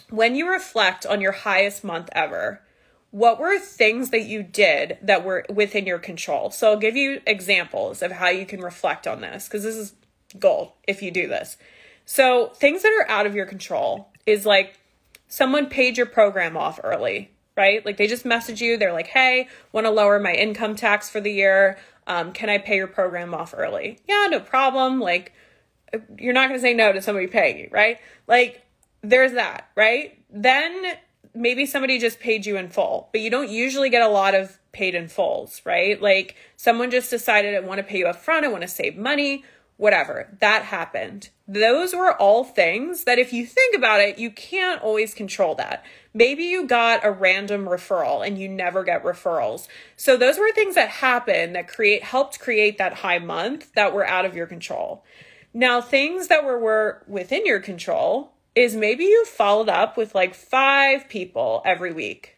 when 0.09 0.35
you 0.35 0.49
reflect 0.51 1.05
on 1.05 1.21
your 1.21 1.33
highest 1.33 1.85
month 1.85 2.09
ever, 2.13 2.63
what 3.11 3.39
were 3.39 3.59
things 3.59 4.11
that 4.11 4.25
you 4.25 4.43
did 4.43 4.97
that 5.03 5.27
were 5.27 5.45
within 5.51 5.85
your 5.85 5.99
control? 5.99 6.51
So 6.51 6.71
I'll 6.71 6.79
give 6.79 6.97
you 6.97 7.21
examples 7.27 8.01
of 8.01 8.13
how 8.13 8.29
you 8.29 8.47
can 8.47 8.61
reflect 8.63 9.07
on 9.07 9.21
this 9.21 9.47
because 9.47 9.63
this 9.63 9.77
is 9.77 9.93
gold 10.39 10.73
if 10.89 11.03
you 11.03 11.11
do 11.11 11.29
this. 11.29 11.59
So 12.07 12.49
things 12.57 12.83
that 12.83 12.93
are 12.99 13.11
out 13.11 13.27
of 13.27 13.35
your 13.35 13.47
control 13.47 14.09
is 14.25 14.47
like 14.47 14.79
someone 15.29 15.67
paid 15.67 15.97
your 15.97 16.07
program 16.07 16.57
off 16.57 16.81
early, 16.83 17.31
right? 17.57 17.85
Like 17.85 17.97
they 17.97 18.07
just 18.07 18.25
message 18.25 18.61
you, 18.61 18.77
they're 18.77 18.93
like, 18.93 19.09
hey, 19.09 19.49
want 19.73 19.87
to 19.87 19.91
lower 19.91 20.19
my 20.19 20.33
income 20.33 20.77
tax 20.77 21.09
for 21.09 21.21
the 21.21 21.33
year. 21.33 21.79
Um, 22.07 22.33
can 22.33 22.49
I 22.49 22.59
pay 22.59 22.77
your 22.77 22.87
program 22.87 23.35
off 23.35 23.55
early? 23.57 23.99
Yeah, 24.07 24.29
no 24.31 24.41
problem. 24.41 25.01
Like, 25.01 25.33
you're 26.19 26.33
not 26.33 26.49
going 26.49 26.59
to 26.59 26.63
say 26.63 26.75
no 26.75 26.93
to 26.93 27.03
somebody 27.03 27.27
paying 27.27 27.59
you, 27.59 27.69
right? 27.71 27.99
Like, 28.27 28.65
there's 29.03 29.33
that, 29.33 29.69
right? 29.75 30.19
Then 30.31 30.95
maybe 31.35 31.67
somebody 31.67 31.99
just 31.99 32.21
paid 32.21 32.47
you 32.47 32.57
in 32.57 32.69
full, 32.69 33.09
but 33.13 33.21
you 33.21 33.31
don't 33.31 33.51
usually 33.51 33.91
get 33.91 34.03
a 34.03 34.09
lot 34.09 34.35
of 34.35 34.59
paid 34.73 34.95
in 34.95 35.09
fulls, 35.09 35.63
right? 35.65 36.01
Like, 36.01 36.37
someone 36.57 36.91
just 36.91 37.11
decided 37.11 37.55
I 37.55 37.61
want 37.61 37.79
to 37.79 37.85
pay 37.85 37.99
you 37.99 38.07
up 38.07 38.17
front, 38.17 38.45
I 38.45 38.49
want 38.49 38.63
to 38.63 38.69
save 38.69 38.97
money 38.97 39.45
whatever. 39.77 40.37
That 40.41 40.65
happened. 40.65 41.31
Those 41.47 41.95
were 41.95 42.17
all 42.17 42.45
things 42.45 43.05
that 43.05 43.19
if 43.19 43.33
you 43.33 43.47
think 43.47 43.77
about 43.77 44.01
it, 44.01 44.19
you 44.19 44.31
can't 44.31 44.83
always 44.83 45.15
control 45.15 45.55
that. 45.57 45.85
Maybe 46.15 46.45
you 46.45 46.67
got 46.67 47.05
a 47.05 47.11
random 47.11 47.67
referral 47.67 48.27
and 48.27 48.39
you 48.39 48.49
never 48.49 48.85
get 48.85 49.05
referrals. 49.05 49.69
So 49.97 50.17
those 50.17 50.39
were 50.39 50.51
things 50.53 50.75
that 50.75 50.89
happened 50.89 51.55
that 51.55 51.69
create 51.69 52.03
helped 52.03 52.41
create 52.41 52.79
that 52.79 52.95
high 52.95 53.19
month 53.19 53.73
that 53.75 53.93
were 53.93 54.07
out 54.07 54.25
of 54.25 54.35
your 54.35 54.47
control. 54.47 55.05
Now, 55.53 55.81
things 55.81 56.29
that 56.29 56.45
were, 56.45 56.59
were 56.59 57.03
within 57.07 57.47
your 57.47 57.61
control 57.61 58.33
is 58.55 58.75
maybe 58.75 59.05
you 59.05 59.25
followed 59.27 59.69
up 59.69 59.97
with 59.97 60.15
like 60.15 60.35
five 60.35 61.09
people 61.09 61.63
every 61.65 61.93
week 61.93 62.36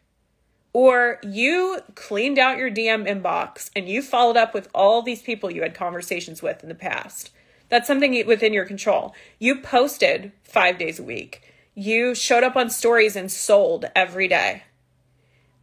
or 0.78 1.18
you 1.24 1.80
cleaned 1.96 2.38
out 2.38 2.56
your 2.56 2.70
DM 2.70 3.04
inbox 3.04 3.68
and 3.74 3.88
you 3.88 4.00
followed 4.00 4.36
up 4.36 4.54
with 4.54 4.68
all 4.72 5.02
these 5.02 5.20
people 5.20 5.50
you 5.50 5.62
had 5.62 5.74
conversations 5.74 6.40
with 6.40 6.62
in 6.62 6.68
the 6.68 6.74
past. 6.76 7.30
That's 7.68 7.88
something 7.88 8.24
within 8.28 8.52
your 8.52 8.64
control. 8.64 9.12
You 9.40 9.60
posted 9.60 10.30
five 10.44 10.78
days 10.78 11.00
a 11.00 11.02
week. 11.02 11.52
You 11.74 12.14
showed 12.14 12.44
up 12.44 12.54
on 12.54 12.70
stories 12.70 13.16
and 13.16 13.28
sold 13.28 13.86
every 13.96 14.28
day, 14.28 14.62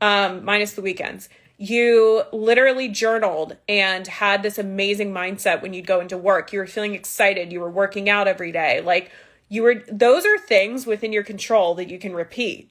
um, 0.01 0.43
minus 0.43 0.74
the 0.74 0.82
weekends. 0.82 1.30
You 1.57 2.24
literally 2.34 2.89
journaled 2.89 3.55
and 3.70 4.05
had 4.05 4.43
this 4.43 4.57
amazing 4.57 5.13
mindset 5.13 5.61
when 5.61 5.74
you'd 5.74 5.88
go 5.88 6.01
into 6.01 6.18
work. 6.18 6.51
You 6.51 6.59
were 6.59 6.68
feeling 6.68 6.93
excited. 6.93 7.53
You 7.53 7.61
were 7.61 7.72
working 7.72 8.09
out 8.09 8.28
every 8.28 8.51
day. 8.51 8.82
Like 8.82 9.11
you 9.47 9.63
were, 9.63 9.76
those 9.89 10.26
are 10.26 10.38
things 10.38 10.86
within 10.86 11.13
your 11.13 11.24
control 11.24 11.74
that 11.76 11.89
you 11.89 11.99
can 11.99 12.13
repeat, 12.13 12.70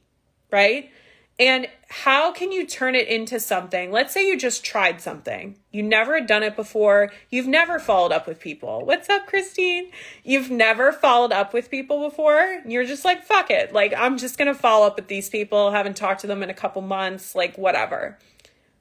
right? 0.52 0.90
And 1.38 1.66
how 1.88 2.32
can 2.32 2.52
you 2.52 2.64
turn 2.64 2.94
it 2.94 3.08
into 3.08 3.40
something? 3.40 3.90
Let's 3.90 4.14
say 4.14 4.24
you 4.24 4.38
just 4.38 4.64
tried 4.64 5.00
something. 5.00 5.58
You 5.72 5.82
never 5.82 6.14
had 6.14 6.28
done 6.28 6.44
it 6.44 6.54
before. 6.54 7.10
You've 7.28 7.48
never 7.48 7.80
followed 7.80 8.12
up 8.12 8.28
with 8.28 8.38
people. 8.38 8.84
What's 8.84 9.08
up, 9.08 9.26
Christine? 9.26 9.90
You've 10.22 10.50
never 10.50 10.92
followed 10.92 11.32
up 11.32 11.52
with 11.52 11.70
people 11.70 12.08
before. 12.08 12.60
You're 12.64 12.84
just 12.84 13.04
like, 13.04 13.24
fuck 13.24 13.50
it. 13.50 13.72
Like, 13.72 13.92
I'm 13.96 14.16
just 14.16 14.38
going 14.38 14.52
to 14.52 14.58
follow 14.58 14.86
up 14.86 14.94
with 14.94 15.08
these 15.08 15.28
people. 15.28 15.72
Haven't 15.72 15.96
talked 15.96 16.20
to 16.20 16.28
them 16.28 16.42
in 16.44 16.50
a 16.50 16.54
couple 16.54 16.82
months. 16.82 17.34
Like, 17.34 17.58
whatever. 17.58 18.16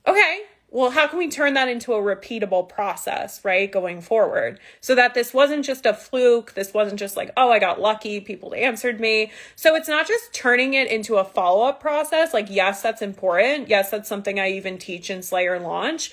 Okay 0.08 0.44
well, 0.74 0.90
how 0.90 1.06
can 1.06 1.20
we 1.20 1.30
turn 1.30 1.54
that 1.54 1.68
into 1.68 1.94
a 1.94 2.02
repeatable 2.02 2.68
process, 2.68 3.46
right, 3.46 3.72
going 3.72 4.02
forward? 4.02 4.60
So 4.82 4.96
that 4.96 5.14
this 5.14 5.32
wasn't 5.32 5.64
just 5.64 5.86
a 5.86 5.94
fluke. 5.94 6.56
This 6.56 6.74
wasn't 6.74 7.00
just 7.00 7.16
like, 7.16 7.32
oh, 7.38 7.52
I 7.52 7.60
got 7.60 7.80
lucky, 7.80 8.20
people 8.20 8.56
answered 8.56 9.00
me. 9.00 9.32
So 9.56 9.76
it's 9.76 9.88
not 9.88 10.08
just 10.08 10.34
turning 10.34 10.74
it 10.74 10.92
into 10.92 11.18
a 11.18 11.24
follow 11.24 11.64
up 11.64 11.80
process. 11.80 12.34
Like, 12.34 12.48
yes, 12.50 12.82
that's 12.82 13.04
important. 13.04 13.70
Yes, 13.70 13.92
that's 13.92 14.10
something 14.10 14.40
I 14.40 14.50
even 14.50 14.80
teach 14.80 15.12
in 15.12 15.22
Slay 15.22 15.44
Your 15.44 15.60
Launch. 15.60 16.12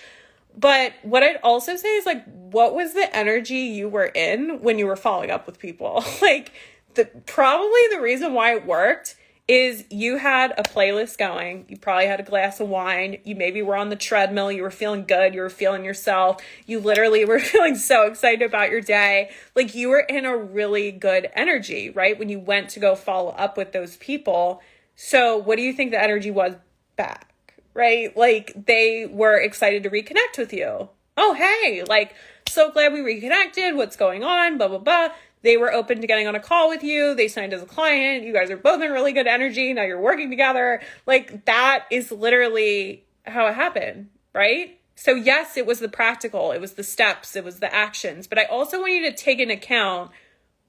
But 0.54 0.92
what 1.02 1.22
I'd 1.22 1.40
also 1.42 1.76
say 1.76 1.96
is 1.96 2.04
like, 2.04 2.22
what 2.26 2.74
was 2.74 2.92
the 2.92 3.16
energy 3.16 3.60
you 3.60 3.88
were 3.88 4.12
in 4.14 4.60
when 4.60 4.78
you 4.78 4.86
were 4.86 4.96
following 4.96 5.30
up 5.30 5.46
with 5.46 5.58
people? 5.58 6.04
like, 6.22 6.52
the 6.96 7.06
probably 7.24 7.80
the 7.92 8.00
reason 8.00 8.34
why 8.34 8.54
it 8.54 8.66
worked 8.66 9.16
is 9.50 9.84
you 9.90 10.16
had 10.16 10.52
a 10.56 10.62
playlist 10.62 11.18
going. 11.18 11.64
You 11.68 11.76
probably 11.76 12.06
had 12.06 12.20
a 12.20 12.22
glass 12.22 12.60
of 12.60 12.68
wine. 12.68 13.18
You 13.24 13.34
maybe 13.34 13.62
were 13.62 13.74
on 13.74 13.88
the 13.88 13.96
treadmill. 13.96 14.52
You 14.52 14.62
were 14.62 14.70
feeling 14.70 15.02
good. 15.02 15.34
You 15.34 15.40
were 15.40 15.50
feeling 15.50 15.84
yourself. 15.84 16.40
You 16.66 16.78
literally 16.78 17.24
were 17.26 17.40
feeling 17.40 17.74
so 17.74 18.06
excited 18.06 18.42
about 18.42 18.70
your 18.70 18.80
day. 18.80 19.30
Like 19.56 19.74
you 19.74 19.88
were 19.88 20.06
in 20.08 20.24
a 20.24 20.36
really 20.36 20.92
good 20.92 21.28
energy, 21.34 21.90
right? 21.90 22.16
When 22.16 22.28
you 22.28 22.38
went 22.38 22.68
to 22.70 22.80
go 22.80 22.94
follow 22.94 23.30
up 23.30 23.56
with 23.56 23.72
those 23.72 23.96
people. 23.96 24.62
So, 24.94 25.36
what 25.36 25.56
do 25.56 25.62
you 25.62 25.72
think 25.72 25.90
the 25.90 26.00
energy 26.00 26.30
was 26.30 26.54
back, 26.94 27.34
right? 27.74 28.16
Like 28.16 28.52
they 28.54 29.06
were 29.10 29.36
excited 29.36 29.82
to 29.82 29.90
reconnect 29.90 30.38
with 30.38 30.52
you. 30.52 30.90
Oh, 31.16 31.34
hey, 31.34 31.82
like, 31.88 32.14
so 32.48 32.70
glad 32.70 32.92
we 32.92 33.00
reconnected. 33.00 33.74
What's 33.74 33.96
going 33.96 34.22
on? 34.22 34.58
Blah, 34.58 34.68
blah, 34.68 34.78
blah. 34.78 35.08
They 35.42 35.56
were 35.56 35.72
open 35.72 36.00
to 36.00 36.06
getting 36.06 36.26
on 36.26 36.34
a 36.34 36.40
call 36.40 36.68
with 36.68 36.82
you. 36.82 37.14
They 37.14 37.28
signed 37.28 37.52
as 37.52 37.62
a 37.62 37.66
client. 37.66 38.24
You 38.24 38.32
guys 38.32 38.50
are 38.50 38.56
both 38.56 38.82
in 38.82 38.90
really 38.90 39.12
good 39.12 39.26
energy. 39.26 39.72
Now 39.72 39.82
you're 39.82 40.00
working 40.00 40.30
together. 40.30 40.82
Like 41.06 41.44
that 41.46 41.86
is 41.90 42.12
literally 42.12 43.04
how 43.26 43.46
it 43.46 43.54
happened, 43.54 44.10
right? 44.34 44.78
So, 45.00 45.14
yes, 45.14 45.56
it 45.56 45.64
was 45.64 45.80
the 45.80 45.88
practical, 45.88 46.52
it 46.52 46.60
was 46.60 46.74
the 46.74 46.82
steps, 46.82 47.34
it 47.34 47.42
was 47.42 47.58
the 47.58 47.74
actions, 47.74 48.26
but 48.26 48.38
I 48.38 48.44
also 48.44 48.80
want 48.80 48.92
you 48.92 49.10
to 49.10 49.16
take 49.16 49.38
into 49.38 49.54
account 49.54 50.10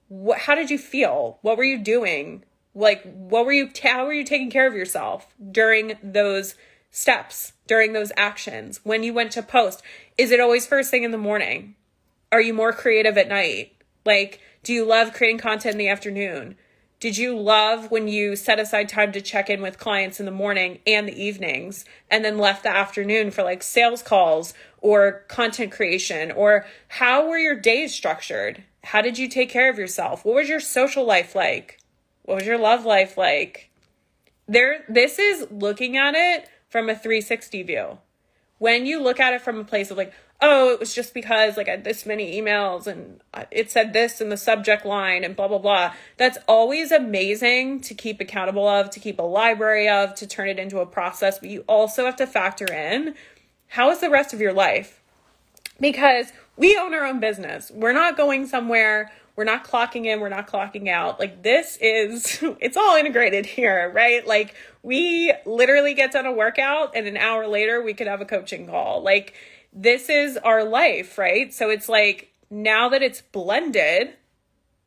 what, 0.08 0.38
how 0.38 0.54
did 0.54 0.70
you 0.70 0.78
feel? 0.78 1.38
What 1.42 1.58
were 1.58 1.64
you 1.64 1.78
doing? 1.78 2.44
Like, 2.74 3.02
what 3.12 3.44
were 3.44 3.52
you, 3.52 3.70
how 3.82 4.06
were 4.06 4.12
you 4.14 4.24
taking 4.24 4.50
care 4.50 4.66
of 4.66 4.72
yourself 4.72 5.34
during 5.50 5.98
those 6.02 6.54
steps, 6.90 7.52
during 7.66 7.92
those 7.92 8.10
actions, 8.16 8.80
when 8.84 9.02
you 9.02 9.12
went 9.12 9.32
to 9.32 9.42
post? 9.42 9.82
Is 10.16 10.30
it 10.30 10.40
always 10.40 10.66
first 10.66 10.90
thing 10.90 11.02
in 11.02 11.10
the 11.10 11.18
morning? 11.18 11.74
Are 12.30 12.40
you 12.40 12.54
more 12.54 12.72
creative 12.72 13.18
at 13.18 13.28
night? 13.28 13.72
Like, 14.04 14.40
do 14.62 14.72
you 14.72 14.84
love 14.84 15.12
creating 15.12 15.38
content 15.38 15.74
in 15.74 15.78
the 15.78 15.88
afternoon? 15.88 16.56
Did 17.02 17.18
you 17.18 17.36
love 17.36 17.90
when 17.90 18.06
you 18.06 18.36
set 18.36 18.60
aside 18.60 18.88
time 18.88 19.10
to 19.10 19.20
check 19.20 19.50
in 19.50 19.60
with 19.60 19.76
clients 19.76 20.20
in 20.20 20.26
the 20.26 20.30
morning 20.30 20.78
and 20.86 21.08
the 21.08 21.20
evenings 21.20 21.84
and 22.08 22.24
then 22.24 22.38
left 22.38 22.62
the 22.62 22.68
afternoon 22.68 23.32
for 23.32 23.42
like 23.42 23.64
sales 23.64 24.04
calls 24.04 24.54
or 24.80 25.24
content 25.26 25.72
creation? 25.72 26.30
Or 26.30 26.64
how 26.86 27.28
were 27.28 27.38
your 27.38 27.56
days 27.56 27.92
structured? 27.92 28.62
How 28.84 29.02
did 29.02 29.18
you 29.18 29.28
take 29.28 29.50
care 29.50 29.68
of 29.68 29.78
yourself? 29.78 30.24
What 30.24 30.36
was 30.36 30.48
your 30.48 30.60
social 30.60 31.04
life 31.04 31.34
like? 31.34 31.80
What 32.22 32.36
was 32.36 32.46
your 32.46 32.58
love 32.58 32.84
life 32.84 33.16
like? 33.18 33.70
There 34.46 34.84
this 34.88 35.18
is 35.18 35.48
looking 35.50 35.96
at 35.96 36.14
it 36.14 36.48
from 36.68 36.88
a 36.88 36.94
360 36.94 37.64
view. 37.64 37.98
When 38.58 38.86
you 38.86 39.02
look 39.02 39.18
at 39.18 39.34
it 39.34 39.42
from 39.42 39.58
a 39.58 39.64
place 39.64 39.90
of 39.90 39.96
like, 39.96 40.12
oh, 40.42 40.70
it 40.70 40.80
was 40.80 40.92
just 40.92 41.14
because 41.14 41.56
like 41.56 41.68
I 41.68 41.72
had 41.72 41.84
this 41.84 42.04
many 42.04 42.38
emails 42.38 42.86
and 42.88 43.20
it 43.50 43.70
said 43.70 43.92
this 43.92 44.20
in 44.20 44.28
the 44.28 44.36
subject 44.36 44.84
line 44.84 45.22
and 45.22 45.36
blah, 45.36 45.48
blah, 45.48 45.58
blah. 45.58 45.94
That's 46.16 46.36
always 46.48 46.90
amazing 46.90 47.80
to 47.82 47.94
keep 47.94 48.20
accountable 48.20 48.66
of, 48.66 48.90
to 48.90 49.00
keep 49.00 49.20
a 49.20 49.22
library 49.22 49.88
of, 49.88 50.14
to 50.16 50.26
turn 50.26 50.48
it 50.48 50.58
into 50.58 50.80
a 50.80 50.86
process. 50.86 51.38
But 51.38 51.48
you 51.48 51.64
also 51.68 52.04
have 52.04 52.16
to 52.16 52.26
factor 52.26 52.70
in 52.70 53.14
how 53.68 53.90
is 53.90 54.00
the 54.00 54.10
rest 54.10 54.34
of 54.34 54.40
your 54.40 54.52
life? 54.52 55.00
Because 55.80 56.32
we 56.56 56.76
own 56.76 56.92
our 56.92 57.04
own 57.04 57.20
business. 57.20 57.70
We're 57.72 57.94
not 57.94 58.16
going 58.16 58.46
somewhere. 58.46 59.12
We're 59.36 59.44
not 59.44 59.64
clocking 59.64 60.04
in. 60.04 60.20
We're 60.20 60.28
not 60.28 60.46
clocking 60.48 60.88
out. 60.88 61.18
Like 61.20 61.42
this 61.42 61.78
is, 61.80 62.40
it's 62.60 62.76
all 62.76 62.96
integrated 62.96 63.46
here, 63.46 63.90
right? 63.94 64.26
Like 64.26 64.54
we 64.82 65.32
literally 65.46 65.94
get 65.94 66.12
done 66.12 66.26
a 66.26 66.32
workout 66.32 66.96
and 66.96 67.06
an 67.06 67.16
hour 67.16 67.46
later 67.46 67.80
we 67.80 67.94
could 67.94 68.08
have 68.08 68.20
a 68.20 68.26
coaching 68.26 68.66
call. 68.66 69.02
Like, 69.02 69.34
this 69.72 70.08
is 70.08 70.36
our 70.38 70.64
life, 70.64 71.18
right? 71.18 71.52
So 71.52 71.70
it's 71.70 71.88
like 71.88 72.32
now 72.50 72.88
that 72.90 73.02
it's 73.02 73.22
blended 73.22 74.14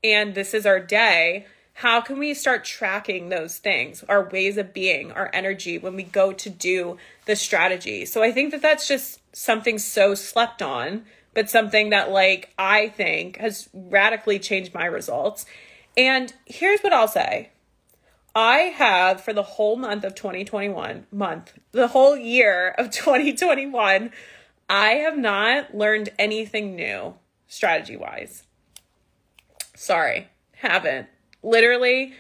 and 0.04 0.36
this 0.36 0.54
is 0.54 0.66
our 0.66 0.80
day, 0.80 1.48
how 1.74 2.00
can 2.00 2.20
we 2.20 2.34
start 2.34 2.64
tracking 2.64 3.30
those 3.30 3.58
things, 3.58 4.04
our 4.08 4.30
ways 4.30 4.58
of 4.58 4.74
being, 4.74 5.12
our 5.12 5.30
energy 5.34 5.78
when 5.78 5.96
we 5.96 6.04
go 6.04 6.32
to 6.32 6.50
do 6.50 6.98
the 7.26 7.36
strategy? 7.36 8.06
So 8.06 8.24
I 8.24 8.32
think 8.32 8.52
that 8.52 8.62
that's 8.62 8.88
just 8.88 9.20
something 9.36 9.78
so 9.78 10.16
slept 10.16 10.62
on, 10.62 11.04
but 11.34 11.50
something 11.50 11.90
that 11.90 12.12
like 12.12 12.54
I 12.58 12.88
think 12.90 13.38
has 13.38 13.68
radically 13.74 14.40
changed 14.40 14.74
my 14.74 14.86
results. 14.86 15.46
And 15.98 16.34
here's 16.46 16.82
what 16.82 16.94
I'll 16.94 17.10
say. 17.10 17.50
I 18.34 18.58
have 18.76 19.22
for 19.22 19.34
the 19.34 19.44
whole 19.44 19.76
month 19.78 20.04
of 20.04 20.14
2021, 20.14 21.08
month, 21.12 21.54
the 21.72 21.88
whole 21.88 22.16
year 22.16 22.76
of 22.78 22.90
2021, 22.92 24.12
I 24.70 24.94
have 24.96 25.18
not 25.18 25.76
learned 25.76 26.10
anything 26.18 26.76
new 26.76 27.16
strategy 27.48 27.98
wise. 27.98 28.44
Sorry, 29.76 30.30
haven't. 30.54 31.08
Literally, 31.44 32.14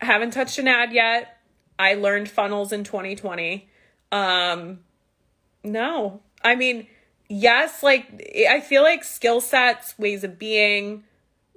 haven't 0.00 0.32
touched 0.32 0.58
an 0.58 0.68
ad 0.68 0.92
yet. 0.92 1.38
I 1.78 1.94
learned 1.94 2.28
funnels 2.28 2.72
in 2.72 2.84
2020. 2.84 3.68
Um, 4.12 4.80
no, 5.64 6.20
I 6.42 6.54
mean, 6.56 6.86
yes, 7.28 7.82
like 7.82 8.22
I 8.48 8.60
feel 8.60 8.82
like 8.82 9.04
skill 9.04 9.40
sets, 9.40 9.98
ways 9.98 10.24
of 10.24 10.38
being, 10.38 11.04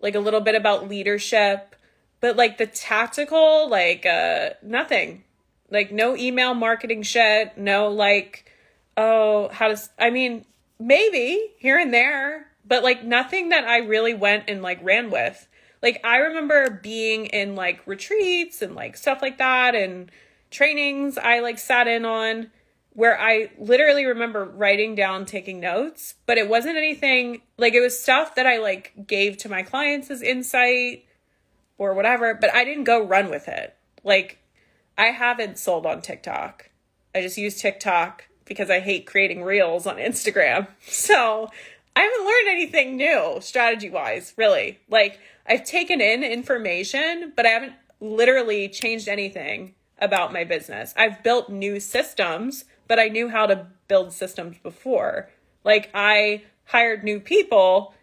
like 0.02 0.16
a 0.16 0.20
little 0.20 0.42
bit 0.42 0.56
about 0.56 0.88
leadership, 0.88 1.76
but 2.22 2.38
like 2.38 2.58
the 2.58 2.68
tactical, 2.68 3.70
like 3.70 4.06
uh, 4.06 4.52
nothing. 4.62 5.24
Like 5.70 5.92
no 5.92 6.16
email 6.16 6.54
marketing 6.54 7.02
shit, 7.02 7.58
no 7.58 7.90
like 7.90 8.46
oh, 8.98 9.50
how 9.50 9.68
does, 9.68 9.90
I 10.00 10.10
mean, 10.10 10.46
maybe 10.80 11.52
here 11.58 11.80
and 11.80 11.94
there, 11.94 12.48
but 12.66 12.84
like 12.84 13.04
nothing 13.04 13.50
that 13.50 13.66
I 13.66 13.78
really 13.80 14.14
went 14.14 14.46
and 14.48 14.62
like 14.62 14.84
ran 14.84 15.10
with. 15.10 15.48
Like 15.82 16.00
I 16.04 16.18
remember 16.18 16.70
being 16.70 17.26
in 17.28 17.56
like 17.56 17.86
retreats 17.86 18.62
and 18.62 18.76
like 18.76 18.96
stuff 18.96 19.22
like 19.22 19.38
that 19.38 19.76
and 19.76 20.10
trainings 20.50 21.18
I 21.18 21.40
like 21.40 21.60
sat 21.60 21.88
in 21.88 22.06
on 22.06 22.52
where 22.94 23.20
I 23.20 23.50
literally 23.58 24.06
remember 24.06 24.46
writing 24.46 24.94
down 24.94 25.26
taking 25.26 25.60
notes, 25.60 26.14
but 26.26 26.38
it 26.38 26.48
wasn't 26.48 26.78
anything 26.78 27.42
like 27.58 27.74
it 27.74 27.82
was 27.82 28.00
stuff 28.00 28.36
that 28.36 28.46
I 28.46 28.60
like 28.60 28.94
gave 29.08 29.38
to 29.38 29.50
my 29.50 29.64
clients 29.64 30.12
as 30.12 30.22
insight 30.22 31.06
or 31.78 31.94
whatever, 31.94 32.36
but 32.36 32.54
I 32.54 32.64
didn't 32.64 32.84
go 32.84 33.04
run 33.04 33.30
with 33.30 33.48
it. 33.48 33.76
Like 34.04 34.38
I 34.98 35.08
haven't 35.08 35.58
sold 35.58 35.86
on 35.86 36.02
TikTok. 36.02 36.70
I 37.16 37.22
just 37.22 37.38
use 37.38 37.60
TikTok 37.60 38.26
because 38.46 38.70
I 38.70 38.80
hate 38.80 39.06
creating 39.06 39.44
reels 39.44 39.88
on 39.88 39.98
Instagram. 39.98 40.68
So 40.82 41.50
I 41.96 42.02
haven't 42.02 42.26
learned 42.26 42.48
anything 42.50 42.98
new 42.98 43.38
strategy 43.42 43.90
wise, 43.90 44.34
really. 44.38 44.80
Like 44.90 45.20
I've 45.46 45.64
taken 45.64 46.02
in 46.02 46.24
information, 46.24 47.34
but 47.36 47.46
I 47.46 47.50
haven't 47.50 47.74
literally 48.00 48.68
changed 48.70 49.08
anything 49.08 49.76
about 50.00 50.34
my 50.34 50.44
business. 50.44 50.94
I've 50.98 51.24
built 51.24 51.50
new 51.50 51.80
systems, 51.80 52.66
but 52.88 53.00
I 53.00 53.08
knew 53.08 53.30
how 53.30 53.46
to 53.46 53.68
build 53.88 54.12
systems 54.12 54.58
before. 54.58 55.30
Like 55.64 55.90
I 55.94 56.44
hired 56.66 57.04
new 57.04 57.20
people, 57.20 57.94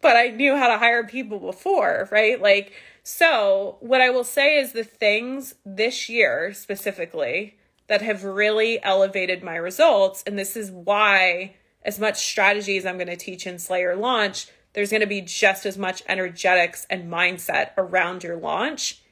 but 0.00 0.16
I 0.16 0.28
knew 0.28 0.56
how 0.56 0.68
to 0.68 0.78
hire 0.78 1.04
people 1.04 1.38
before, 1.38 2.08
right? 2.10 2.40
Like, 2.40 2.72
so 3.02 3.78
what 3.80 4.00
I 4.00 4.10
will 4.10 4.24
say 4.24 4.58
is 4.58 4.72
the 4.72 4.84
things 4.84 5.54
this 5.64 6.08
year 6.08 6.52
specifically 6.52 7.56
that 7.92 8.00
have 8.00 8.24
really 8.24 8.82
elevated 8.82 9.42
my 9.42 9.54
results. 9.54 10.22
And 10.26 10.38
this 10.38 10.56
is 10.56 10.70
why, 10.70 11.56
as 11.84 12.00
much 12.00 12.24
strategy 12.24 12.78
as 12.78 12.86
I'm 12.86 12.96
going 12.96 13.06
to 13.08 13.16
teach 13.16 13.46
in 13.46 13.58
Slay 13.58 13.82
Your 13.82 13.96
Launch, 13.96 14.46
there's 14.72 14.88
going 14.88 15.02
to 15.02 15.06
be 15.06 15.20
just 15.20 15.66
as 15.66 15.76
much 15.76 16.02
energetics 16.08 16.86
and 16.88 17.12
mindset 17.12 17.72
around 17.76 18.24
your 18.24 18.38
launch. 18.38 19.02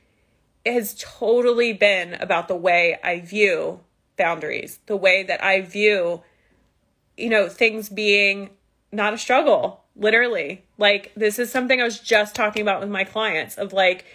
It 0.65 0.73
has 0.73 0.97
totally 0.99 1.75
been 1.75 2.15
about 2.15 2.49
the 2.49 2.57
way 2.57 2.99
I 3.05 3.21
view 3.21 3.81
boundaries, 4.17 4.79
the 4.87 4.97
way 4.97 5.25
that 5.25 5.45
I 5.45 5.61
view, 5.61 6.23
you 7.19 7.29
know, 7.29 7.51
things 7.51 7.91
being 7.91 8.49
not 8.91 9.13
a 9.13 9.19
struggle, 9.19 9.85
literally. 9.95 10.65
Like, 10.79 11.13
this 11.15 11.39
is 11.39 11.53
something 11.53 11.83
I 11.83 11.85
was 11.85 12.01
just 12.01 12.35
talking 12.35 12.63
about 12.63 12.81
with 12.81 12.89
my 12.89 13.05
clients 13.05 13.59
of 13.59 13.75
like, 13.75 14.07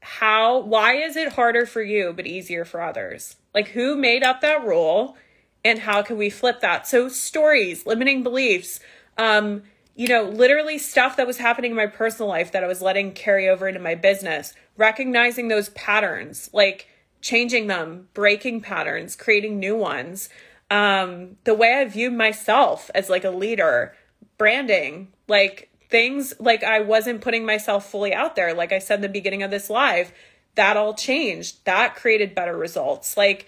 how, 0.00 0.60
why 0.60 0.94
is 0.94 1.16
it 1.16 1.32
harder 1.32 1.66
for 1.66 1.82
you 1.82 2.12
but 2.14 2.26
easier 2.26 2.64
for 2.64 2.80
others? 2.80 3.36
Like, 3.54 3.68
who 3.68 3.96
made 3.96 4.22
up 4.22 4.40
that 4.40 4.64
rule 4.64 5.16
and 5.64 5.80
how 5.80 6.02
can 6.02 6.16
we 6.16 6.30
flip 6.30 6.60
that? 6.60 6.86
So, 6.86 7.08
stories, 7.08 7.86
limiting 7.86 8.22
beliefs, 8.22 8.80
um, 9.16 9.62
you 9.98 10.06
know, 10.06 10.22
literally 10.22 10.78
stuff 10.78 11.16
that 11.16 11.26
was 11.26 11.38
happening 11.38 11.72
in 11.72 11.76
my 11.76 11.86
personal 11.86 12.28
life 12.28 12.52
that 12.52 12.62
I 12.62 12.68
was 12.68 12.80
letting 12.80 13.12
carry 13.12 13.48
over 13.48 13.66
into 13.66 13.80
my 13.80 13.96
business, 13.96 14.54
recognizing 14.76 15.48
those 15.48 15.70
patterns, 15.70 16.48
like 16.52 16.86
changing 17.20 17.66
them, 17.66 18.08
breaking 18.14 18.60
patterns, 18.60 19.16
creating 19.16 19.58
new 19.58 19.76
ones. 19.76 20.28
Um, 20.70 21.36
the 21.42 21.54
way 21.54 21.74
I 21.74 21.84
view 21.86 22.12
myself 22.12 22.90
as 22.94 23.10
like 23.10 23.24
a 23.24 23.30
leader, 23.30 23.94
branding, 24.36 25.08
like 25.26 25.67
things 25.88 26.34
like 26.38 26.62
I 26.62 26.80
wasn't 26.80 27.20
putting 27.20 27.46
myself 27.46 27.90
fully 27.90 28.12
out 28.12 28.36
there. 28.36 28.54
Like 28.54 28.72
I 28.72 28.78
said 28.78 28.96
in 28.96 29.02
the 29.02 29.08
beginning 29.08 29.42
of 29.42 29.50
this 29.50 29.70
live, 29.70 30.12
that 30.54 30.76
all 30.76 30.94
changed. 30.94 31.64
That 31.64 31.96
created 31.96 32.34
better 32.34 32.56
results. 32.56 33.16
Like, 33.16 33.46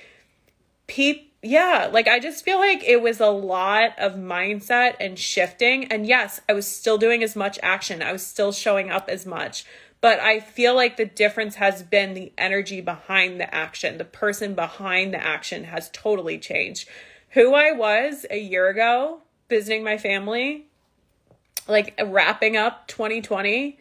peep, 0.86 1.34
yeah, 1.42 1.88
like 1.90 2.06
I 2.06 2.18
just 2.18 2.44
feel 2.44 2.58
like 2.58 2.84
it 2.84 3.00
was 3.02 3.20
a 3.20 3.30
lot 3.30 3.98
of 3.98 4.14
mindset 4.14 4.96
and 5.00 5.18
shifting. 5.18 5.86
And 5.86 6.06
yes, 6.06 6.40
I 6.48 6.52
was 6.52 6.66
still 6.66 6.98
doing 6.98 7.22
as 7.22 7.34
much 7.34 7.58
action, 7.62 8.02
I 8.02 8.12
was 8.12 8.26
still 8.26 8.52
showing 8.52 8.90
up 8.90 9.08
as 9.08 9.26
much. 9.26 9.64
But 10.00 10.18
I 10.18 10.40
feel 10.40 10.74
like 10.74 10.96
the 10.96 11.04
difference 11.04 11.56
has 11.56 11.82
been 11.82 12.14
the 12.14 12.32
energy 12.38 12.80
behind 12.80 13.38
the 13.38 13.54
action. 13.54 13.98
The 13.98 14.04
person 14.04 14.54
behind 14.54 15.12
the 15.12 15.22
action 15.22 15.64
has 15.64 15.90
totally 15.92 16.38
changed. 16.38 16.88
Who 17.30 17.54
I 17.54 17.72
was 17.72 18.24
a 18.30 18.38
year 18.38 18.68
ago 18.68 19.20
visiting 19.50 19.84
my 19.84 19.98
family, 19.98 20.69
like 21.68 21.98
wrapping 22.04 22.56
up 22.56 22.86
2020 22.88 23.78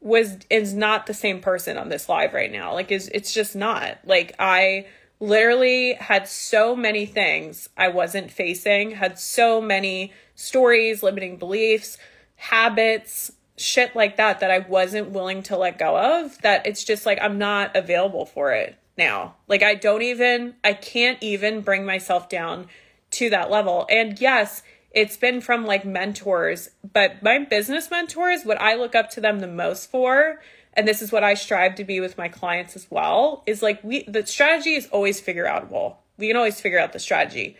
was 0.00 0.38
is 0.48 0.72
not 0.72 1.06
the 1.06 1.14
same 1.14 1.40
person 1.40 1.76
on 1.76 1.88
this 1.88 2.08
live 2.08 2.32
right 2.32 2.50
now. 2.50 2.72
Like 2.72 2.90
is 2.90 3.10
it's 3.12 3.32
just 3.32 3.54
not. 3.54 3.98
Like 4.04 4.34
I 4.38 4.86
literally 5.20 5.94
had 5.94 6.26
so 6.26 6.74
many 6.74 7.04
things 7.06 7.68
I 7.76 7.88
wasn't 7.88 8.30
facing, 8.30 8.92
had 8.92 9.18
so 9.18 9.60
many 9.60 10.12
stories, 10.34 11.02
limiting 11.02 11.36
beliefs, 11.36 11.98
habits, 12.36 13.32
shit 13.60 13.94
like 13.94 14.16
that 14.16 14.40
that 14.40 14.50
I 14.50 14.60
wasn't 14.60 15.10
willing 15.10 15.42
to 15.44 15.56
let 15.58 15.78
go 15.78 15.96
of 15.98 16.40
that 16.40 16.66
it's 16.66 16.82
just 16.82 17.04
like 17.04 17.18
I'm 17.20 17.36
not 17.36 17.76
available 17.76 18.24
for 18.24 18.52
it 18.52 18.76
now. 18.96 19.36
Like 19.48 19.62
I 19.62 19.74
don't 19.74 20.02
even 20.02 20.54
I 20.64 20.72
can't 20.72 21.22
even 21.22 21.60
bring 21.60 21.84
myself 21.84 22.28
down 22.28 22.68
to 23.12 23.30
that 23.30 23.50
level. 23.50 23.86
And 23.90 24.18
yes, 24.20 24.62
it's 24.90 25.16
been 25.16 25.40
from 25.40 25.64
like 25.64 25.84
mentors, 25.84 26.70
but 26.92 27.22
my 27.22 27.38
business 27.38 27.90
mentors, 27.90 28.44
what 28.44 28.60
I 28.60 28.74
look 28.74 28.94
up 28.94 29.10
to 29.10 29.20
them 29.20 29.40
the 29.40 29.46
most 29.46 29.90
for, 29.90 30.40
and 30.74 30.86
this 30.86 31.02
is 31.02 31.12
what 31.12 31.24
I 31.24 31.34
strive 31.34 31.74
to 31.76 31.84
be 31.84 32.00
with 32.00 32.18
my 32.18 32.28
clients 32.28 32.76
as 32.76 32.86
well, 32.90 33.42
is 33.46 33.62
like 33.62 33.82
we 33.84 34.04
the 34.04 34.26
strategy 34.26 34.74
is 34.74 34.86
always 34.88 35.20
figure 35.20 35.46
outable. 35.46 35.96
We 36.16 36.28
can 36.28 36.36
always 36.36 36.60
figure 36.60 36.78
out 36.78 36.92
the 36.92 36.98
strategy. 36.98 37.56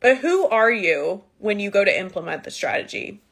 But 0.00 0.18
who 0.18 0.46
are 0.48 0.70
you 0.70 1.22
when 1.38 1.60
you 1.60 1.70
go 1.70 1.84
to 1.84 1.98
implement 1.98 2.44
the 2.44 2.50
strategy? 2.50 3.22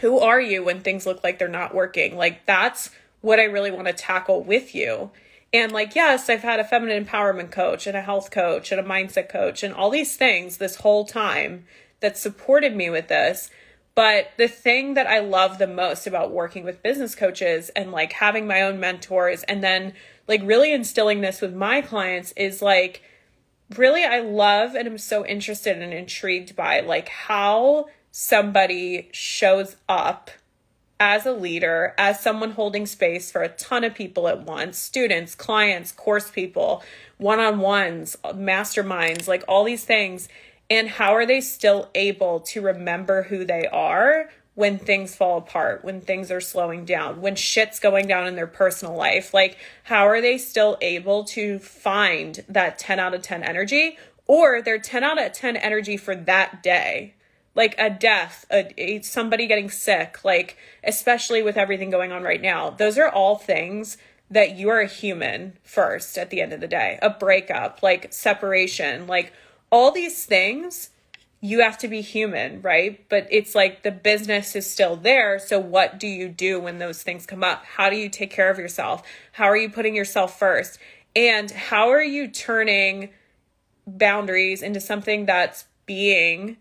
Who 0.00 0.18
are 0.18 0.40
you 0.40 0.62
when 0.62 0.80
things 0.80 1.06
look 1.06 1.24
like 1.24 1.38
they're 1.38 1.48
not 1.48 1.74
working? 1.74 2.16
Like, 2.16 2.44
that's 2.44 2.90
what 3.22 3.40
I 3.40 3.44
really 3.44 3.70
want 3.70 3.86
to 3.86 3.94
tackle 3.94 4.44
with 4.44 4.74
you. 4.74 5.10
And, 5.54 5.72
like, 5.72 5.94
yes, 5.94 6.28
I've 6.28 6.42
had 6.42 6.60
a 6.60 6.64
feminine 6.64 7.02
empowerment 7.02 7.50
coach 7.50 7.86
and 7.86 7.96
a 7.96 8.02
health 8.02 8.30
coach 8.30 8.70
and 8.70 8.80
a 8.80 8.84
mindset 8.84 9.30
coach 9.30 9.62
and 9.62 9.72
all 9.72 9.88
these 9.88 10.16
things 10.16 10.58
this 10.58 10.76
whole 10.76 11.06
time 11.06 11.64
that 12.00 12.18
supported 12.18 12.74
me 12.74 12.90
with 12.90 13.08
this. 13.08 13.50
But 13.94 14.32
the 14.36 14.48
thing 14.48 14.94
that 14.94 15.06
I 15.06 15.20
love 15.20 15.58
the 15.58 15.66
most 15.66 16.06
about 16.06 16.30
working 16.30 16.64
with 16.64 16.82
business 16.82 17.14
coaches 17.14 17.70
and 17.70 17.92
like 17.92 18.12
having 18.12 18.46
my 18.46 18.60
own 18.60 18.78
mentors 18.78 19.42
and 19.44 19.64
then 19.64 19.94
like 20.28 20.42
really 20.44 20.72
instilling 20.72 21.22
this 21.22 21.40
with 21.40 21.54
my 21.54 21.80
clients 21.80 22.32
is 22.32 22.60
like, 22.60 23.02
really 23.74 24.04
I 24.04 24.20
love 24.20 24.74
and 24.74 24.86
I'm 24.86 24.98
so 24.98 25.24
interested 25.24 25.80
and 25.80 25.94
intrigued 25.94 26.54
by 26.54 26.80
like 26.80 27.08
how 27.08 27.86
somebody 28.10 29.08
shows 29.12 29.76
up 29.88 30.30
as 30.98 31.26
a 31.26 31.32
leader, 31.32 31.94
as 31.98 32.20
someone 32.20 32.52
holding 32.52 32.86
space 32.86 33.30
for 33.30 33.42
a 33.42 33.48
ton 33.50 33.84
of 33.84 33.94
people 33.94 34.28
at 34.28 34.42
once 34.42 34.78
students, 34.78 35.34
clients, 35.34 35.92
course 35.92 36.30
people, 36.30 36.82
one 37.18 37.38
on 37.38 37.58
ones, 37.58 38.16
masterminds, 38.24 39.28
like 39.28 39.44
all 39.46 39.64
these 39.64 39.84
things. 39.84 40.28
And 40.68 40.88
how 40.88 41.14
are 41.14 41.26
they 41.26 41.40
still 41.40 41.90
able 41.94 42.40
to 42.40 42.60
remember 42.60 43.24
who 43.24 43.44
they 43.44 43.66
are 43.66 44.28
when 44.56 44.78
things 44.78 45.14
fall 45.14 45.36
apart, 45.36 45.84
when 45.84 46.00
things 46.00 46.32
are 46.32 46.40
slowing 46.40 46.86
down, 46.86 47.20
when 47.20 47.36
shit's 47.36 47.78
going 47.78 48.08
down 48.08 48.26
in 48.26 48.36
their 48.36 48.46
personal 48.46 48.96
life. 48.96 49.34
Like, 49.34 49.58
how 49.84 50.08
are 50.08 50.22
they 50.22 50.38
still 50.38 50.78
able 50.80 51.24
to 51.24 51.58
find 51.58 52.42
that 52.48 52.78
10 52.78 52.98
out 52.98 53.14
of 53.14 53.20
10 53.20 53.44
energy 53.44 53.98
or 54.26 54.62
their 54.62 54.78
10 54.78 55.04
out 55.04 55.22
of 55.22 55.32
10 55.32 55.56
energy 55.56 55.98
for 55.98 56.16
that 56.16 56.62
day? 56.62 57.14
Like 57.54 57.74
a 57.78 57.90
death, 57.90 58.46
a, 58.50 58.72
a, 58.78 59.02
somebody 59.02 59.46
getting 59.46 59.70
sick, 59.70 60.24
like, 60.24 60.56
especially 60.82 61.42
with 61.42 61.58
everything 61.58 61.90
going 61.90 62.10
on 62.10 62.22
right 62.22 62.40
now. 62.40 62.70
Those 62.70 62.96
are 62.96 63.10
all 63.10 63.36
things 63.36 63.98
that 64.30 64.56
you 64.56 64.70
are 64.70 64.80
a 64.80 64.86
human 64.86 65.58
first 65.62 66.16
at 66.16 66.30
the 66.30 66.40
end 66.40 66.54
of 66.54 66.60
the 66.60 66.66
day. 66.66 66.98
A 67.02 67.10
breakup, 67.10 67.82
like 67.82 68.12
separation, 68.12 69.06
like 69.06 69.34
all 69.70 69.90
these 69.90 70.24
things 70.24 70.90
you 71.40 71.60
have 71.60 71.78
to 71.78 71.88
be 71.88 72.00
human, 72.00 72.62
right? 72.62 73.04
But 73.08 73.26
it's 73.30 73.54
like 73.54 73.82
the 73.82 73.92
business 73.92 74.56
is 74.56 74.68
still 74.68 74.96
there. 74.96 75.38
So, 75.38 75.58
what 75.58 76.00
do 76.00 76.06
you 76.06 76.28
do 76.28 76.58
when 76.58 76.78
those 76.78 77.02
things 77.02 77.26
come 77.26 77.44
up? 77.44 77.64
How 77.64 77.90
do 77.90 77.96
you 77.96 78.08
take 78.08 78.30
care 78.30 78.50
of 78.50 78.58
yourself? 78.58 79.02
How 79.32 79.44
are 79.44 79.56
you 79.56 79.70
putting 79.70 79.94
yourself 79.94 80.38
first? 80.38 80.78
And 81.14 81.50
how 81.50 81.90
are 81.90 82.02
you 82.02 82.28
turning 82.28 83.10
boundaries 83.86 84.62
into 84.62 84.80
something 84.80 85.26
that's 85.26 85.66
being 85.84 86.56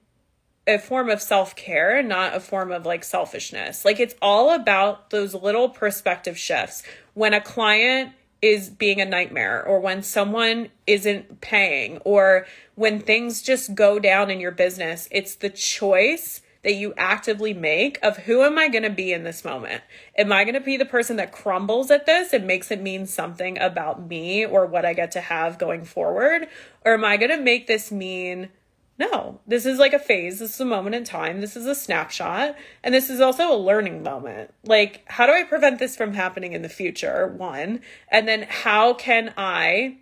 a 0.67 0.77
form 0.77 1.09
of 1.09 1.21
self 1.21 1.55
care 1.55 1.97
and 1.97 2.09
not 2.09 2.35
a 2.35 2.39
form 2.39 2.71
of 2.71 2.85
like 2.85 3.03
selfishness? 3.03 3.85
Like, 3.85 3.99
it's 3.99 4.15
all 4.21 4.53
about 4.53 5.09
those 5.09 5.33
little 5.33 5.69
perspective 5.69 6.37
shifts. 6.37 6.83
When 7.13 7.33
a 7.33 7.41
client 7.41 8.11
is 8.41 8.69
being 8.69 9.01
a 9.01 9.05
nightmare 9.05 9.63
or 9.63 9.79
when 9.79 10.03
someone 10.03 10.69
isn't 10.85 11.41
paying 11.41 11.97
or 11.99 12.45
when 12.75 12.99
things 12.99 13.41
just 13.41 13.75
go 13.75 13.99
down 13.99 14.29
in 14.29 14.39
your 14.39 14.51
business, 14.51 15.07
it's 15.11 15.35
the 15.35 15.49
choice 15.49 16.41
that 16.65 16.73
you 16.73 16.93
actively 16.97 17.53
make 17.53 17.99
of 18.03 18.17
who 18.17 18.41
am 18.41 18.57
I 18.57 18.69
going 18.69 18.83
to 18.83 18.89
be 18.89 19.13
in 19.13 19.23
this 19.23 19.45
moment? 19.45 19.83
Am 20.17 20.31
I 20.31 20.43
going 20.43 20.55
to 20.55 20.59
be 20.59 20.77
the 20.77 20.85
person 20.85 21.15
that 21.17 21.31
crumbles 21.31 21.91
at 21.91 22.07
this 22.07 22.33
and 22.33 22.47
makes 22.47 22.71
it 22.71 22.81
mean 22.81 23.05
something 23.05 23.59
about 23.59 24.07
me 24.07 24.43
or 24.43 24.65
what 24.65 24.83
I 24.83 24.93
get 24.93 25.11
to 25.11 25.21
have 25.21 25.59
going 25.59 25.85
forward? 25.85 26.47
Or 26.83 26.95
am 26.95 27.05
I 27.05 27.17
going 27.17 27.29
to 27.29 27.41
make 27.41 27.67
this 27.67 27.91
mean 27.91 28.49
no, 28.97 29.41
this 29.45 29.65
is 29.65 29.77
like 29.77 29.93
a 29.93 29.99
phase. 29.99 30.39
This 30.39 30.53
is 30.53 30.61
a 30.61 30.65
moment 30.65 30.95
in 30.95 31.03
time. 31.03 31.41
This 31.41 31.57
is 31.57 31.65
a 31.65 31.75
snapshot. 31.75 32.55
And 32.81 32.95
this 32.95 33.09
is 33.09 33.19
also 33.19 33.53
a 33.53 33.57
learning 33.57 34.03
moment. 34.03 34.53
Like, 34.63 35.03
how 35.07 35.25
do 35.25 35.33
I 35.33 35.43
prevent 35.43 35.79
this 35.79 35.97
from 35.97 36.13
happening 36.13 36.53
in 36.53 36.61
the 36.61 36.69
future? 36.69 37.27
One. 37.27 37.81
And 38.07 38.25
then 38.27 38.45
how 38.47 38.93
can 38.93 39.33
I 39.35 39.97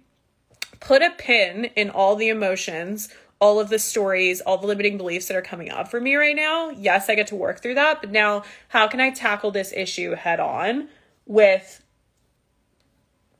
put 0.79 1.01
a 1.01 1.09
pin 1.09 1.65
in 1.75 1.89
all 1.89 2.15
the 2.15 2.29
emotions, 2.29 3.09
all 3.39 3.59
of 3.59 3.69
the 3.69 3.79
stories, 3.79 4.41
all 4.41 4.59
the 4.59 4.67
limiting 4.67 4.97
beliefs 4.97 5.27
that 5.27 5.37
are 5.37 5.41
coming 5.41 5.71
up 5.71 5.89
for 5.89 5.99
me 5.99 6.15
right 6.15 6.35
now? 6.35 6.69
Yes, 6.69 7.09
I 7.09 7.15
get 7.15 7.27
to 7.27 7.35
work 7.35 7.63
through 7.63 7.75
that. 7.75 7.99
But 7.99 8.11
now, 8.11 8.43
how 8.67 8.87
can 8.87 9.01
I 9.01 9.09
tackle 9.09 9.49
this 9.49 9.73
issue 9.75 10.13
head 10.13 10.39
on 10.39 10.87
with 11.25 11.83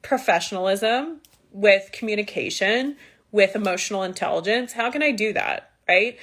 professionalism, 0.02 1.22
with 1.52 1.92
communication? 1.92 2.98
With 3.34 3.54
emotional 3.54 4.04
intelligence. 4.04 4.72
How 4.72 4.90
can 4.90 5.04
I 5.04 5.12
do 5.12 5.34
that? 5.34 5.72
Right. 5.90 6.18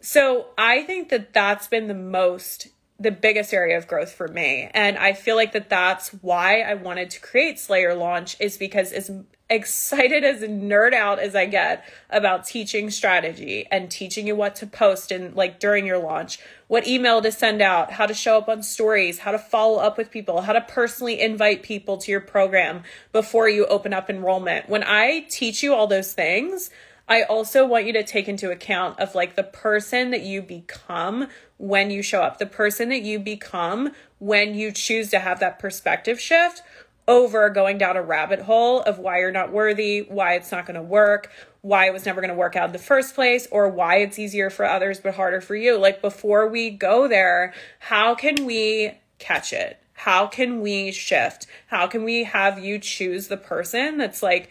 So 0.00 0.46
I 0.58 0.82
think 0.82 1.10
that 1.10 1.32
that's 1.32 1.68
been 1.68 1.86
the 1.86 1.94
most 1.94 2.68
the 3.00 3.10
biggest 3.12 3.54
area 3.54 3.78
of 3.78 3.86
growth 3.86 4.10
for 4.10 4.26
me. 4.26 4.68
And 4.74 4.98
I 4.98 5.12
feel 5.12 5.36
like 5.36 5.52
that 5.52 5.70
that's 5.70 6.08
why 6.08 6.62
I 6.62 6.74
wanted 6.74 7.10
to 7.10 7.20
create 7.20 7.60
Slay 7.60 7.82
Your 7.82 7.94
Launch 7.94 8.36
is 8.40 8.56
because 8.56 8.92
as 8.92 9.10
excited 9.50 10.24
as 10.24 10.42
nerd 10.42 10.92
out 10.92 11.18
as 11.18 11.34
I 11.34 11.46
get 11.46 11.84
about 12.10 12.46
teaching 12.46 12.90
strategy 12.90 13.66
and 13.70 13.90
teaching 13.90 14.26
you 14.26 14.36
what 14.36 14.54
to 14.56 14.66
post 14.66 15.10
and 15.10 15.34
like 15.34 15.58
during 15.58 15.86
your 15.86 15.98
launch, 15.98 16.38
what 16.66 16.86
email 16.86 17.22
to 17.22 17.32
send 17.32 17.62
out, 17.62 17.92
how 17.92 18.06
to 18.06 18.12
show 18.12 18.36
up 18.36 18.48
on 18.48 18.62
stories, 18.62 19.20
how 19.20 19.32
to 19.32 19.38
follow 19.38 19.78
up 19.78 19.96
with 19.96 20.10
people, 20.10 20.42
how 20.42 20.52
to 20.52 20.60
personally 20.60 21.20
invite 21.20 21.62
people 21.62 21.96
to 21.96 22.10
your 22.10 22.20
program 22.20 22.82
before 23.12 23.48
you 23.48 23.64
open 23.66 23.94
up 23.94 24.10
enrollment. 24.10 24.68
When 24.68 24.84
I 24.84 25.26
teach 25.30 25.62
you 25.62 25.74
all 25.74 25.86
those 25.86 26.12
things, 26.12 26.70
I 27.08 27.22
also 27.22 27.66
want 27.66 27.86
you 27.86 27.94
to 27.94 28.04
take 28.04 28.28
into 28.28 28.50
account 28.50 29.00
of 29.00 29.14
like 29.14 29.34
the 29.34 29.42
person 29.42 30.10
that 30.10 30.20
you 30.20 30.42
become 30.42 31.28
when 31.56 31.90
you 31.90 32.02
show 32.02 32.20
up, 32.20 32.38
the 32.38 32.44
person 32.44 32.90
that 32.90 33.00
you 33.00 33.18
become 33.18 33.92
when 34.18 34.54
you 34.54 34.72
choose 34.72 35.10
to 35.10 35.18
have 35.18 35.40
that 35.40 35.58
perspective 35.58 36.20
shift 36.20 36.62
over 37.08 37.48
going 37.48 37.78
down 37.78 37.96
a 37.96 38.02
rabbit 38.02 38.42
hole 38.42 38.82
of 38.82 38.98
why 38.98 39.18
you're 39.18 39.32
not 39.32 39.50
worthy, 39.50 40.00
why 40.00 40.34
it's 40.34 40.52
not 40.52 40.66
going 40.66 40.76
to 40.76 40.82
work, 40.82 41.32
why 41.62 41.86
it 41.86 41.92
was 41.92 42.06
never 42.06 42.20
going 42.20 42.28
to 42.28 42.36
work 42.36 42.54
out 42.54 42.66
in 42.66 42.72
the 42.72 42.78
first 42.78 43.14
place, 43.14 43.48
or 43.50 43.68
why 43.68 43.96
it's 43.96 44.18
easier 44.18 44.50
for 44.50 44.64
others 44.64 45.00
but 45.00 45.14
harder 45.14 45.40
for 45.40 45.56
you. 45.56 45.78
Like 45.78 46.02
before 46.02 46.46
we 46.46 46.70
go 46.70 47.08
there, 47.08 47.54
how 47.80 48.14
can 48.14 48.44
we 48.44 48.92
catch 49.18 49.52
it? 49.52 49.80
How 49.94 50.26
can 50.28 50.60
we 50.60 50.92
shift? 50.92 51.46
How 51.66 51.88
can 51.88 52.04
we 52.04 52.24
have 52.24 52.62
you 52.62 52.78
choose 52.78 53.26
the 53.26 53.36
person 53.36 53.96
that's 53.96 54.22
like, 54.22 54.50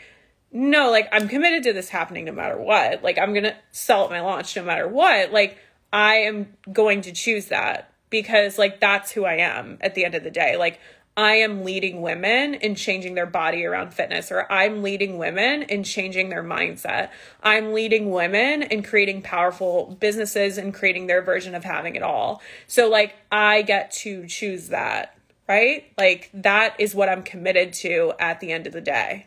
no, 0.52 0.90
like 0.90 1.08
I'm 1.12 1.28
committed 1.28 1.64
to 1.64 1.74
this 1.74 1.90
happening 1.90 2.26
no 2.26 2.32
matter 2.32 2.58
what. 2.58 3.04
Like 3.04 3.18
I'm 3.18 3.32
going 3.34 3.44
to 3.44 3.56
sell 3.72 4.04
at 4.04 4.10
my 4.10 4.20
launch 4.22 4.56
no 4.56 4.64
matter 4.64 4.88
what. 4.88 5.32
Like 5.32 5.58
I 5.94 6.16
am 6.16 6.54
going 6.74 7.02
to 7.02 7.12
choose 7.12 7.46
that 7.46 7.94
because 8.10 8.58
like 8.58 8.80
that's 8.80 9.12
who 9.12 9.26
I 9.26 9.36
am 9.36 9.78
at 9.82 9.96
the 9.96 10.06
end 10.06 10.16
of 10.16 10.24
the 10.24 10.32
day. 10.32 10.58
Like 10.58 10.80
I 11.18 11.38
am 11.38 11.64
leading 11.64 12.04
women 12.04 12.54
in 12.54 12.76
changing 12.76 13.16
their 13.16 13.26
body 13.26 13.66
around 13.66 13.92
fitness, 13.92 14.32
or 14.32 14.50
I'm 14.52 14.84
leading 14.84 15.18
women 15.18 15.64
in 15.64 15.84
changing 15.84 16.30
their 16.30 16.44
mindset. 16.44 17.10
I'm 17.42 17.74
leading 17.74 18.12
women 18.12 18.62
in 18.62 18.84
creating 18.84 19.24
powerful 19.24 19.98
businesses 20.00 20.60
and 20.60 20.72
creating 20.72 21.08
their 21.08 21.24
version 21.24 21.56
of 21.56 21.64
having 21.64 21.96
it 21.96 22.04
all. 22.04 22.44
So, 22.68 22.88
like, 22.88 23.16
I 23.32 23.64
get 23.64 23.90
to 23.94 24.28
choose 24.28 24.68
that, 24.68 25.18
right? 25.50 25.92
Like, 25.98 26.30
that 26.36 26.76
is 26.78 26.94
what 26.94 27.10
I'm 27.10 27.24
committed 27.24 27.74
to 27.74 28.14
at 28.20 28.40
the 28.40 28.52
end 28.52 28.68
of 28.68 28.74
the 28.74 28.82
day. 28.82 29.26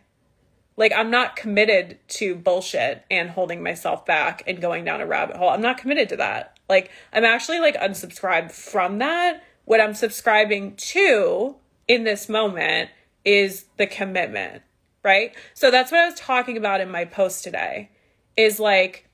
Like, 0.76 0.92
I'm 0.94 1.10
not 1.10 1.34
committed 1.34 1.98
to 2.08 2.36
bullshit 2.36 3.04
and 3.10 3.30
holding 3.30 3.64
myself 3.64 4.06
back 4.06 4.44
and 4.46 4.60
going 4.60 4.84
down 4.84 5.00
a 5.00 5.06
rabbit 5.06 5.36
hole. 5.36 5.48
I'm 5.50 5.60
not 5.60 5.78
committed 5.78 6.08
to 6.10 6.16
that. 6.18 6.56
Like, 6.68 6.92
I'm 7.12 7.24
actually 7.24 7.58
like 7.58 7.76
unsubscribed 7.76 8.52
from 8.52 8.98
that. 8.98 9.42
What 9.64 9.80
I'm 9.80 9.94
subscribing 9.94 10.76
to 10.76 11.56
in 11.90 12.04
this 12.04 12.28
moment 12.28 12.88
is 13.24 13.64
the 13.76 13.86
commitment, 13.86 14.62
right? 15.02 15.34
So 15.54 15.72
that's 15.72 15.90
what 15.90 16.00
I 16.00 16.06
was 16.06 16.14
talking 16.14 16.56
about 16.56 16.80
in 16.80 16.88
my 16.88 17.04
post 17.04 17.42
today 17.42 17.90
is 18.36 18.60
like 18.60 19.08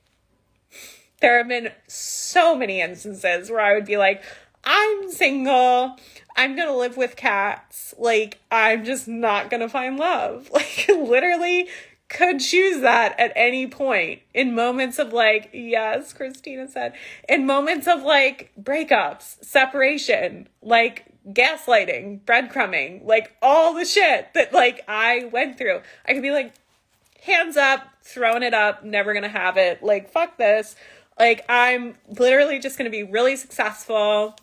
there 1.23 1.39
have 1.39 1.49
been 1.49 1.73
so 1.87 2.55
many 2.55 2.83
instances 2.83 3.51
where 3.51 3.61
I 3.61 3.73
would 3.73 3.87
be 3.87 3.97
like, 3.97 4.23
I'm 4.63 5.11
single. 5.11 5.97
I'm 6.37 6.55
going 6.55 6.69
to 6.69 6.77
live 6.77 6.99
with 6.99 7.17
cats. 7.17 7.95
Like, 7.97 8.41
I'm 8.51 8.85
just 8.85 9.09
not 9.09 9.49
going 9.49 9.63
to 9.63 9.71
find 9.71 9.97
love. 9.97 10.51
Like, 10.53 10.87
literally 10.89 11.69
could 12.09 12.41
choose 12.41 12.83
that 12.83 13.19
at 13.19 13.33
any 13.35 13.67
point 13.67 14.21
in 14.35 14.55
moments 14.55 14.99
of 14.99 15.15
like, 15.15 15.49
yes, 15.55 16.13
Christina 16.13 16.69
said, 16.69 16.93
in 17.27 17.47
moments 17.47 17.89
of 17.89 18.03
like 18.03 18.53
breakups, 18.61 19.43
separation, 19.43 20.49
like 20.61 21.06
gaslighting, 21.29 22.21
breadcrumbing, 22.23 23.05
like 23.05 23.37
all 23.43 23.75
the 23.75 23.85
shit 23.85 24.33
that 24.35 24.53
like 24.53 24.83
I 24.89 25.25
went 25.33 25.59
through. 25.59 25.81
I 26.07 26.13
could 26.13 26.23
be 26.23 26.31
like, 26.31 26.53
hands 27.23 27.57
up, 27.57 27.89
throwing 28.03 28.43
it 28.43 28.55
up, 28.55 28.85
never 28.85 29.13
gonna 29.13 29.29
have 29.29 29.57
it. 29.57 29.83
Like, 29.83 30.11
fuck 30.11 30.39
this. 30.39 30.77
Like, 31.19 31.45
I'm 31.49 31.97
literally 32.19 32.59
just 32.59 32.79
gonna 32.79 32.91
be 32.91 33.03
really 33.03 33.37
successful. 33.37 34.37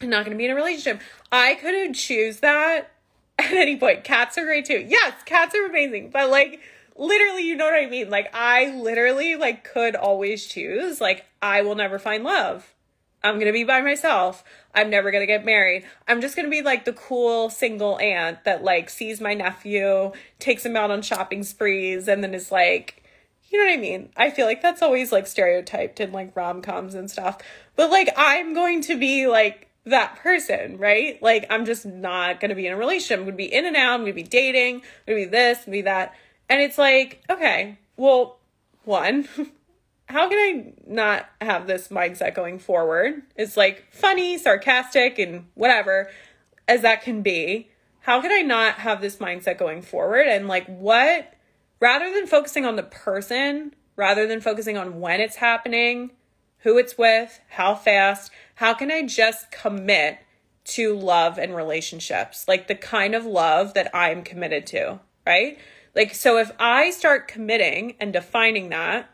I'm 0.00 0.10
not 0.10 0.24
gonna 0.24 0.36
be 0.36 0.46
in 0.46 0.50
a 0.50 0.54
relationship. 0.54 1.02
I 1.30 1.54
couldn't 1.56 1.94
choose 1.94 2.40
that 2.40 2.90
at 3.38 3.52
any 3.52 3.76
point. 3.76 4.04
Cats 4.04 4.38
are 4.38 4.44
great 4.44 4.64
too. 4.64 4.84
Yes, 4.88 5.14
cats 5.24 5.54
are 5.54 5.66
amazing. 5.66 6.10
But 6.10 6.30
like, 6.30 6.60
literally, 6.96 7.46
you 7.46 7.56
know 7.56 7.66
what 7.66 7.74
I 7.74 7.86
mean? 7.86 8.08
Like, 8.10 8.30
I 8.34 8.74
literally, 8.74 9.36
like, 9.36 9.64
could 9.64 9.94
always 9.94 10.46
choose, 10.46 11.00
like, 11.00 11.26
I 11.42 11.62
will 11.62 11.74
never 11.74 11.98
find 11.98 12.24
love. 12.24 12.72
I'm 13.26 13.38
gonna 13.38 13.52
be 13.52 13.64
by 13.64 13.80
myself. 13.80 14.44
I'm 14.74 14.88
never 14.88 15.10
gonna 15.10 15.26
get 15.26 15.44
married. 15.44 15.84
I'm 16.06 16.20
just 16.20 16.36
gonna 16.36 16.48
be 16.48 16.62
like 16.62 16.84
the 16.84 16.92
cool 16.92 17.50
single 17.50 17.98
aunt 17.98 18.44
that 18.44 18.62
like 18.62 18.88
sees 18.88 19.20
my 19.20 19.34
nephew, 19.34 20.12
takes 20.38 20.64
him 20.64 20.76
out 20.76 20.90
on 20.90 21.02
shopping 21.02 21.42
sprees, 21.42 22.06
and 22.06 22.22
then 22.22 22.34
is 22.34 22.52
like, 22.52 23.02
you 23.50 23.58
know 23.58 23.70
what 23.70 23.78
I 23.78 23.80
mean? 23.80 24.10
I 24.16 24.30
feel 24.30 24.46
like 24.46 24.62
that's 24.62 24.80
always 24.80 25.10
like 25.10 25.26
stereotyped 25.26 25.98
in 25.98 26.12
like 26.12 26.36
rom 26.36 26.62
coms 26.62 26.94
and 26.94 27.10
stuff. 27.10 27.38
But 27.74 27.90
like, 27.90 28.10
I'm 28.16 28.54
going 28.54 28.80
to 28.82 28.96
be 28.98 29.26
like 29.26 29.68
that 29.86 30.16
person, 30.16 30.78
right? 30.78 31.20
Like, 31.20 31.46
I'm 31.50 31.64
just 31.64 31.84
not 31.84 32.38
gonna 32.40 32.54
be 32.54 32.66
in 32.66 32.72
a 32.72 32.76
relationship. 32.76 33.18
I'm 33.18 33.24
gonna 33.24 33.36
be 33.36 33.52
in 33.52 33.66
and 33.66 33.76
out. 33.76 33.94
I'm 33.94 34.00
gonna 34.02 34.12
be 34.12 34.22
dating. 34.22 34.76
I'm 34.76 34.82
gonna 35.14 35.18
be 35.18 35.24
this, 35.24 35.58
gonna 35.58 35.72
be 35.72 35.82
that. 35.82 36.14
And 36.48 36.60
it's 36.60 36.78
like, 36.78 37.24
okay, 37.28 37.78
well, 37.96 38.38
one, 38.84 39.28
how 40.06 40.28
can 40.28 40.38
I 40.38 40.72
not 40.86 41.28
have 41.40 41.66
this 41.66 41.88
mindset 41.88 42.34
going 42.34 42.58
forward? 42.58 43.22
It's 43.34 43.56
like 43.56 43.92
funny, 43.92 44.38
sarcastic, 44.38 45.18
and 45.18 45.46
whatever 45.54 46.10
as 46.68 46.82
that 46.82 47.02
can 47.02 47.22
be. 47.22 47.70
How 48.00 48.20
can 48.20 48.30
I 48.30 48.42
not 48.42 48.74
have 48.74 49.00
this 49.00 49.16
mindset 49.16 49.58
going 49.58 49.82
forward? 49.82 50.26
And 50.28 50.46
like, 50.46 50.66
what, 50.66 51.32
rather 51.80 52.12
than 52.12 52.26
focusing 52.26 52.64
on 52.64 52.76
the 52.76 52.84
person, 52.84 53.74
rather 53.96 54.26
than 54.28 54.40
focusing 54.40 54.76
on 54.76 55.00
when 55.00 55.20
it's 55.20 55.36
happening, 55.36 56.12
who 56.58 56.78
it's 56.78 56.96
with, 56.96 57.40
how 57.48 57.74
fast, 57.74 58.30
how 58.56 58.74
can 58.74 58.92
I 58.92 59.02
just 59.02 59.50
commit 59.50 60.18
to 60.64 60.96
love 60.96 61.36
and 61.36 61.54
relationships? 61.54 62.46
Like 62.46 62.68
the 62.68 62.74
kind 62.76 63.14
of 63.14 63.24
love 63.24 63.74
that 63.74 63.94
I'm 63.94 64.22
committed 64.22 64.66
to, 64.68 65.00
right? 65.26 65.58
Like, 65.96 66.14
so 66.14 66.38
if 66.38 66.52
I 66.60 66.90
start 66.90 67.26
committing 67.26 67.96
and 67.98 68.12
defining 68.12 68.68
that, 68.68 69.10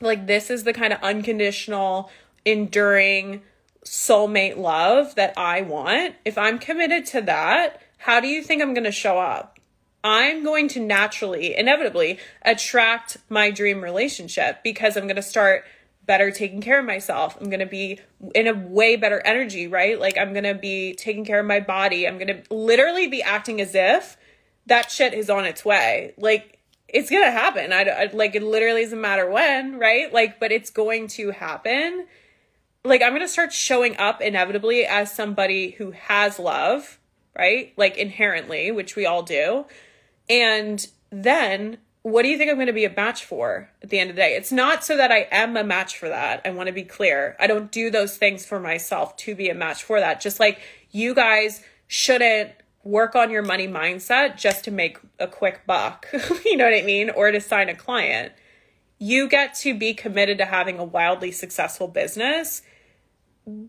like, 0.00 0.26
this 0.26 0.50
is 0.50 0.64
the 0.64 0.72
kind 0.72 0.92
of 0.92 1.02
unconditional, 1.02 2.10
enduring 2.44 3.42
soulmate 3.84 4.56
love 4.56 5.14
that 5.14 5.34
I 5.36 5.62
want, 5.62 6.14
if 6.24 6.38
I'm 6.38 6.58
committed 6.58 7.06
to 7.06 7.20
that, 7.22 7.80
how 7.98 8.20
do 8.20 8.28
you 8.28 8.42
think 8.42 8.62
I'm 8.62 8.74
going 8.74 8.84
to 8.84 8.92
show 8.92 9.18
up? 9.18 9.58
I'm 10.02 10.44
going 10.44 10.68
to 10.68 10.80
naturally, 10.80 11.56
inevitably 11.56 12.18
attract 12.42 13.16
my 13.28 13.50
dream 13.50 13.82
relationship 13.82 14.62
because 14.62 14.96
I'm 14.96 15.04
going 15.04 15.16
to 15.16 15.22
start 15.22 15.64
better 16.04 16.30
taking 16.30 16.60
care 16.60 16.80
of 16.80 16.84
myself. 16.84 17.38
I'm 17.40 17.48
going 17.48 17.60
to 17.60 17.66
be 17.66 18.00
in 18.34 18.46
a 18.46 18.52
way 18.52 18.96
better 18.96 19.22
energy, 19.24 19.66
right? 19.66 19.98
Like 19.98 20.18
I'm 20.18 20.34
going 20.34 20.44
to 20.44 20.54
be 20.54 20.94
taking 20.94 21.24
care 21.24 21.40
of 21.40 21.46
my 21.46 21.60
body. 21.60 22.06
I'm 22.06 22.18
going 22.18 22.42
to 22.42 22.54
literally 22.54 23.06
be 23.06 23.22
acting 23.22 23.60
as 23.60 23.74
if 23.74 24.18
that 24.66 24.90
shit 24.90 25.14
is 25.14 25.30
on 25.30 25.46
its 25.46 25.64
way. 25.64 26.12
Like 26.18 26.53
it's 26.94 27.10
gonna 27.10 27.32
happen. 27.32 27.72
I, 27.72 27.82
I 27.82 28.10
like 28.12 28.36
it 28.36 28.42
literally 28.42 28.84
doesn't 28.84 29.00
matter 29.00 29.28
when, 29.28 29.78
right? 29.78 30.12
Like, 30.12 30.38
but 30.38 30.52
it's 30.52 30.70
going 30.70 31.08
to 31.08 31.32
happen. 31.32 32.06
Like 32.84 33.02
I'm 33.02 33.12
gonna 33.12 33.28
start 33.28 33.52
showing 33.52 33.96
up 33.98 34.22
inevitably 34.22 34.86
as 34.86 35.12
somebody 35.12 35.72
who 35.72 35.90
has 35.90 36.38
love, 36.38 37.00
right? 37.36 37.72
Like 37.76 37.98
inherently, 37.98 38.70
which 38.70 38.94
we 38.94 39.06
all 39.06 39.24
do. 39.24 39.66
And 40.30 40.86
then 41.10 41.78
what 42.02 42.22
do 42.22 42.28
you 42.28 42.36
think 42.36 42.50
I'm 42.50 42.56
going 42.56 42.66
to 42.66 42.72
be 42.74 42.84
a 42.84 42.94
match 42.94 43.24
for 43.24 43.70
at 43.82 43.88
the 43.88 43.98
end 43.98 44.10
of 44.10 44.16
the 44.16 44.20
day? 44.20 44.36
It's 44.36 44.52
not 44.52 44.84
so 44.84 44.98
that 44.98 45.10
I 45.10 45.26
am 45.32 45.56
a 45.56 45.64
match 45.64 45.96
for 45.98 46.10
that. 46.10 46.42
I 46.44 46.50
want 46.50 46.66
to 46.66 46.72
be 46.72 46.82
clear. 46.82 47.34
I 47.40 47.46
don't 47.46 47.72
do 47.72 47.90
those 47.90 48.18
things 48.18 48.44
for 48.44 48.60
myself 48.60 49.16
to 49.18 49.34
be 49.34 49.48
a 49.48 49.54
match 49.54 49.82
for 49.82 49.98
that. 50.00 50.20
Just 50.20 50.38
like 50.38 50.60
you 50.90 51.14
guys 51.14 51.62
shouldn't 51.86 52.52
work 52.84 53.16
on 53.16 53.30
your 53.30 53.42
money 53.42 53.66
mindset 53.66 54.36
just 54.36 54.64
to 54.64 54.70
make 54.70 54.98
a 55.18 55.26
quick 55.26 55.66
buck, 55.66 56.06
you 56.44 56.56
know 56.56 56.64
what 56.64 56.74
I 56.74 56.82
mean? 56.82 57.10
Or 57.10 57.32
to 57.32 57.40
sign 57.40 57.68
a 57.68 57.74
client. 57.74 58.32
You 58.98 59.28
get 59.28 59.54
to 59.56 59.76
be 59.76 59.94
committed 59.94 60.38
to 60.38 60.44
having 60.44 60.78
a 60.78 60.84
wildly 60.84 61.32
successful 61.32 61.88
business 61.88 62.62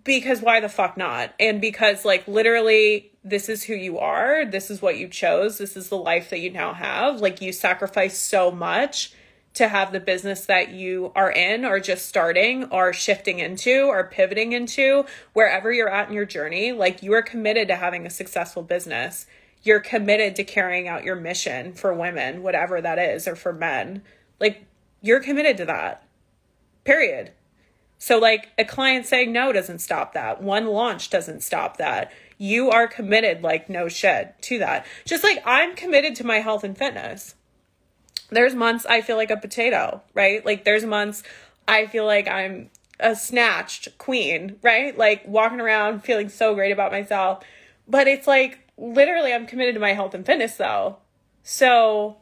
because 0.03 0.41
why 0.41 0.59
the 0.59 0.69
fuck 0.69 0.95
not? 0.95 1.33
And 1.39 1.59
because, 1.59 2.05
like, 2.05 2.27
literally, 2.27 3.11
this 3.23 3.49
is 3.49 3.63
who 3.63 3.73
you 3.73 3.99
are. 3.99 4.45
This 4.45 4.69
is 4.69 4.81
what 4.81 4.97
you 4.97 5.07
chose. 5.07 5.57
This 5.57 5.75
is 5.75 5.89
the 5.89 5.97
life 5.97 6.29
that 6.29 6.39
you 6.39 6.49
now 6.49 6.73
have. 6.73 7.19
Like, 7.19 7.41
you 7.41 7.51
sacrifice 7.51 8.17
so 8.17 8.51
much 8.51 9.11
to 9.55 9.69
have 9.69 9.91
the 9.91 9.99
business 9.99 10.45
that 10.45 10.71
you 10.71 11.11
are 11.15 11.31
in 11.31 11.65
or 11.65 11.79
just 11.79 12.07
starting 12.07 12.65
or 12.65 12.93
shifting 12.93 13.39
into 13.39 13.85
or 13.85 14.03
pivoting 14.03 14.51
into 14.51 15.05
wherever 15.33 15.71
you're 15.71 15.89
at 15.89 16.09
in 16.09 16.13
your 16.13 16.25
journey 16.25 16.71
like 16.71 17.01
you 17.01 17.13
are 17.13 17.21
committed 17.21 17.67
to 17.69 17.75
having 17.75 18.05
a 18.05 18.09
successful 18.09 18.61
business. 18.61 19.25
You're 19.63 19.79
committed 19.79 20.35
to 20.35 20.43
carrying 20.43 20.87
out 20.87 21.03
your 21.03 21.15
mission 21.15 21.73
for 21.73 21.93
women 21.93 22.43
whatever 22.43 22.81
that 22.81 22.99
is 22.99 23.27
or 23.27 23.35
for 23.35 23.53
men. 23.53 24.03
Like 24.39 24.65
you're 25.01 25.21
committed 25.21 25.57
to 25.57 25.65
that. 25.65 26.03
Period. 26.83 27.31
So 27.97 28.19
like 28.19 28.49
a 28.57 28.65
client 28.65 29.05
saying 29.05 29.31
no 29.31 29.53
doesn't 29.53 29.79
stop 29.79 30.13
that. 30.13 30.43
One 30.43 30.67
launch 30.67 31.09
doesn't 31.09 31.41
stop 31.41 31.77
that. 31.77 32.11
You 32.37 32.69
are 32.69 32.87
committed 32.87 33.41
like 33.41 33.69
no 33.69 33.87
shit 33.87 34.35
to 34.41 34.59
that. 34.59 34.85
Just 35.05 35.23
like 35.23 35.41
i'm 35.45 35.75
committed 35.75 36.15
to 36.17 36.25
my 36.25 36.39
health 36.39 36.65
and 36.65 36.77
fitness 36.77 37.35
there's 38.29 38.55
months 38.55 38.85
I 38.85 39.01
feel 39.01 39.17
like 39.17 39.31
a 39.31 39.37
potato, 39.37 40.01
right? 40.13 40.45
Like 40.45 40.63
there's 40.63 40.85
months 40.85 41.23
I 41.67 41.87
feel 41.87 42.05
like 42.05 42.27
I'm 42.27 42.69
a 42.99 43.15
snatched 43.15 43.97
queen, 43.97 44.57
right? 44.61 44.97
Like 44.97 45.27
walking 45.27 45.61
around 45.61 46.03
feeling 46.03 46.29
so 46.29 46.55
great 46.55 46.71
about 46.71 46.91
myself. 46.91 47.43
But 47.87 48.07
it's 48.07 48.27
like 48.27 48.59
literally 48.77 49.33
I'm 49.33 49.47
committed 49.47 49.75
to 49.75 49.81
my 49.81 49.93
health 49.93 50.13
and 50.13 50.25
fitness 50.25 50.55
though. 50.55 50.97
So 51.43 52.17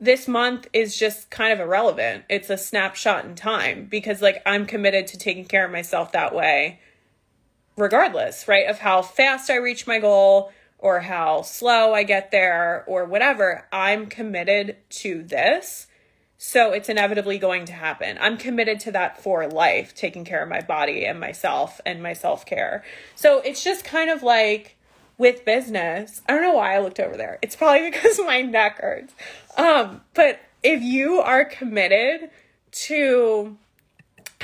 this 0.00 0.28
month 0.28 0.68
is 0.72 0.96
just 0.96 1.30
kind 1.30 1.52
of 1.52 1.60
irrelevant. 1.60 2.24
It's 2.28 2.50
a 2.50 2.58
snapshot 2.58 3.24
in 3.24 3.34
time 3.34 3.86
because 3.86 4.20
like 4.20 4.42
I'm 4.44 4.66
committed 4.66 5.06
to 5.08 5.18
taking 5.18 5.44
care 5.46 5.64
of 5.64 5.72
myself 5.72 6.12
that 6.12 6.34
way 6.34 6.80
regardless, 7.76 8.46
right? 8.46 8.68
Of 8.68 8.78
how 8.78 9.02
fast 9.02 9.50
I 9.50 9.56
reach 9.56 9.86
my 9.86 9.98
goal, 9.98 10.52
or 10.84 11.00
how 11.00 11.40
slow 11.40 11.94
I 11.94 12.02
get 12.02 12.30
there 12.30 12.84
or 12.86 13.06
whatever. 13.06 13.66
I'm 13.72 14.04
committed 14.04 14.76
to 14.90 15.22
this. 15.22 15.86
So 16.36 16.72
it's 16.72 16.90
inevitably 16.90 17.38
going 17.38 17.64
to 17.64 17.72
happen. 17.72 18.18
I'm 18.20 18.36
committed 18.36 18.80
to 18.80 18.92
that 18.92 19.22
for 19.22 19.48
life, 19.48 19.94
taking 19.94 20.26
care 20.26 20.42
of 20.42 20.50
my 20.50 20.60
body 20.60 21.06
and 21.06 21.18
myself 21.18 21.80
and 21.86 22.02
my 22.02 22.12
self 22.12 22.44
care. 22.44 22.84
So 23.14 23.40
it's 23.40 23.64
just 23.64 23.82
kind 23.86 24.10
of 24.10 24.22
like 24.22 24.76
with 25.16 25.46
business. 25.46 26.20
I 26.28 26.34
don't 26.34 26.42
know 26.42 26.52
why 26.52 26.74
I 26.74 26.80
looked 26.80 27.00
over 27.00 27.16
there. 27.16 27.38
It's 27.40 27.56
probably 27.56 27.90
because 27.90 28.18
my 28.18 28.42
neck 28.42 28.78
hurts. 28.78 29.14
Um, 29.56 30.02
but 30.12 30.38
if 30.62 30.82
you 30.82 31.14
are 31.14 31.46
committed 31.46 32.28
to 32.72 33.56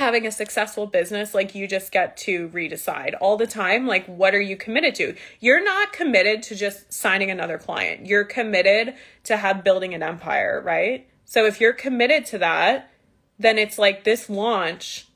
having 0.01 0.27
a 0.27 0.31
successful 0.31 0.87
business, 0.87 1.33
like 1.33 1.55
you 1.55 1.67
just 1.67 1.91
get 1.91 2.17
to 2.17 2.49
redecide 2.49 3.13
all 3.21 3.37
the 3.37 3.47
time. 3.47 3.87
Like, 3.87 4.05
what 4.07 4.33
are 4.35 4.41
you 4.41 4.57
committed 4.57 4.95
to? 4.95 5.15
You're 5.39 5.63
not 5.63 5.93
committed 5.93 6.43
to 6.43 6.55
just 6.55 6.91
signing 6.91 7.31
another 7.31 7.57
client. 7.57 8.07
You're 8.07 8.25
committed 8.25 8.95
to 9.25 9.37
have 9.37 9.63
building 9.63 9.93
an 9.93 10.03
empire, 10.03 10.61
right? 10.65 11.07
So 11.25 11.45
if 11.45 11.61
you're 11.61 11.73
committed 11.73 12.25
to 12.25 12.39
that, 12.39 12.91
then 13.39 13.57
it's 13.57 13.77
like 13.77 14.03
this 14.03 14.29
launch, 14.29 15.07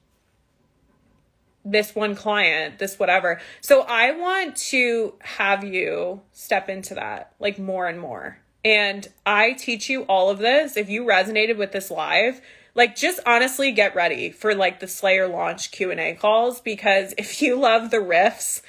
this 1.65 1.95
one 1.95 2.15
client, 2.15 2.77
this 2.77 2.97
whatever. 2.99 3.41
So 3.61 3.81
I 3.81 4.11
want 4.11 4.55
to 4.71 5.15
have 5.19 5.63
you 5.63 6.21
step 6.31 6.69
into 6.69 6.93
that 6.93 7.33
like 7.39 7.57
more 7.57 7.87
and 7.87 7.99
more. 7.99 8.37
And 8.63 9.07
I 9.25 9.53
teach 9.53 9.89
you 9.89 10.03
all 10.03 10.29
of 10.29 10.39
this. 10.39 10.77
If 10.77 10.89
you 10.89 11.03
resonated 11.03 11.57
with 11.57 11.71
this 11.71 11.91
live, 11.91 12.39
like 12.75 12.95
just 12.95 13.19
honestly 13.25 13.71
get 13.71 13.95
ready 13.95 14.29
for 14.29 14.53
like 14.53 14.79
the 14.79 14.87
Slay 14.87 15.15
Your 15.15 15.29
Launch 15.29 15.71
Q&A 15.71 16.13
calls 16.13 16.59
because 16.59 17.13
if 17.17 17.41
you 17.41 17.57
love 17.57 17.89
the 17.89 17.97
riffs, 17.97 18.61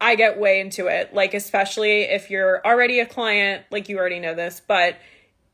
I 0.00 0.14
get 0.14 0.38
way 0.38 0.60
into 0.60 0.86
it. 0.86 1.14
Like 1.14 1.34
especially 1.34 2.02
if 2.02 2.30
you're 2.30 2.64
already 2.64 3.00
a 3.00 3.06
client, 3.06 3.64
like 3.70 3.88
you 3.88 3.98
already 3.98 4.20
know 4.20 4.34
this, 4.34 4.60
but 4.64 4.96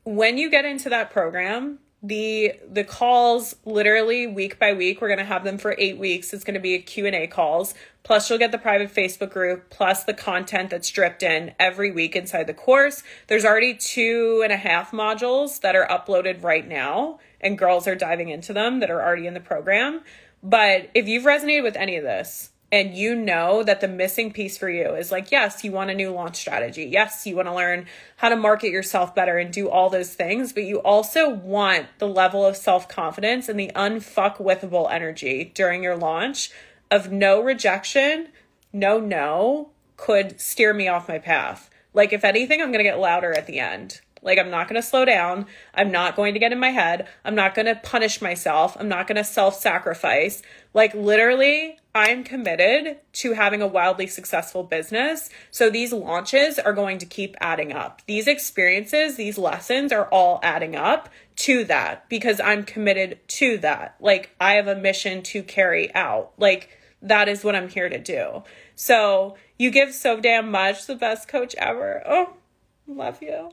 when 0.03 0.37
you 0.37 0.51
get 0.51 0.65
into 0.65 0.89
that 0.89 1.11
program, 1.11 1.79
the 2.03 2.53
the 2.69 2.83
calls 2.83 3.55
literally 3.63 4.27
week 4.27 4.59
by 4.59 4.73
week 4.73 4.99
we're 4.99 5.07
going 5.07 5.19
to 5.19 5.25
have 5.25 5.45
them 5.45 5.57
for 5.57 5.73
eight 5.77 5.97
weeks. 5.97 6.33
It's 6.33 6.43
going 6.43 6.53
to 6.53 6.59
be 6.59 6.75
a 6.75 6.79
q&a 6.79 7.27
calls. 7.27 7.73
Plus 8.03 8.29
you'll 8.29 8.39
get 8.39 8.51
the 8.51 8.57
private 8.57 8.93
facebook 8.93 9.31
group 9.31 9.69
plus 9.69 10.03
the 10.03 10.13
content 10.13 10.69
that's 10.69 10.89
dripped 10.89 11.23
in 11.23 11.53
every 11.57 11.91
week 11.91 12.15
inside 12.15 12.47
the 12.47 12.53
course. 12.53 13.03
There's 13.27 13.45
already 13.45 13.73
two 13.73 14.41
and 14.43 14.51
a 14.51 14.57
half 14.57 14.91
modules 14.91 15.61
that 15.61 15.77
are 15.77 15.87
uploaded 15.87 16.43
right 16.43 16.67
now 16.67 17.19
and 17.39 17.57
girls 17.57 17.87
are 17.87 17.95
diving 17.95 18.27
into 18.27 18.51
them 18.51 18.81
that 18.81 18.91
are 18.91 19.01
already 19.01 19.25
in 19.25 19.33
the 19.33 19.39
program. 19.39 20.01
But 20.43 20.89
if 20.93 21.07
you've 21.07 21.23
resonated 21.23 21.63
with 21.63 21.77
any 21.77 21.95
of 21.95 22.03
this, 22.03 22.49
and 22.73 22.95
you 22.95 23.13
know 23.13 23.61
that 23.61 23.81
the 23.81 23.87
missing 23.87 24.33
piece 24.33 24.57
for 24.57 24.67
you 24.67 24.95
is 24.95 25.11
like, 25.11 25.31
yes, 25.31 25.63
you 25.63 25.71
want 25.71 25.91
a 25.91 25.93
new 25.93 26.09
launch 26.09 26.37
strategy. 26.37 26.85
Yes, 26.85 27.23
you 27.27 27.35
want 27.35 27.47
to 27.47 27.53
learn 27.53 27.85
how 28.15 28.29
to 28.29 28.35
market 28.35 28.71
yourself 28.71 29.13
better 29.13 29.37
and 29.37 29.53
do 29.53 29.69
all 29.69 29.91
those 29.91 30.15
things, 30.15 30.53
but 30.53 30.63
you 30.63 30.77
also 30.77 31.29
want 31.29 31.85
the 31.99 32.07
level 32.07 32.43
of 32.43 32.57
self 32.57 32.89
confidence 32.89 33.47
and 33.47 33.59
the 33.59 33.71
unfuckwithable 33.75 34.91
energy 34.91 35.51
during 35.53 35.83
your 35.83 35.95
launch 35.95 36.49
of 36.89 37.11
no 37.11 37.39
rejection, 37.39 38.29
no, 38.73 38.99
no 38.99 39.69
could 39.95 40.41
steer 40.41 40.73
me 40.73 40.87
off 40.87 41.07
my 41.07 41.19
path. 41.19 41.69
Like, 41.93 42.11
if 42.11 42.23
anything, 42.23 42.59
I'm 42.59 42.69
going 42.69 42.83
to 42.83 42.89
get 42.89 42.97
louder 42.97 43.37
at 43.37 43.45
the 43.45 43.59
end 43.59 44.01
Like, 44.23 44.39
I'm 44.39 44.49
not 44.49 44.67
going 44.67 44.81
to 44.81 44.87
slow 44.87 45.05
down. 45.05 45.45
I'm 45.73 45.91
not 45.91 46.15
going 46.15 46.33
to 46.33 46.39
get 46.39 46.51
in 46.51 46.59
my 46.59 46.69
head. 46.69 47.07
I'm 47.25 47.35
not 47.35 47.53
going 47.53 47.65
to 47.65 47.75
punish 47.75 48.21
myself. 48.21 48.77
I'm 48.79 48.87
not 48.87 49.07
going 49.07 49.17
to 49.17 49.23
self 49.23 49.59
sacrifice. 49.59 50.41
Like, 50.73 50.93
literally, 50.93 51.77
I'm 51.93 52.23
committed 52.23 52.97
to 53.13 53.33
having 53.33 53.61
a 53.61 53.67
wildly 53.67 54.07
successful 54.07 54.63
business. 54.63 55.29
So 55.51 55.69
these 55.69 55.93
launches 55.93 56.57
are 56.57 56.73
going 56.73 56.97
to 56.99 57.05
keep 57.05 57.35
adding 57.39 57.73
up. 57.73 58.01
These 58.07 58.27
experiences, 58.27 59.15
these 59.15 59.37
lessons 59.37 59.91
are 59.91 60.07
all 60.07 60.39
adding 60.41 60.75
up 60.75 61.09
to 61.35 61.63
that 61.65 62.09
because 62.09 62.39
I'm 62.39 62.63
committed 62.63 63.19
to 63.27 63.57
that. 63.59 63.95
Like, 63.99 64.35
I 64.39 64.53
have 64.53 64.67
a 64.67 64.75
mission 64.75 65.21
to 65.23 65.43
carry 65.43 65.93
out. 65.93 66.33
Like, 66.37 66.69
that 67.03 67.27
is 67.27 67.43
what 67.43 67.55
I'm 67.55 67.69
here 67.69 67.89
to 67.89 67.99
do. 67.99 68.43
So 68.75 69.35
you 69.59 69.69
give 69.69 69.93
so 69.93 70.19
damn 70.19 70.49
much, 70.49 70.87
the 70.87 70.95
best 70.95 71.27
coach 71.27 71.53
ever. 71.55 72.01
Oh, 72.05 72.33
love 72.87 73.21
you. 73.21 73.51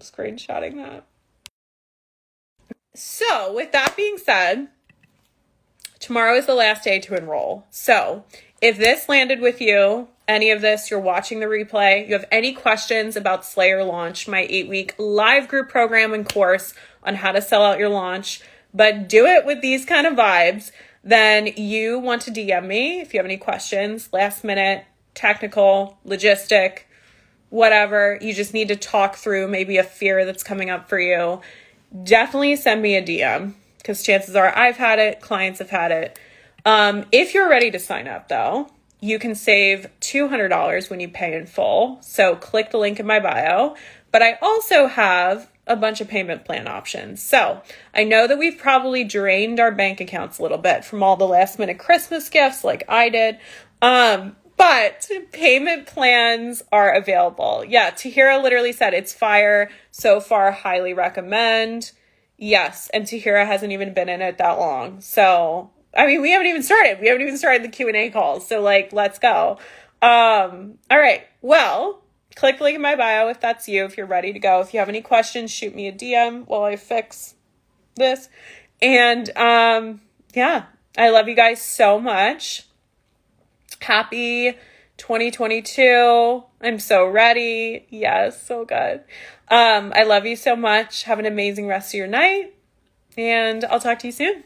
Screenshotting 0.00 0.76
that. 0.76 1.04
So, 2.94 3.52
with 3.52 3.72
that 3.72 3.96
being 3.96 4.18
said, 4.18 4.68
tomorrow 5.98 6.36
is 6.36 6.46
the 6.46 6.54
last 6.54 6.84
day 6.84 7.00
to 7.00 7.16
enroll. 7.16 7.66
So, 7.70 8.24
if 8.60 8.78
this 8.78 9.08
landed 9.08 9.40
with 9.40 9.60
you, 9.60 10.08
any 10.28 10.50
of 10.50 10.60
this, 10.60 10.90
you're 10.90 11.00
watching 11.00 11.40
the 11.40 11.46
replay, 11.46 12.06
you 12.06 12.14
have 12.14 12.24
any 12.30 12.52
questions 12.52 13.16
about 13.16 13.44
Slay 13.44 13.68
Your 13.68 13.84
Launch, 13.84 14.28
my 14.28 14.46
eight 14.48 14.68
week 14.68 14.94
live 14.96 15.48
group 15.48 15.68
program 15.68 16.14
and 16.14 16.28
course 16.28 16.72
on 17.02 17.16
how 17.16 17.32
to 17.32 17.42
sell 17.42 17.62
out 17.62 17.78
your 17.78 17.88
launch, 17.88 18.40
but 18.72 19.08
do 19.08 19.26
it 19.26 19.44
with 19.44 19.60
these 19.60 19.84
kind 19.84 20.06
of 20.06 20.14
vibes, 20.14 20.70
then 21.02 21.48
you 21.56 21.98
want 21.98 22.22
to 22.22 22.30
DM 22.30 22.66
me 22.66 23.00
if 23.00 23.12
you 23.12 23.18
have 23.18 23.26
any 23.26 23.36
questions, 23.36 24.08
last 24.12 24.44
minute, 24.44 24.84
technical, 25.14 25.98
logistic, 26.06 26.80
whatever. 27.54 28.18
You 28.20 28.34
just 28.34 28.52
need 28.52 28.66
to 28.68 28.76
talk 28.76 29.14
through 29.14 29.46
maybe 29.46 29.76
a 29.76 29.84
fear 29.84 30.24
that's 30.24 30.42
coming 30.42 30.70
up 30.70 30.88
for 30.88 30.98
you. 30.98 31.40
Definitely 32.02 32.56
send 32.56 32.82
me 32.82 32.96
a 32.96 33.02
DM 33.02 33.52
because 33.78 34.02
chances 34.02 34.34
are 34.34 34.56
I've 34.58 34.76
had 34.76 34.98
it, 34.98 35.20
clients 35.20 35.60
have 35.60 35.70
had 35.70 35.92
it. 35.92 36.18
Um, 36.66 37.04
if 37.12 37.32
you're 37.32 37.48
ready 37.48 37.70
to 37.70 37.78
sign 37.78 38.08
up 38.08 38.28
though, 38.28 38.70
you 39.00 39.20
can 39.20 39.36
save 39.36 39.86
$200 40.00 40.90
when 40.90 40.98
you 40.98 41.08
pay 41.08 41.36
in 41.36 41.46
full. 41.46 41.98
So 42.00 42.34
click 42.34 42.72
the 42.72 42.78
link 42.78 42.98
in 42.98 43.06
my 43.06 43.20
bio. 43.20 43.76
But 44.10 44.22
I 44.22 44.36
also 44.42 44.88
have 44.88 45.48
a 45.68 45.76
bunch 45.76 46.00
of 46.00 46.08
payment 46.08 46.44
plan 46.44 46.66
options. 46.66 47.22
So 47.22 47.62
I 47.94 48.02
know 48.02 48.26
that 48.26 48.38
we've 48.38 48.58
probably 48.58 49.04
drained 49.04 49.60
our 49.60 49.70
bank 49.70 50.00
accounts 50.00 50.40
a 50.40 50.42
little 50.42 50.58
bit 50.58 50.84
from 50.84 51.04
all 51.04 51.16
the 51.16 51.24
last 51.24 51.60
minute 51.60 51.78
Christmas 51.78 52.28
gifts 52.28 52.64
like 52.64 52.82
I 52.88 53.10
did. 53.10 53.38
Um, 53.80 54.34
but 54.56 55.08
payment 55.32 55.86
plans 55.86 56.62
are 56.70 56.92
available. 56.92 57.64
Yeah, 57.66 57.90
Tahira 57.90 58.42
literally 58.42 58.72
said 58.72 58.94
it's 58.94 59.12
fire. 59.12 59.70
So 59.90 60.20
far, 60.20 60.52
highly 60.52 60.94
recommend. 60.94 61.92
Yes, 62.36 62.90
and 62.92 63.04
Tahira 63.04 63.46
hasn't 63.46 63.72
even 63.72 63.94
been 63.94 64.08
in 64.08 64.20
it 64.20 64.38
that 64.38 64.58
long. 64.58 65.00
So, 65.00 65.70
I 65.96 66.06
mean, 66.06 66.20
we 66.22 66.30
haven't 66.30 66.48
even 66.48 66.62
started. 66.62 67.00
We 67.00 67.08
haven't 67.08 67.22
even 67.22 67.38
started 67.38 67.62
the 67.62 67.68
Q&A 67.68 68.10
calls. 68.10 68.46
So, 68.46 68.60
like, 68.60 68.92
let's 68.92 69.18
go. 69.18 69.58
Um, 70.02 70.78
all 70.90 70.98
right. 70.98 71.22
Well, 71.40 72.02
click 72.34 72.60
link 72.60 72.76
in 72.76 72.82
my 72.82 72.96
bio 72.96 73.28
if 73.28 73.40
that's 73.40 73.68
you, 73.68 73.84
if 73.84 73.96
you're 73.96 74.06
ready 74.06 74.32
to 74.32 74.38
go. 74.38 74.60
If 74.60 74.74
you 74.74 74.80
have 74.80 74.88
any 74.88 75.00
questions, 75.00 75.50
shoot 75.50 75.74
me 75.74 75.88
a 75.88 75.92
DM 75.92 76.46
while 76.46 76.64
I 76.64 76.76
fix 76.76 77.34
this. 77.96 78.28
And 78.82 79.34
um, 79.36 80.00
yeah, 80.34 80.64
I 80.98 81.10
love 81.10 81.28
you 81.28 81.34
guys 81.34 81.62
so 81.62 82.00
much. 82.00 82.64
Happy 83.84 84.52
2022. 84.96 86.42
I'm 86.62 86.78
so 86.78 87.06
ready. 87.06 87.84
Yes, 87.90 88.42
so 88.42 88.64
good. 88.64 89.00
Um, 89.48 89.92
I 89.94 90.04
love 90.04 90.24
you 90.24 90.36
so 90.36 90.56
much. 90.56 91.02
Have 91.02 91.18
an 91.18 91.26
amazing 91.26 91.66
rest 91.66 91.92
of 91.92 91.98
your 91.98 92.06
night. 92.06 92.54
And 93.18 93.62
I'll 93.66 93.80
talk 93.80 93.98
to 93.98 94.06
you 94.06 94.12
soon. 94.12 94.44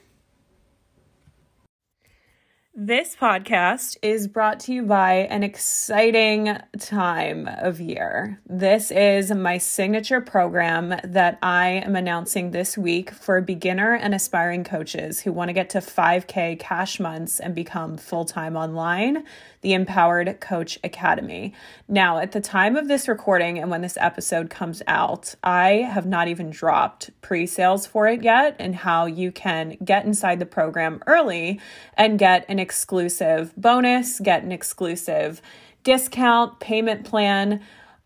This 2.80 3.16
podcast 3.16 3.96
is 4.02 4.28
brought 4.28 4.60
to 4.60 4.72
you 4.72 4.84
by 4.84 5.26
an 5.30 5.42
exciting 5.42 6.58
time 6.78 7.48
of 7.48 7.80
year. 7.80 8.40
This 8.46 8.92
is 8.92 9.32
my 9.32 9.58
signature 9.58 10.20
program 10.20 10.94
that 11.02 11.40
I 11.42 11.82
am 11.84 11.96
announcing 11.96 12.52
this 12.52 12.78
week 12.78 13.10
for 13.10 13.40
beginner 13.40 13.94
and 13.94 14.14
aspiring 14.14 14.62
coaches 14.62 15.18
who 15.18 15.32
want 15.32 15.48
to 15.48 15.54
get 15.54 15.70
to 15.70 15.78
5K 15.78 16.60
cash 16.60 17.00
months 17.00 17.40
and 17.40 17.52
become 17.52 17.96
full 17.96 18.24
time 18.24 18.54
online 18.56 19.24
the 19.60 19.72
Empowered 19.72 20.40
Coach 20.40 20.78
Academy. 20.84 21.54
Now, 21.88 22.18
at 22.18 22.32
the 22.32 22.40
time 22.40 22.76
of 22.76 22.88
this 22.88 23.08
recording 23.08 23.58
and 23.58 23.70
when 23.70 23.82
this 23.82 23.96
episode 24.00 24.50
comes 24.50 24.82
out, 24.86 25.34
I 25.42 25.88
have 25.90 26.06
not 26.06 26.28
even 26.28 26.50
dropped 26.50 27.10
pre 27.20 27.46
sales 27.46 27.86
for 27.86 28.06
it 28.06 28.22
yet 28.22 28.56
and 28.58 28.74
how 28.74 29.06
you 29.06 29.32
can 29.32 29.76
get 29.84 30.04
inside 30.04 30.38
the 30.38 30.46
program 30.46 31.02
early 31.06 31.60
and 31.94 32.18
get 32.18 32.44
an 32.48 32.58
exclusive 32.58 33.54
bonus, 33.56 34.20
get 34.20 34.42
an 34.42 34.52
exclusive 34.52 35.42
discount 35.84 36.60
payment 36.60 37.04
plan 37.04 37.60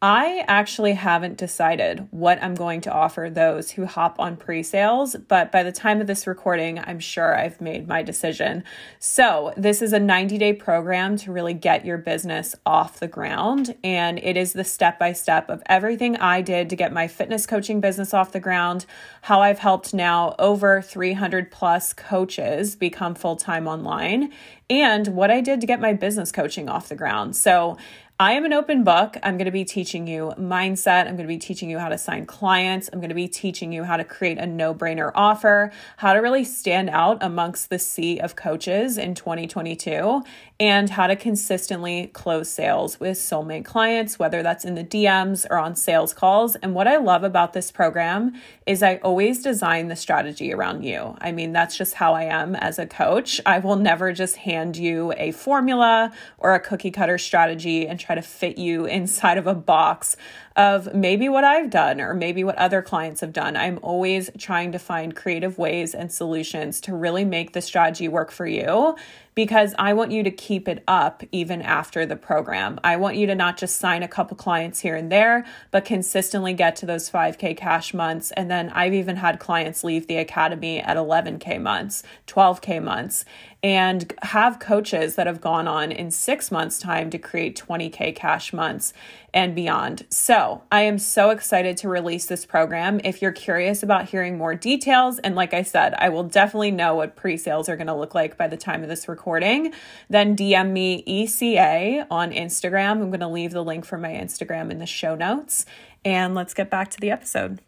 I 0.05 0.45
actually 0.49 0.95
haven't 0.95 1.39
decided 1.39 2.09
what 2.11 2.43
I'm 2.43 2.57
going 2.57 2.81
to 2.81 2.93
offer 2.93 3.31
those 3.31 3.71
who 3.71 3.87
hop 3.87 4.19
on 4.19 4.37
pre 4.37 4.65
sales, 4.65 5.15
but 5.15 5.53
by 5.53 5.63
the 5.63 5.71
time 5.71 6.01
of 6.01 6.09
this 6.09 6.27
recording, 6.27 6.81
I'm 6.81 6.99
sure 6.99 7.39
I've 7.39 7.61
made 7.61 7.87
my 7.87 8.03
decision. 8.03 8.65
So, 8.99 9.55
this 9.57 9.81
is 9.81 9.93
a 9.93 10.01
90 10.01 10.39
day 10.39 10.55
program 10.55 11.17
to 11.19 11.31
really 11.31 11.55
get 11.55 11.85
your 11.85 11.99
business 11.99 12.57
off 12.67 12.99
the 12.99 13.07
ground. 13.07 13.77
And 13.85 14.19
it 14.19 14.37
is 14.37 14.55
the 14.55 14.65
step 14.65 14.99
by 14.99 15.13
step 15.13 15.49
of 15.49 15.63
everything 15.67 16.17
I 16.17 16.43
did 16.43 16.69
to 16.71 16.77
get 16.77 16.93
my 16.93 17.07
fitness 17.07 17.47
coaching 17.47 17.81
business 17.81 18.13
off 18.13 18.33
the 18.33 18.41
ground, 18.41 18.87
how 19.21 19.41
I've 19.41 19.61
helped 19.61 19.95
now 19.95 20.35
over 20.41 20.83
300 20.83 21.53
plus 21.53 21.93
coaches 21.93 22.75
become 22.75 23.15
full 23.15 23.37
time 23.37 23.69
online, 23.69 24.33
and 24.69 25.07
what 25.09 25.31
I 25.31 25.41
did 25.41 25.61
to 25.61 25.67
get 25.69 25.81
my 25.81 25.93
business 25.93 26.33
coaching 26.33 26.69
off 26.69 26.89
the 26.89 26.97
ground. 26.97 27.37
So, 27.37 27.77
I 28.23 28.35
am 28.35 28.45
an 28.45 28.53
open 28.53 28.85
book. 28.85 29.17
I'm 29.25 29.37
going 29.37 29.47
to 29.47 29.51
be 29.51 29.65
teaching 29.65 30.07
you 30.07 30.33
mindset. 30.39 31.09
I'm 31.09 31.17
going 31.17 31.27
to 31.27 31.35
be 31.35 31.39
teaching 31.39 31.69
you 31.69 31.81
how 31.81 31.89
to 31.89 31.99
sign 31.99 32.25
clients. 32.25 32.89
I'm 32.93 33.01
going 33.01 33.09
to 33.09 33.17
be 33.17 33.27
teaching 33.27 33.73
you 33.73 33.83
how 33.83 33.97
to 33.97 34.05
create 34.05 34.39
a 34.39 34.47
no 34.47 34.73
brainer 34.73 35.11
offer, 35.17 35.73
how 35.97 36.13
to 36.13 36.21
really 36.21 36.45
stand 36.45 36.89
out 36.89 37.19
amongst 37.21 37.69
the 37.69 37.81
sea 37.81 38.21
of 38.21 38.37
coaches 38.37 38.97
in 38.97 39.17
2022, 39.17 40.23
and 40.61 40.91
how 40.91 41.09
to 41.09 41.17
consistently 41.17 42.07
close 42.13 42.49
sales 42.49 43.01
with 43.01 43.19
soulmate 43.19 43.65
clients, 43.65 44.21
whether 44.21 44.41
that's 44.41 44.65
in 44.65 44.77
the 44.77 44.85
DMs 44.85 45.45
or 45.51 45.59
on 45.59 45.75
sales 45.75 46.15
calls. 46.15 46.55
And 46.55 46.77
what 46.77 46.87
I 46.87 46.99
love 46.99 47.25
about 47.25 47.55
this 47.55 47.73
program 47.73 48.41
is 48.67 48.85
I 48.85 48.99
always 48.99 49.43
design 49.43 49.89
the 49.89 49.97
strategy 49.97 50.53
around 50.53 50.85
you. 50.85 51.17
I 51.21 51.33
mean, 51.33 51.53
that's 51.53 51.77
just 51.77 51.95
how 51.95 52.15
I 52.15 52.27
am 52.27 52.55
as 52.55 52.79
a 52.79 52.87
coach. 52.87 53.41
I 53.45 53.59
will 53.59 53.75
never 53.75 54.13
just 54.13 54.37
hand 54.37 54.77
you 54.77 55.13
a 55.17 55.33
formula 55.33 56.13
or 56.39 56.55
a 56.55 56.61
cookie 56.61 56.93
cutter 56.93 57.19
strategy 57.19 57.89
and 57.89 57.99
try 57.99 58.12
try 58.13 58.21
to 58.21 58.29
fit 58.29 58.59
you 58.59 58.85
inside 58.85 59.39
of 59.39 59.47
a 59.47 59.55
box 59.55 60.17
of 60.55 60.95
maybe 60.95 61.31
what 61.31 61.45
I've 61.45 61.71
done 61.71 61.99
or 61.99 62.13
maybe 62.13 62.45
what 62.45 62.57
other 62.57 62.83
clients 62.83 63.23
have 63.23 63.33
done. 63.33 63.57
I'm 63.57 63.79
always 63.81 64.29
trying 64.37 64.73
to 64.73 64.79
find 64.79 65.17
creative 65.17 65.57
ways 65.57 65.95
and 65.95 66.13
solutions 66.13 66.81
to 66.83 66.95
really 66.95 67.25
make 67.25 67.55
the 67.55 67.63
strategy 67.63 68.09
work 68.09 68.31
for 68.31 68.47
you 68.47 68.97
because 69.35 69.75
I 69.79 69.93
want 69.95 70.13
you 70.13 70.23
to 70.23 70.31
keep 70.31 70.69
it 70.69 70.83
up 70.87 71.23
even 71.33 71.63
after 71.63 72.05
the 72.05 72.17
program. 72.17 72.79
I 72.85 72.97
want 72.97 73.17
you 73.17 73.27
to 73.27 73.35
not 73.35 73.57
just 73.57 73.77
sign 73.77 74.03
a 74.03 74.09
couple 74.09 74.37
clients 74.37 74.81
here 74.81 74.95
and 74.95 75.11
there, 75.11 75.47
but 75.71 75.85
consistently 75.85 76.53
get 76.53 76.77
to 76.77 76.87
those 76.87 77.11
5K 77.11 77.57
cash 77.57 77.95
months. 77.95 78.31
And 78.33 78.51
then 78.51 78.71
I've 78.71 78.95
even 78.95 79.17
had 79.17 79.41
clients 79.41 79.85
leave 79.85 80.07
the 80.07 80.17
academy 80.17 80.81
at 80.81 80.97
11K 80.97 81.61
months, 81.61 82.03
12K 82.27 82.83
months 82.83 83.25
and 83.63 84.13
have 84.23 84.59
coaches 84.59 85.15
that 85.15 85.27
have 85.27 85.41
gone 85.41 85.69
on 85.69 85.93
in 85.93 86.11
six 86.11 86.51
months' 86.51 86.79
time 86.79 87.11
to 87.11 87.19
create 87.19 87.57
20K 87.57 88.15
cash 88.15 88.53
months 88.53 88.93
and 89.35 89.55
beyond. 89.55 90.05
So, 90.11 90.63
I 90.71 90.83
am 90.83 90.99
so 90.99 91.31
excited 91.31 91.77
to 91.79 91.89
release 91.89 92.27
this 92.27 92.45
program. 92.45 93.01
If 93.05 93.23
you're 93.23 93.33
curious 93.33 93.83
about 93.83 94.11
hearing 94.11 94.37
more 94.37 94.55
details, 94.55 95.19
and 95.19 95.35
like 95.35 95.55
I 95.55 95.63
said, 95.63 95.95
I 95.99 96.11
will 96.11 96.25
definitely 96.25 96.71
know 96.71 96.95
what 96.95 97.17
pre 97.17 97.37
sales 97.37 97.69
are 97.69 97.77
going 97.77 97.87
to 97.87 97.95
look 97.95 98.15
like 98.15 98.37
by 98.37 98.49
the 98.49 98.57
time 98.57 98.83
of 98.83 98.89
this 98.89 99.09
recording, 99.09 99.73
then 100.11 100.37
DM 100.37 100.71
me 100.71 101.03
ECA 101.05 102.07
on 102.11 102.31
Instagram. 102.31 102.93
I'm 102.93 103.09
going 103.11 103.21
to 103.21 103.29
leave 103.29 103.53
the 103.53 103.65
link 103.65 103.85
for 103.85 103.99
my 103.99 104.11
Instagram 104.11 104.71
in 104.71 104.79
the 104.79 104.87
show 104.87 105.15
notes. 105.15 105.65
And 106.05 106.35
let's 106.35 106.55
get 106.55 106.69
back 106.69 106.91
to 106.91 107.01
the 107.01 107.11
episode. 107.11 107.61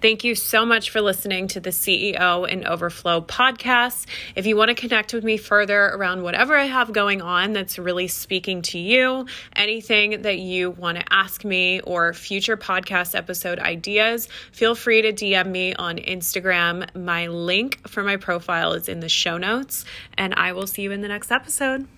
Thank 0.00 0.22
you 0.22 0.34
so 0.34 0.64
much 0.64 0.90
for 0.90 1.00
listening 1.00 1.48
to 1.48 1.60
the 1.60 1.70
CEO 1.70 2.50
and 2.50 2.64
Overflow 2.64 3.22
podcast. 3.22 4.06
If 4.36 4.46
you 4.46 4.56
want 4.56 4.68
to 4.68 4.74
connect 4.74 5.12
with 5.12 5.24
me 5.24 5.36
further 5.36 5.86
around 5.86 6.22
whatever 6.22 6.56
I 6.56 6.66
have 6.66 6.92
going 6.92 7.20
on 7.20 7.52
that's 7.52 7.78
really 7.78 8.06
speaking 8.06 8.62
to 8.62 8.78
you, 8.78 9.26
anything 9.56 10.22
that 10.22 10.38
you 10.38 10.70
want 10.70 10.98
to 10.98 11.04
ask 11.12 11.44
me, 11.44 11.80
or 11.80 12.12
future 12.12 12.56
podcast 12.56 13.16
episode 13.16 13.58
ideas, 13.58 14.28
feel 14.52 14.74
free 14.74 15.02
to 15.02 15.12
DM 15.12 15.48
me 15.48 15.74
on 15.74 15.96
Instagram. 15.98 16.94
My 16.94 17.26
link 17.26 17.88
for 17.88 18.04
my 18.04 18.16
profile 18.16 18.74
is 18.74 18.88
in 18.88 19.00
the 19.00 19.08
show 19.08 19.36
notes, 19.36 19.84
and 20.16 20.34
I 20.34 20.52
will 20.52 20.66
see 20.66 20.82
you 20.82 20.92
in 20.92 21.00
the 21.00 21.08
next 21.08 21.32
episode. 21.32 21.88